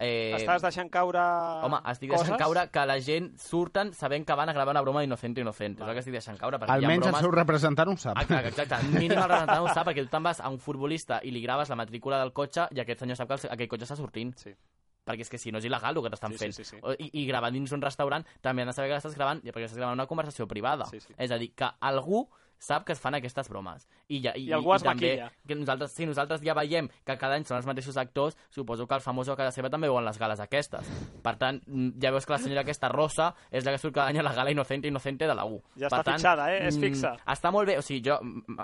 Eh, 0.03 0.33
Estàs 0.39 0.62
deixant 0.64 0.89
caure 0.89 1.21
Home, 1.21 1.77
estic 1.91 2.09
deixant 2.09 2.31
coses? 2.31 2.39
caure 2.41 2.62
que 2.73 2.85
la 2.89 2.95
gent 3.05 3.27
surten 3.37 3.93
sabent 3.93 4.25
que 4.25 4.33
van 4.35 4.49
a 4.49 4.55
gravar 4.55 4.73
una 4.73 4.81
broma 4.81 5.01
d'innocente 5.03 5.43
inocente. 5.43 5.83
És 5.83 5.89
el 5.89 5.93
que 5.93 6.01
estic 6.01 6.14
deixant 6.14 6.39
caure. 6.41 6.57
Perquè 6.59 6.73
Almenys 6.73 7.05
el 7.05 7.12
bromes... 7.12 7.21
seu 7.21 7.31
representant 7.31 7.89
ho 7.93 7.97
sap. 7.99 8.16
Ah, 8.16 8.25
clar, 8.25 8.47
exacte, 8.47 8.79
mínim 8.95 9.12
el 9.12 9.18
representant 9.29 9.61
ho 9.61 9.68
sap, 9.75 9.87
perquè 9.91 10.07
tu 10.07 10.09
te'n 10.09 10.23
vas 10.25 10.41
a 10.41 10.49
un 10.49 10.59
futbolista 10.59 11.21
i 11.23 11.31
li 11.31 11.43
graves 11.45 11.68
la 11.68 11.77
matrícula 11.77 12.18
del 12.18 12.33
cotxe 12.33 12.64
i 12.73 12.81
aquest 12.81 13.01
senyor 13.05 13.16
sap 13.21 13.29
que 13.29 13.35
el- 13.43 13.53
aquell 13.53 13.68
cotxe 13.68 13.85
està 13.91 13.97
sortint. 14.01 14.33
Sí. 14.41 14.55
Perquè 15.05 15.21
és 15.25 15.31
que 15.33 15.39
si 15.39 15.51
no 15.51 15.59
és 15.59 15.65
il·legal 15.65 15.97
el 15.97 16.03
que 16.05 16.11
t'estan 16.11 16.33
Sí, 16.33 16.39
sí, 16.39 16.45
fent. 16.45 16.53
sí, 16.55 16.65
sí. 16.65 16.77
O- 16.83 16.93
I, 16.93 17.11
I 17.23 17.27
gravar 17.27 17.51
dins 17.53 17.73
un 17.73 17.81
restaurant 17.83 18.25
també 18.41 18.63
han 18.63 18.69
de 18.69 18.75
saber 18.77 18.91
que 18.91 18.97
l'estàs 18.99 19.15
gravant 19.17 19.41
perquè 19.43 19.65
estàs 19.65 19.79
gravant 19.79 19.95
una 19.99 20.07
conversació 20.07 20.47
privada. 20.47 20.85
Sí, 20.87 21.01
sí. 21.01 21.15
És 21.17 21.31
a 21.31 21.39
dir, 21.39 21.53
que 21.55 21.69
algú 21.81 22.29
sap 22.61 22.85
que 22.85 22.93
es 22.93 23.01
fan 23.01 23.17
aquestes 23.17 23.49
bromes. 23.49 23.87
I, 24.13 24.21
ja, 24.21 24.35
i, 24.37 24.45
I 24.51 24.53
algú 24.53 24.75
es 24.77 24.83
també, 24.85 25.15
maquilla. 25.17 25.31
que 25.49 25.57
nosaltres, 25.57 25.95
si 25.97 26.05
nosaltres 26.07 26.43
ja 26.45 26.53
veiem 26.55 26.91
que 27.07 27.17
cada 27.17 27.35
any 27.41 27.45
són 27.49 27.57
els 27.57 27.67
mateixos 27.67 27.97
actors, 27.97 28.37
suposo 28.53 28.87
que 28.87 28.95
el 28.95 29.01
famós 29.01 29.29
a 29.33 29.37
casa 29.39 29.51
seva 29.57 29.71
també 29.73 29.89
veuen 29.89 30.05
les 30.05 30.19
gales 30.21 30.39
aquestes. 30.45 30.87
Per 31.25 31.35
tant, 31.41 31.63
mm, 31.67 31.97
ja 32.03 32.13
veus 32.13 32.27
que 32.29 32.35
la 32.37 32.39
senyora 32.39 32.61
aquesta 32.67 32.91
rosa 32.93 33.31
és 33.51 33.65
la 33.65 33.73
que 33.73 33.79
surt 33.79 33.95
cada 33.97 34.09
any 34.13 34.19
a 34.21 34.23
la 34.23 34.35
gala 34.37 34.51
Inocente 34.53 34.87
Inocente 34.89 35.27
de 35.27 35.35
la 35.35 35.47
U. 35.47 35.63
Ja 35.75 35.89
per 35.89 36.01
està 36.01 36.05
tant, 36.05 36.19
fitxada, 36.21 36.51
eh? 36.55 36.67
És 36.69 36.77
mm, 36.77 36.81
fixa. 36.85 37.17
Està 37.27 37.51
molt 37.51 37.67
bé, 37.67 37.79
o 37.79 37.83
sigui, 37.83 38.03
jo 38.05 38.19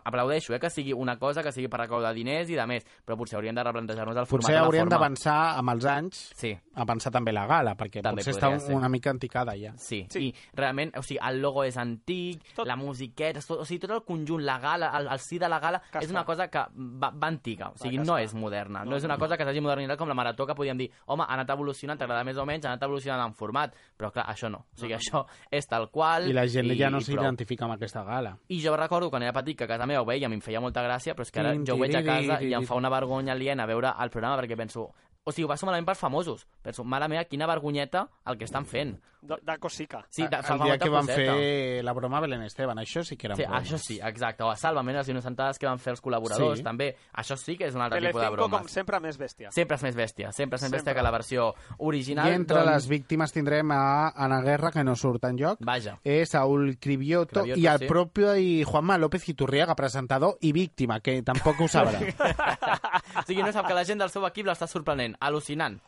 aplaudeixo 0.05 0.55
eh, 0.55 0.61
que 0.61 0.71
sigui 0.71 0.93
una 0.93 1.17
cosa, 1.19 1.43
que 1.43 1.53
sigui 1.53 1.69
per 1.73 1.81
recaudar 1.81 2.13
diners 2.15 2.51
i 2.51 2.57
de 2.59 2.67
més, 2.69 2.85
però 3.07 3.17
potser 3.19 3.39
hauríem 3.39 3.55
de 3.57 3.65
replantejar-nos 3.65 4.17
el 4.17 4.27
format 4.27 4.47
Potser 4.47 4.57
i 4.57 4.61
hauríem 4.63 4.85
forma. 4.87 4.95
d'avançar 4.97 5.39
amb 5.59 5.71
els 5.75 5.85
anys 5.91 6.23
Sí, 6.37 6.53
a 6.75 6.85
pensar 6.87 7.13
també 7.15 7.33
la 7.33 7.47
gala, 7.47 7.75
perquè 7.79 8.03
També 8.03 8.21
potser 8.23 8.35
està 8.35 8.51
ser. 8.61 8.75
una 8.75 8.89
mica 8.93 9.11
anticada 9.11 9.57
ja. 9.57 9.73
Sí, 9.79 10.05
Sí. 10.11 10.29
i 10.29 10.35
realment, 10.55 10.93
o 10.99 11.03
sigui, 11.03 11.21
el 11.23 11.41
logo 11.41 11.65
és 11.65 11.77
antic, 11.77 12.43
Tot. 12.49 12.57
tot... 12.63 12.67
la 12.67 12.77
musiqueta, 12.77 13.41
tot, 13.41 13.61
o 13.61 13.65
sigui, 13.65 13.81
tot 13.81 13.86
el 13.95 14.03
conjunt, 14.05 14.43
la 14.45 14.59
gala, 14.59 14.91
el, 14.99 15.07
el 15.09 15.19
sí 15.21 15.39
de 15.39 15.49
la 15.49 15.59
gala, 15.61 15.81
Casca. 15.81 16.05
és 16.05 16.11
una 16.11 16.25
cosa 16.25 16.49
que 16.49 16.59
va, 16.77 17.11
va 17.11 17.29
antiga, 17.29 17.71
o 17.71 17.79
sigui, 17.79 17.99
no 17.99 18.19
és 18.19 18.35
moderna, 18.35 18.85
no, 18.85 18.91
No, 18.91 18.97
és 18.97 19.05
una 19.05 19.19
cosa 19.19 19.37
que 19.37 19.45
s'hagi 19.45 19.61
modernitzat 19.61 19.99
com 19.99 20.09
la 20.09 20.15
marató, 20.15 20.47
que 20.47 20.55
podíem 20.55 20.79
dir, 20.79 20.91
home, 21.07 21.23
ha 21.23 21.35
anat 21.35 21.51
evolucionant, 21.51 21.99
t'agrada 21.99 22.25
més 22.25 22.37
o 22.37 22.47
menys, 22.47 22.65
ha 22.65 22.73
anat 22.73 22.83
evolucionant 22.83 23.27
en 23.27 23.35
format, 23.35 23.75
però 23.97 24.11
clar, 24.11 24.27
això 24.29 24.51
no, 24.51 24.65
o 24.73 24.81
sigui, 24.81 24.95
això 24.95 25.27
és 25.51 25.67
tal 25.67 25.91
qual... 25.91 26.29
I 26.31 26.33
la 26.33 26.47
gent 26.47 26.71
ja 26.77 26.91
no 26.91 26.99
i 26.99 27.05
s'identifica 27.05 27.65
amb 27.65 27.75
aquesta 27.75 28.03
gala. 28.05 28.37
I 28.49 28.61
jo 28.61 28.77
recordo 28.77 29.11
quan 29.11 29.23
era 29.23 29.33
petit 29.33 29.57
que 29.57 29.65
a 29.65 29.69
casa 29.69 29.87
meva 29.87 30.03
ho 30.03 30.07
veia 30.07 30.29
i 30.29 30.33
em 30.33 30.41
feia 30.41 30.61
molta 30.61 30.83
gràcia, 30.83 31.15
però 31.15 31.23
és 31.23 31.31
que 31.31 31.41
ara 31.41 31.55
jo 31.63 31.75
ho 31.77 31.79
veig 31.79 31.95
a 31.97 32.03
casa 32.05 32.41
i 32.43 32.53
em 32.55 32.65
fa 32.67 32.75
una 32.75 32.89
vergonya 32.91 33.33
aliena 33.33 33.67
veure 33.67 33.93
el 34.03 34.11
programa 34.11 34.41
perquè 34.41 34.57
penso, 34.57 34.91
o 35.27 35.33
sigui, 35.35 35.45
ho 35.45 35.51
passo 35.51 35.67
malament 35.67 35.89
per 35.91 35.97
famosos. 35.99 36.47
Penso, 36.63 36.85
mare 36.87 37.09
meva, 37.11 37.25
quina 37.27 37.47
vergonyeta 37.51 38.07
el 38.31 38.39
que 38.39 38.47
estan 38.47 38.65
fent. 38.65 38.95
De, 39.27 39.35
de 39.43 39.57
cosica. 39.59 40.05
Sí, 40.09 40.23
de, 40.23 40.37
el 40.39 40.59
dia 40.63 40.77
que 40.79 40.89
van 40.89 41.05
coseta. 41.05 41.33
fer 41.35 41.83
la 41.83 41.93
broma 41.97 42.19
a 42.19 42.21
Belén 42.23 42.43
Esteban, 42.47 42.79
això 42.79 43.03
sí 43.03 43.17
que 43.17 43.27
eren 43.27 43.37
Sí, 43.37 43.43
bromes. 43.43 43.65
això 43.73 43.79
sí, 43.83 43.97
exacte. 43.99 44.45
O 44.45 44.51
a 44.53 44.57
Sálvame, 44.57 44.93
les 44.95 45.09
innocentades 45.09 45.59
que 45.59 45.67
van 45.67 45.81
fer 45.81 45.95
els 45.97 46.03
col·laboradors, 46.05 46.59
Sí. 46.59 46.63
també. 46.63 46.93
Això 47.13 47.35
sí 47.37 47.57
que 47.57 47.67
és 47.67 47.75
un 47.75 47.83
altre 47.83 47.99
tipus 47.99 48.21
de 48.21 48.27
Telecinco, 48.29 48.51
com 48.57 48.69
sempre, 48.69 49.01
més 49.01 49.19
bèstia. 49.19 49.51
Sempre 49.51 49.75
és 49.75 49.83
més 49.83 49.97
bèstia, 49.97 50.31
sempre 50.31 50.57
és 50.57 50.63
més 50.63 50.71
Sempre. 50.71 50.79
bèstia 50.79 50.95
que 50.95 51.03
la 51.03 51.11
versió 51.11 51.55
original. 51.79 52.29
I 52.31 52.35
entre 52.37 52.61
doncs, 52.61 52.71
les 52.71 52.87
víctimes 52.89 53.33
tindrem 53.33 53.73
a 53.73 54.13
Ana 54.15 54.41
Guerra, 54.43 54.71
que 54.71 54.85
no 54.85 54.95
surt 54.95 55.25
enlloc, 55.25 55.59
Vaja. 55.61 55.99
eh, 56.05 56.25
Saúl 56.25 56.79
Cribioto, 56.79 57.41
Cribioto, 57.41 57.61
i 57.61 57.67
el 57.67 57.79
sí. 57.81 57.87
propio 57.87 58.37
i 58.37 58.63
Juanma 58.63 58.97
López 58.97 59.29
Iturriaga, 59.29 59.75
presentador 59.75 60.37
i 60.43 60.53
víctima, 60.53 61.01
que 61.01 61.21
tampoc 61.23 61.59
ho 61.63 61.67
sabrà. 61.67 61.99
o 63.19 63.23
sigui, 63.27 63.43
no 63.43 63.51
sap 63.51 63.67
que 63.67 63.75
la 63.75 63.85
gent 63.85 63.99
del 63.99 64.11
seu 64.11 64.25
equip 64.29 64.47
l'està 64.47 64.69
sorprenent. 64.71 65.16
Al·lucinant. 65.21 65.79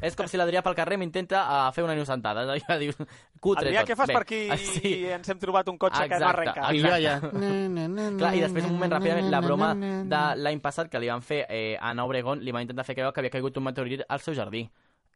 És 0.00 0.14
com 0.14 0.28
si 0.30 0.38
l'Adrià 0.38 0.62
pel 0.62 0.76
carrer 0.78 0.98
m'intenta 1.00 1.42
uh, 1.42 1.60
fer 1.74 1.82
una 1.84 1.96
innocentada. 1.96 2.44
És 2.54 2.66
a 2.72 2.78
dir, 2.80 2.92
cutre 3.40 3.66
Adrià, 3.66 3.82
tot. 3.82 3.90
què 3.90 3.98
fas 3.98 4.10
Bé, 4.10 4.16
per 4.16 4.24
aquí 4.26 4.40
ah, 4.54 4.58
sí. 4.74 4.92
i 4.92 5.12
ens 5.16 5.32
hem 5.32 5.40
trobat 5.42 5.70
un 5.72 5.78
cotxe 5.80 6.04
que 6.06 6.18
no 6.18 6.28
Exacte, 6.28 6.48
arrenca? 6.48 6.72
I 6.72 6.82
jo 6.84 6.98
ja... 7.02 7.16
Clar, 8.20 8.34
i 8.34 8.44
després 8.44 8.68
un 8.68 8.76
moment 8.76 8.94
ràpidament, 8.98 9.30
la 9.32 9.42
broma 9.44 9.72
de 9.78 10.22
l'any 10.42 10.62
passat 10.64 10.90
que 10.92 11.02
li 11.02 11.10
van 11.10 11.24
fer 11.24 11.44
eh, 11.48 11.76
a 11.80 11.94
Obregón, 12.04 12.44
li 12.44 12.54
van 12.54 12.66
intentar 12.66 12.86
fer 12.86 12.98
creure 12.98 13.12
que 13.14 13.24
havia 13.24 13.34
caigut 13.34 13.58
un 13.58 13.68
meteorit 13.68 14.06
al 14.08 14.22
seu 14.24 14.36
jardí. 14.38 14.68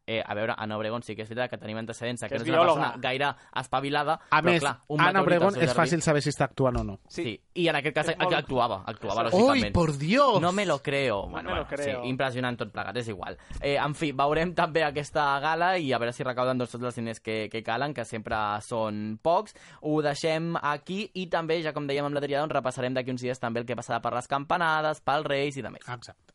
Eh, 0.05 0.21
a 0.25 0.33
veure, 0.35 0.53
Ana 0.57 0.75
Obregón 0.75 1.01
sí 1.01 1.15
que 1.15 1.21
és 1.23 1.29
veritat 1.29 1.49
que 1.51 1.57
tenim 1.57 1.77
antecedents, 1.77 2.21
que, 2.21 2.27
Que 2.27 2.35
és 2.35 2.41
és 2.41 2.49
una 2.49 2.57
biòloga. 2.57 2.81
persona 2.89 3.01
gaire 3.01 3.29
espavilada, 3.55 4.19
A 4.29 4.41
però 4.41 4.51
més, 4.51 4.59
clar, 4.59 4.79
un 4.89 4.99
al 4.99 5.15
Obregón 5.21 5.55
és 5.61 5.73
fàcil 5.73 6.01
saber 6.01 6.21
si 6.21 6.29
està 6.29 6.43
actuant 6.43 6.75
o 6.81 6.83
no. 6.83 6.99
Sí. 7.07 7.23
sí. 7.23 7.41
I 7.53 7.67
en 7.69 7.75
aquest 7.77 7.95
cas 7.95 8.07
molt- 8.17 8.33
actuava, 8.35 8.83
actuava, 8.85 9.23
Ui, 9.31 9.31
lògicament. 9.31 9.73
por 9.73 9.97
Dios! 9.97 10.41
No 10.41 10.51
me 10.51 10.65
lo 10.65 10.81
creo. 10.81 11.21
No 11.23 11.29
bueno, 11.31 11.49
me 11.51 11.55
lo 11.55 11.65
bueno, 11.65 11.83
creo. 11.83 12.01
Sí, 12.03 12.09
impressionant 12.09 12.57
tot 12.59 12.71
plegat, 12.73 12.97
és 12.97 13.07
igual. 13.07 13.37
Eh, 13.61 13.77
en 13.77 13.95
fi, 13.95 14.11
veurem 14.11 14.53
també 14.53 14.83
aquesta 14.83 15.39
gala 15.39 15.77
i 15.77 15.93
a 15.93 15.97
veure 15.99 16.11
si 16.11 16.23
recauden 16.23 16.57
doncs, 16.57 16.71
tots 16.71 16.83
els 16.83 16.95
diners 16.95 17.21
que, 17.21 17.47
que 17.49 17.63
calen, 17.63 17.93
que 17.93 18.03
sempre 18.03 18.35
són 18.61 19.19
pocs. 19.21 19.55
Ho 19.81 20.01
deixem 20.01 20.57
aquí 20.61 21.09
i 21.13 21.27
també, 21.27 21.61
ja 21.63 21.71
com 21.71 21.87
dèiem 21.87 22.03
amb 22.05 22.15
l'Adrià, 22.15 22.39
doncs 22.41 22.51
repassarem 22.51 22.93
d'aquí 22.93 23.11
uns 23.11 23.21
dies 23.21 23.39
també 23.39 23.61
el 23.61 23.65
que 23.65 23.75
passarà 23.77 24.01
per 24.01 24.11
les 24.13 24.27
campanades, 24.27 24.99
pels 24.99 25.25
Reis 25.25 25.55
i 25.55 25.61
de 25.61 25.69
més. 25.69 25.87
Exacte. 25.87 26.32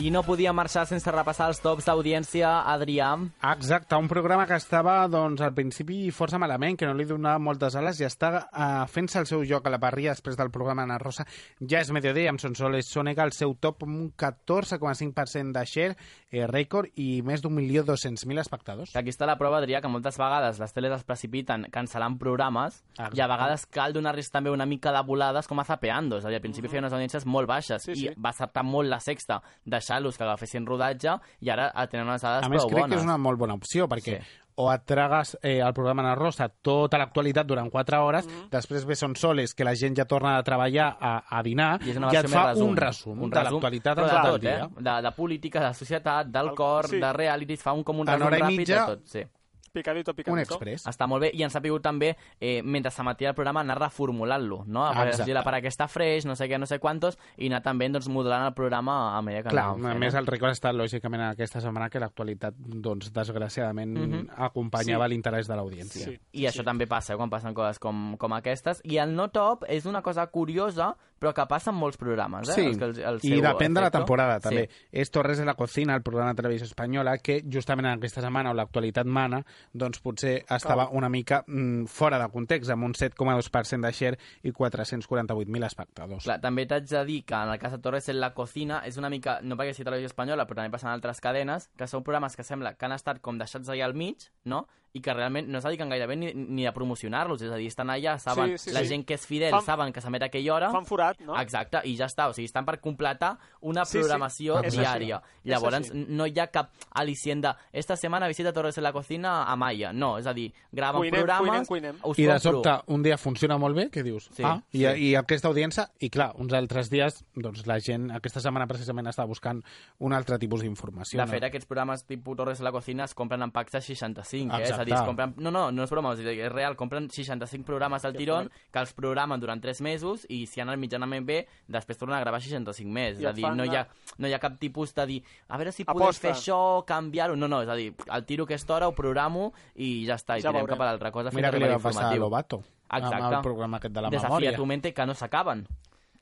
I 0.00 0.08
no 0.08 0.22
podia 0.24 0.54
marxar 0.56 0.86
sense 0.88 1.12
repassar 1.12 1.50
els 1.50 1.58
tops 1.60 1.84
d'audiència, 1.84 2.48
Adrià. 2.72 3.10
Exacte, 3.50 3.98
un 4.00 4.06
programa 4.08 4.46
que 4.48 4.56
estava 4.56 4.94
doncs, 5.12 5.42
al 5.44 5.52
principi 5.52 6.06
força 6.16 6.40
malament, 6.40 6.78
que 6.80 6.88
no 6.88 6.94
li 6.96 7.04
donava 7.04 7.42
moltes 7.44 7.76
ales 7.76 8.00
i 8.00 8.06
està 8.08 8.30
uh, 8.40 8.86
fent-se 8.88 9.20
el 9.20 9.28
seu 9.28 9.44
joc 9.44 9.68
a 9.68 9.74
la 9.74 9.80
parrilla 9.82 10.14
després 10.16 10.38
del 10.40 10.50
programa 10.54 10.86
Ana 10.88 10.96
Rosa. 11.02 11.26
Ja 11.60 11.82
és 11.84 11.92
mediodía 11.92 12.32
amb 12.32 12.40
Sonsoles 12.40 12.88
Sònega, 12.88 13.26
el 13.28 13.36
seu 13.36 13.52
top 13.60 13.84
un 13.84 14.08
14,5% 14.16 15.52
de 15.58 15.66
share, 15.68 15.98
eh, 16.32 16.46
rècord 16.48 16.88
i 16.96 17.20
més 17.22 17.42
d'un 17.44 17.52
milió 17.54 17.82
dos-cents 17.84 18.24
mil 18.26 18.38
espectadors. 18.40 18.90
Que 18.92 18.98
aquí 18.98 19.10
està 19.12 19.26
la 19.28 19.36
prova, 19.36 19.58
Adrià, 19.60 19.82
que 19.82 19.88
moltes 19.92 20.16
vegades 20.18 20.58
les 20.58 20.72
teles 20.72 20.92
es 20.96 21.04
precipiten 21.04 21.66
cancel·lant 21.70 22.16
programes 22.18 22.82
Exacte. 22.96 23.18
i 23.18 23.20
a 23.20 23.26
vegades 23.28 23.66
cal 23.66 23.92
donar-los 23.92 24.30
també 24.32 24.50
una 24.50 24.64
mica 24.66 24.90
de 24.92 25.02
volades 25.06 25.46
com 25.46 25.60
a 25.60 25.64
Zapeando. 25.64 26.16
És 26.18 26.24
a 26.24 26.28
dir, 26.32 26.36
al 26.36 26.42
principi 26.42 26.68
feia 26.72 26.80
unes 26.80 26.92
audiències 26.92 27.26
molt 27.26 27.46
baixes 27.48 27.82
Sí, 27.84 27.92
i 27.92 27.96
sí. 27.96 28.08
va 28.18 28.30
acertar 28.30 28.64
molt 28.64 28.88
la 28.88 28.98
sexta 29.00 29.42
deixar-los 29.64 30.16
que 30.16 30.24
agafessin 30.24 30.66
rodatge 30.66 31.18
i 31.40 31.50
ara 31.50 31.70
tenen 31.86 32.08
unes 32.08 32.22
dades 32.22 32.46
A 32.46 32.48
més, 32.48 32.58
prou 32.62 32.70
crec 32.70 32.80
bones. 32.82 32.96
que 32.96 33.00
és 33.00 33.04
una 33.04 33.18
molt 33.18 33.38
bona 33.38 33.54
opció, 33.54 33.86
perquè 33.86 34.20
Sí. 34.22 34.38
O 34.56 34.72
et 34.72 34.82
tragues 34.86 35.36
eh, 35.42 35.60
el 35.60 35.72
programa 35.72 36.02
Ana 36.02 36.14
Rosa 36.14 36.48
tota 36.48 36.98
l'actualitat 36.98 37.46
durant 37.46 37.70
4 37.70 38.00
hores, 38.04 38.28
després 38.50 38.84
ve 38.86 38.96
Son 38.96 39.14
Soles, 39.16 39.54
que 39.54 39.64
la 39.64 39.74
gent 39.74 39.96
ja 39.96 40.04
torna 40.04 40.36
a 40.38 40.42
treballar 40.42 40.96
a, 41.00 41.24
a 41.28 41.42
dinar, 41.42 41.80
I 41.82 41.90
i 41.92 42.16
et 42.16 42.28
fa 42.28 42.52
resum. 42.52 42.68
un 42.70 42.76
resum 42.76 43.22
un 43.22 43.30
de 43.30 43.42
l'actualitat 43.42 43.96
de 43.96 44.02
tot 44.02 44.12
el 44.24 44.30
tot, 44.32 44.40
dia. 44.40 44.56
eh? 44.64 44.68
De, 44.78 44.96
de 45.02 45.12
política, 45.12 45.66
de 45.68 45.74
societat, 45.74 46.26
del 46.26 46.48
El- 46.48 46.54
cor, 46.54 46.88
sí. 46.88 47.00
de 47.00 47.12
reality, 47.12 47.56
fa 47.56 47.72
un, 47.72 47.82
com 47.84 48.00
un 48.00 48.06
resum 48.06 48.28
ràpid 48.28 48.56
mitja, 48.56 48.80
de 48.86 48.96
tot. 48.96 49.06
Sí. 49.06 49.24
Picadito, 49.72 50.10
Un 50.10 50.16
picadito. 50.16 50.54
express. 50.54 50.84
Està 50.86 51.06
molt 51.08 51.22
bé 51.24 51.30
i 51.32 51.42
ens 51.46 51.54
ha 51.56 51.60
pogut 51.64 51.80
també, 51.82 52.10
eh, 52.38 52.60
mentre 52.62 52.90
s'emetia 52.92 53.30
el 53.30 53.34
programa, 53.34 53.60
anar 53.62 53.78
reformulant-lo, 53.80 54.64
no? 54.66 54.84
A 54.84 55.06
Exacte. 55.06 55.24
dir 55.24 55.32
la 55.34 55.42
part 55.42 55.56
aquesta 55.56 55.88
fresh, 55.88 56.26
no 56.26 56.36
sé 56.36 56.46
què, 56.46 56.58
no 56.60 56.66
sé 56.66 56.78
quantos, 56.78 57.16
i 57.38 57.46
anar 57.48 57.62
també 57.62 57.88
doncs, 57.88 58.06
modulant 58.08 58.44
el 58.44 58.52
programa 58.52 59.16
a 59.16 59.22
medida 59.22 59.42
que 59.44 59.48
Clar, 59.48 59.70
a 59.72 59.94
més 59.94 60.14
eh? 60.14 60.18
el 60.18 60.26
record 60.26 60.52
està 60.52 60.72
lògicament 60.74 61.22
aquesta 61.30 61.60
setmana 61.62 61.88
que 61.88 61.98
l'actualitat, 62.00 62.54
doncs, 62.54 63.12
desgraciadament 63.12 63.96
Mhm. 63.96 64.28
acompanyava 64.36 65.06
Sí. 65.08 65.14
l'interès 65.14 65.46
de 65.48 65.56
l'audiència. 65.56 66.04
Sí. 66.04 66.20
I 66.32 66.44
això 66.44 66.62
també 66.64 66.86
passa 66.86 67.14
eh, 67.14 67.16
quan 67.16 67.30
passen 67.30 67.54
coses 67.54 67.78
com, 67.78 68.16
com 68.18 68.32
aquestes. 68.34 68.82
I 68.84 68.98
el 68.98 69.14
no 69.16 69.30
top 69.30 69.64
és 69.68 69.86
una 69.86 70.02
cosa 70.02 70.26
curiosa, 70.26 70.96
però 71.22 71.30
que 71.36 71.44
passa 71.46 71.70
en 71.70 71.78
molts 71.78 72.00
programes. 72.00 72.48
Eh? 72.50 72.54
Sí, 72.56 72.64
Els 72.66 72.78
que 72.80 72.88
el, 72.88 72.96
el 73.06 73.20
i 73.22 73.30
seu 73.36 73.42
depèn 73.44 73.76
de 73.76 73.84
la 73.84 73.92
temporada, 73.94 74.40
també. 74.42 74.64
Sí. 74.66 74.86
És 75.04 75.12
Torres 75.14 75.38
de 75.38 75.46
la 75.46 75.54
Cocina, 75.54 75.94
el 75.94 76.02
programa 76.02 76.34
de 76.34 76.40
televisió 76.40 76.66
espanyola, 76.66 77.14
que 77.22 77.36
justament 77.46 77.86
en 77.86 78.00
aquesta 78.00 78.24
setmana, 78.24 78.50
on 78.50 78.58
l'actualitat 78.58 79.06
mana, 79.06 79.38
doncs 79.70 80.02
potser 80.02 80.40
estava 80.42 80.88
una 80.90 81.10
mica 81.12 81.44
mm, 81.46 81.86
fora 81.86 82.18
de 82.18 82.26
context, 82.34 82.74
amb 82.74 82.88
un 82.88 82.96
7,2% 82.98 83.86
de 83.86 83.94
share 83.94 84.18
i 84.42 84.50
448.000 84.50 85.70
espectadors. 85.70 86.26
Clar, 86.26 86.40
també 86.42 86.66
t'haig 86.66 86.90
de 86.90 87.04
dir 87.06 87.22
que 87.28 87.38
en 87.38 87.54
el 87.54 87.62
cas 87.62 87.76
de 87.76 87.82
Torres 87.84 88.10
en 88.10 88.18
la 88.18 88.32
cocina 88.34 88.82
és 88.88 88.98
una 88.98 89.12
mica, 89.12 89.38
no 89.46 89.58
perquè 89.60 89.76
sigui 89.76 89.92
televisió 89.92 90.10
espanyola, 90.10 90.48
però 90.48 90.58
també 90.58 90.74
passa 90.74 90.90
en 90.90 90.96
altres 90.96 91.22
cadenes, 91.22 91.70
que 91.78 91.86
són 91.86 92.02
programes 92.02 92.34
que 92.34 92.46
sembla 92.46 92.74
que 92.74 92.88
han 92.88 92.98
estat 92.98 93.22
com 93.22 93.38
deixats 93.38 93.70
allà 93.70 93.86
al 93.86 93.94
mig, 93.94 94.26
no? 94.42 94.66
I 94.94 95.00
que 95.00 95.14
realment 95.14 95.48
no 95.48 95.56
es 95.58 95.64
dediquen 95.64 95.88
gairebé 95.88 96.16
ni, 96.16 96.32
ni 96.34 96.66
a 96.66 96.72
promocionar-los, 96.76 97.40
és 97.42 97.50
a 97.50 97.56
dir, 97.56 97.66
estan 97.70 97.88
allà, 97.88 98.18
saben, 98.20 98.58
Sí, 98.58 98.68
sí, 98.68 98.72
la 98.74 98.80
sí. 98.82 98.88
gent 98.88 99.06
que 99.08 99.14
és 99.14 99.26
fidel 99.26 99.50
Fan- 99.50 99.64
saben 99.64 99.92
que 99.92 100.02
s'emet 100.04 100.22
a 100.22 100.26
aquella 100.26 100.52
hora, 100.54 100.70
Fan 100.70 100.84
forat, 100.84 101.20
no? 101.24 101.38
Exacte, 101.40 101.80
i 101.88 101.96
ja 101.96 102.06
està, 102.10 102.26
o 102.28 102.34
sigui, 102.36 102.44
estan 102.44 102.66
per 102.68 102.78
completar 102.80 103.38
una 103.62 103.86
Sí, 103.86 103.92
sí, 103.92 103.98
programació 104.00 104.58
és 104.62 104.74
diària. 104.76 105.16
així, 105.22 105.48
Llavors, 105.48 105.74
així. 105.76 106.04
no 106.08 106.26
hi 106.26 106.38
ha 106.38 106.46
cap 106.52 106.70
al·licient 106.94 107.40
de 107.40 107.54
esta 107.72 107.96
setmana 107.96 108.28
visita 108.28 108.52
Torres 108.52 108.76
en 108.78 108.84
la 108.84 108.92
cocina 108.92 109.44
a 109.44 109.56
Maia. 109.56 109.92
No, 109.92 110.18
és 110.18 110.26
a 110.26 110.34
dir, 110.34 110.52
graven 110.70 111.00
Cuinem, 111.00 111.14
programes... 111.20 111.68
cuinem, 111.68 111.96
cuinem. 111.98 112.20
I 112.22 112.26
de 112.32 112.38
sobte, 112.38 112.76
un 112.88 113.02
dia 113.02 113.16
funciona 113.16 113.56
molt 113.56 113.74
bé, 113.76 113.88
que 113.90 114.02
dius? 114.02 114.28
Sí, 114.36 114.42
ah, 114.44 114.60
i, 114.72 114.84
sí. 114.84 115.08
i 115.08 115.14
aquesta 115.16 115.48
audiència, 115.48 115.88
i 116.00 116.10
clar, 116.10 116.32
uns 116.36 116.52
altres 116.52 116.90
dies, 116.90 117.24
doncs 117.34 117.64
la 117.66 117.80
gent, 117.80 118.10
aquesta 118.12 118.40
setmana 118.40 118.66
precisament 118.68 119.06
està 119.08 119.24
buscant 119.26 119.62
un 120.00 120.12
altre 120.12 120.38
tipus 120.38 120.60
d'informació. 120.60 121.18
De 121.20 121.26
fet, 121.30 121.42
aquests 121.48 121.66
programes 121.66 122.04
tipus 122.04 122.36
Torres 122.36 122.60
a 122.60 122.64
la 122.64 122.72
cocina 122.72 123.04
es 123.04 123.14
compren 123.14 123.42
en 123.42 123.50
packs 123.50 123.72
de 123.72 123.80
65, 123.80 124.56
eh? 124.58 124.81
A 124.82 124.84
dir, 124.84 124.94
compren... 125.06 125.34
No, 125.38 125.50
no, 125.54 125.64
no 125.72 125.82
és 125.86 125.90
broma, 125.90 126.12
és, 126.14 126.20
dir, 126.20 126.34
és 126.44 126.52
real, 126.52 126.76
compren 126.76 127.08
65 127.10 127.64
programes 127.66 128.04
al 128.04 128.12
tirón, 128.14 128.50
que 128.72 128.78
els 128.82 128.92
programen 128.98 129.40
durant 129.40 129.62
3 129.62 129.80
mesos 129.86 130.26
i 130.28 130.44
si 130.50 130.60
anen 130.60 130.78
mitjanament 130.82 131.26
bé, 131.26 131.46
després 131.66 131.98
tornen 131.98 132.18
a 132.18 132.20
gravar 132.20 132.40
65 132.42 132.90
més. 132.92 133.18
I 133.20 133.24
És 133.24 133.30
a 133.30 133.32
dir, 133.36 133.46
no 133.56 133.64
hi, 133.64 133.76
ha, 133.76 133.86
no 134.18 134.28
hi 134.28 134.34
ha 134.34 134.40
cap 134.42 134.58
tipus 134.60 134.94
de 134.94 135.06
dir, 135.06 135.20
a 135.48 135.56
veure 135.60 135.72
si 135.72 135.84
podem 135.88 136.12
fer 136.12 136.34
això, 136.34 136.60
canviar-ho... 136.86 137.36
No, 137.36 137.48
no, 137.48 137.62
és 137.62 137.68
a 137.72 137.78
dir, 137.78 137.94
el 138.12 138.24
tiro 138.28 138.44
aquesta 138.44 138.76
hora, 138.76 138.88
ho 138.88 138.94
programo 138.94 139.52
i 139.76 140.04
ja 140.06 140.18
està, 140.20 140.36
i 140.38 140.42
Ja 140.42 140.50
tirem 140.50 140.62
veurem. 140.66 140.76
cap 140.76 140.84
a 140.86 140.90
l'altra 140.90 141.10
cosa. 141.14 141.30
Mira 141.34 141.50
què 141.50 141.58
li 141.62 141.68
va 141.72 141.78
passar 141.80 142.10
a. 142.10 142.16
Lobato, 142.16 142.60
Exacte. 142.92 143.14
amb 143.22 143.38
el 143.38 143.42
programa 143.42 143.78
aquest 143.80 143.94
de 143.94 144.02
la 144.02 144.10
Desafia 144.10 144.28
memòria. 144.28 144.56
tu 144.56 144.66
mente, 144.66 144.92
que 144.92 145.06
no 145.06 145.14
s'acaben. 145.14 145.66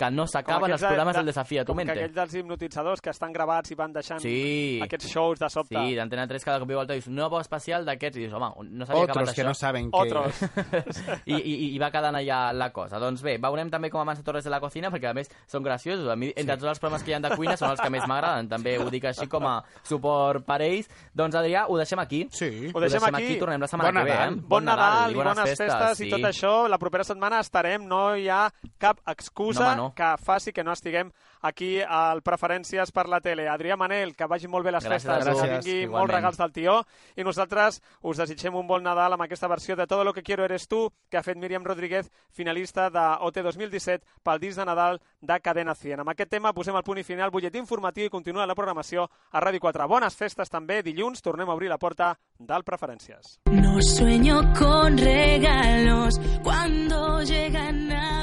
Que 0.00 0.08
no 0.10 0.24
s'acaben 0.26 0.72
els 0.72 0.80
programes 0.80 1.12
de- 1.14 1.18
del 1.20 1.26
Desafia 1.26 1.62
tu 1.64 1.72
Com 1.74 1.78
que 1.78 1.84
mente. 1.84 1.98
aquells 2.00 2.14
dels 2.16 2.34
hipnotitzadors 2.40 3.00
que 3.04 3.10
estan 3.10 3.32
gravats 3.34 3.70
i 3.70 3.74
van 3.76 3.92
deixant 3.92 4.20
Sí. 4.20 4.80
aquests 4.82 5.10
shows 5.12 5.38
de 5.38 5.50
sobte. 5.50 5.76
Sí, 5.76 5.94
d'Antena 5.94 6.26
3 6.26 6.42
cada 6.44 6.58
cop 6.58 6.70
i 6.70 6.74
volta 6.74 6.94
dius, 6.94 7.08
nuevo 7.08 7.38
especial 7.40 7.84
d'aquests, 7.84 8.16
i 8.16 8.20
dius, 8.20 8.32
home, 8.32 8.48
no 8.70 8.86
s'havia 8.86 9.02
Otros 9.02 9.16
acabat 9.18 9.34
que 9.34 9.42
això. 9.42 9.46
no 9.46 9.54
saben 9.54 9.90
que... 9.90 9.98
Otros. 9.98 10.40
I, 11.26 11.34
i, 11.36 11.74
I 11.74 11.78
va 11.78 11.90
quedant 11.92 12.16
allà 12.16 12.52
la 12.56 12.70
cosa. 12.72 12.98
Doncs 12.98 13.20
bé, 13.22 13.36
veurem 13.38 13.68
també 13.70 13.90
com 13.90 14.00
avança 14.00 14.22
Torres 14.24 14.44
de 14.44 14.50
la 14.50 14.60
Cocina, 14.60 14.90
perquè 14.90 15.10
a 15.10 15.14
més 15.14 15.28
són 15.46 15.62
graciosos. 15.62 16.08
A 16.08 16.16
mi, 16.16 16.32
entre 16.34 16.56
tots 16.56 16.70
els 16.72 16.78
programes 16.80 17.04
que 17.04 17.10
hi 17.12 17.14
ha 17.14 17.20
de 17.20 17.34
cuina, 17.36 17.56
són 17.60 17.70
els 17.74 17.80
que 17.80 17.90
més 17.90 18.06
m'agraden. 18.08 18.48
També 18.48 18.78
ho 18.78 18.88
dic 18.90 19.04
així 19.04 19.26
com 19.28 19.44
a 19.46 19.62
suport 19.82 20.44
per 20.46 20.60
ells. 20.62 20.88
Doncs, 21.14 21.34
Adrià, 21.36 21.66
ho 21.68 21.76
deixem 21.76 21.98
aquí. 21.98 22.26
Sí. 22.32 22.70
Ho 22.72 22.80
deixem 22.80 23.04
aquí. 23.04 23.36
tornem 23.38 23.60
la 23.60 23.66
setmana 23.68 23.90
Bon 23.92 23.98
que 24.00 24.10
ve. 24.10 24.16
Nadal. 24.16 24.32
Eh? 24.32 24.42
Bon, 24.48 24.64
Nadal, 24.64 25.10
i 25.12 25.14
bones 25.14 25.38
festes, 25.44 25.98
sí. 25.98 26.06
i 26.08 26.10
tot 26.10 26.20
això. 26.30 26.68
La 26.68 26.78
propera 26.78 27.04
setmana 27.04 27.40
estarem, 27.40 27.86
no 27.86 28.14
hi 28.16 28.28
ha 28.28 28.50
cap 28.78 29.00
excusa 29.06 29.60
No, 29.60 29.66
home, 29.66 29.76
no. 29.76 29.89
Que 29.94 30.14
faci 30.22 30.52
que 30.52 30.64
no 30.64 30.72
estiguem 30.72 31.10
aquí 31.42 31.80
al 31.82 32.22
Preferències 32.22 32.92
per 32.92 33.08
la 33.08 33.20
tele. 33.20 33.48
Adrià 33.48 33.76
Manel, 33.76 34.14
que 34.16 34.26
vagin 34.26 34.50
molt 34.50 34.64
bé 34.66 34.72
les 34.72 34.84
Gràcies 34.84 35.02
festes, 35.06 35.26
a 35.26 35.30
tu. 35.32 35.36
que 35.38 35.46
Gràcies, 35.46 35.64
vingui 35.64 35.82
igualment. 35.82 35.98
molts 36.00 36.14
regals 36.14 36.36
del 36.38 36.52
tió. 36.52 36.86
I 37.16 37.24
nosaltres 37.24 37.80
us 38.02 38.16
desitgem 38.18 38.54
un 38.54 38.66
bon 38.66 38.82
Nadal 38.82 39.12
amb 39.14 39.22
aquesta 39.22 39.48
versió 39.48 39.76
de 39.76 39.86
Todo 39.86 40.04
lo 40.04 40.12
que 40.12 40.22
quiero 40.22 40.44
eres 40.44 40.68
tú, 40.68 40.92
que 41.08 41.16
ha 41.16 41.22
fet 41.22 41.36
Míriam 41.36 41.64
Rodríguez, 41.64 42.10
finalista 42.30 42.90
de 42.90 43.06
OT 43.20 43.42
2017 43.42 44.04
pel 44.22 44.38
disc 44.38 44.58
de 44.58 44.64
Nadal 44.66 45.00
de 45.20 45.40
Cadena 45.40 45.74
100. 45.74 46.00
Amb 46.00 46.10
aquest 46.10 46.30
tema 46.30 46.52
posem 46.52 46.76
el 46.76 46.82
punt 46.84 46.98
i 46.98 47.04
final, 47.04 47.30
butlletí 47.30 47.58
informatiu 47.58 48.04
i 48.06 48.10
continua 48.10 48.46
la 48.46 48.54
programació 48.54 49.08
a 49.32 49.40
Ràdio 49.40 49.60
4. 49.60 49.88
Bones 49.88 50.14
festes 50.16 50.48
també. 50.50 50.82
Dilluns 50.82 51.22
tornem 51.22 51.48
a 51.48 51.54
obrir 51.54 51.68
la 51.70 51.78
porta 51.78 52.16
del 52.38 52.62
Preferències. 52.64 53.40
No 53.50 53.80
sueño 53.82 54.40
con 54.58 54.96
regalos 54.98 56.20
cuando 56.42 57.22
llega 57.22 57.72
Navidad, 57.72 58.19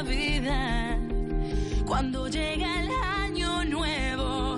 cuando 1.97 2.27
llega 2.27 2.81
el 2.83 2.91
año 3.23 3.65
nuevo. 3.65 4.57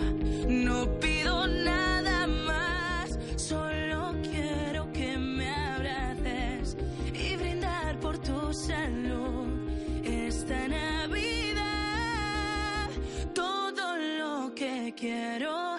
No 0.49 0.99
pido 0.99 1.47
nada 1.47 2.27
más, 2.27 3.17
solo 3.37 4.13
quiero 4.21 4.91
que 4.91 5.17
me 5.17 5.49
abraces 5.49 6.75
y 7.13 7.37
brindar 7.37 7.97
por 8.01 8.17
tu 8.17 8.53
salud. 8.53 9.47
Esta 10.03 10.67
Navidad, 10.67 11.69
todo 13.33 13.95
lo 14.19 14.53
que 14.53 14.93
quiero 14.97 15.78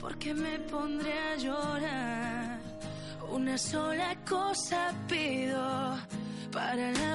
porque 0.00 0.32
me 0.32 0.58
pondré 0.70 1.12
a 1.12 1.36
llorar. 1.36 2.58
Una 3.30 3.58
sola 3.58 4.16
cosa 4.28 4.92
pido 5.08 5.98
para 6.50 6.92
la 6.92 7.05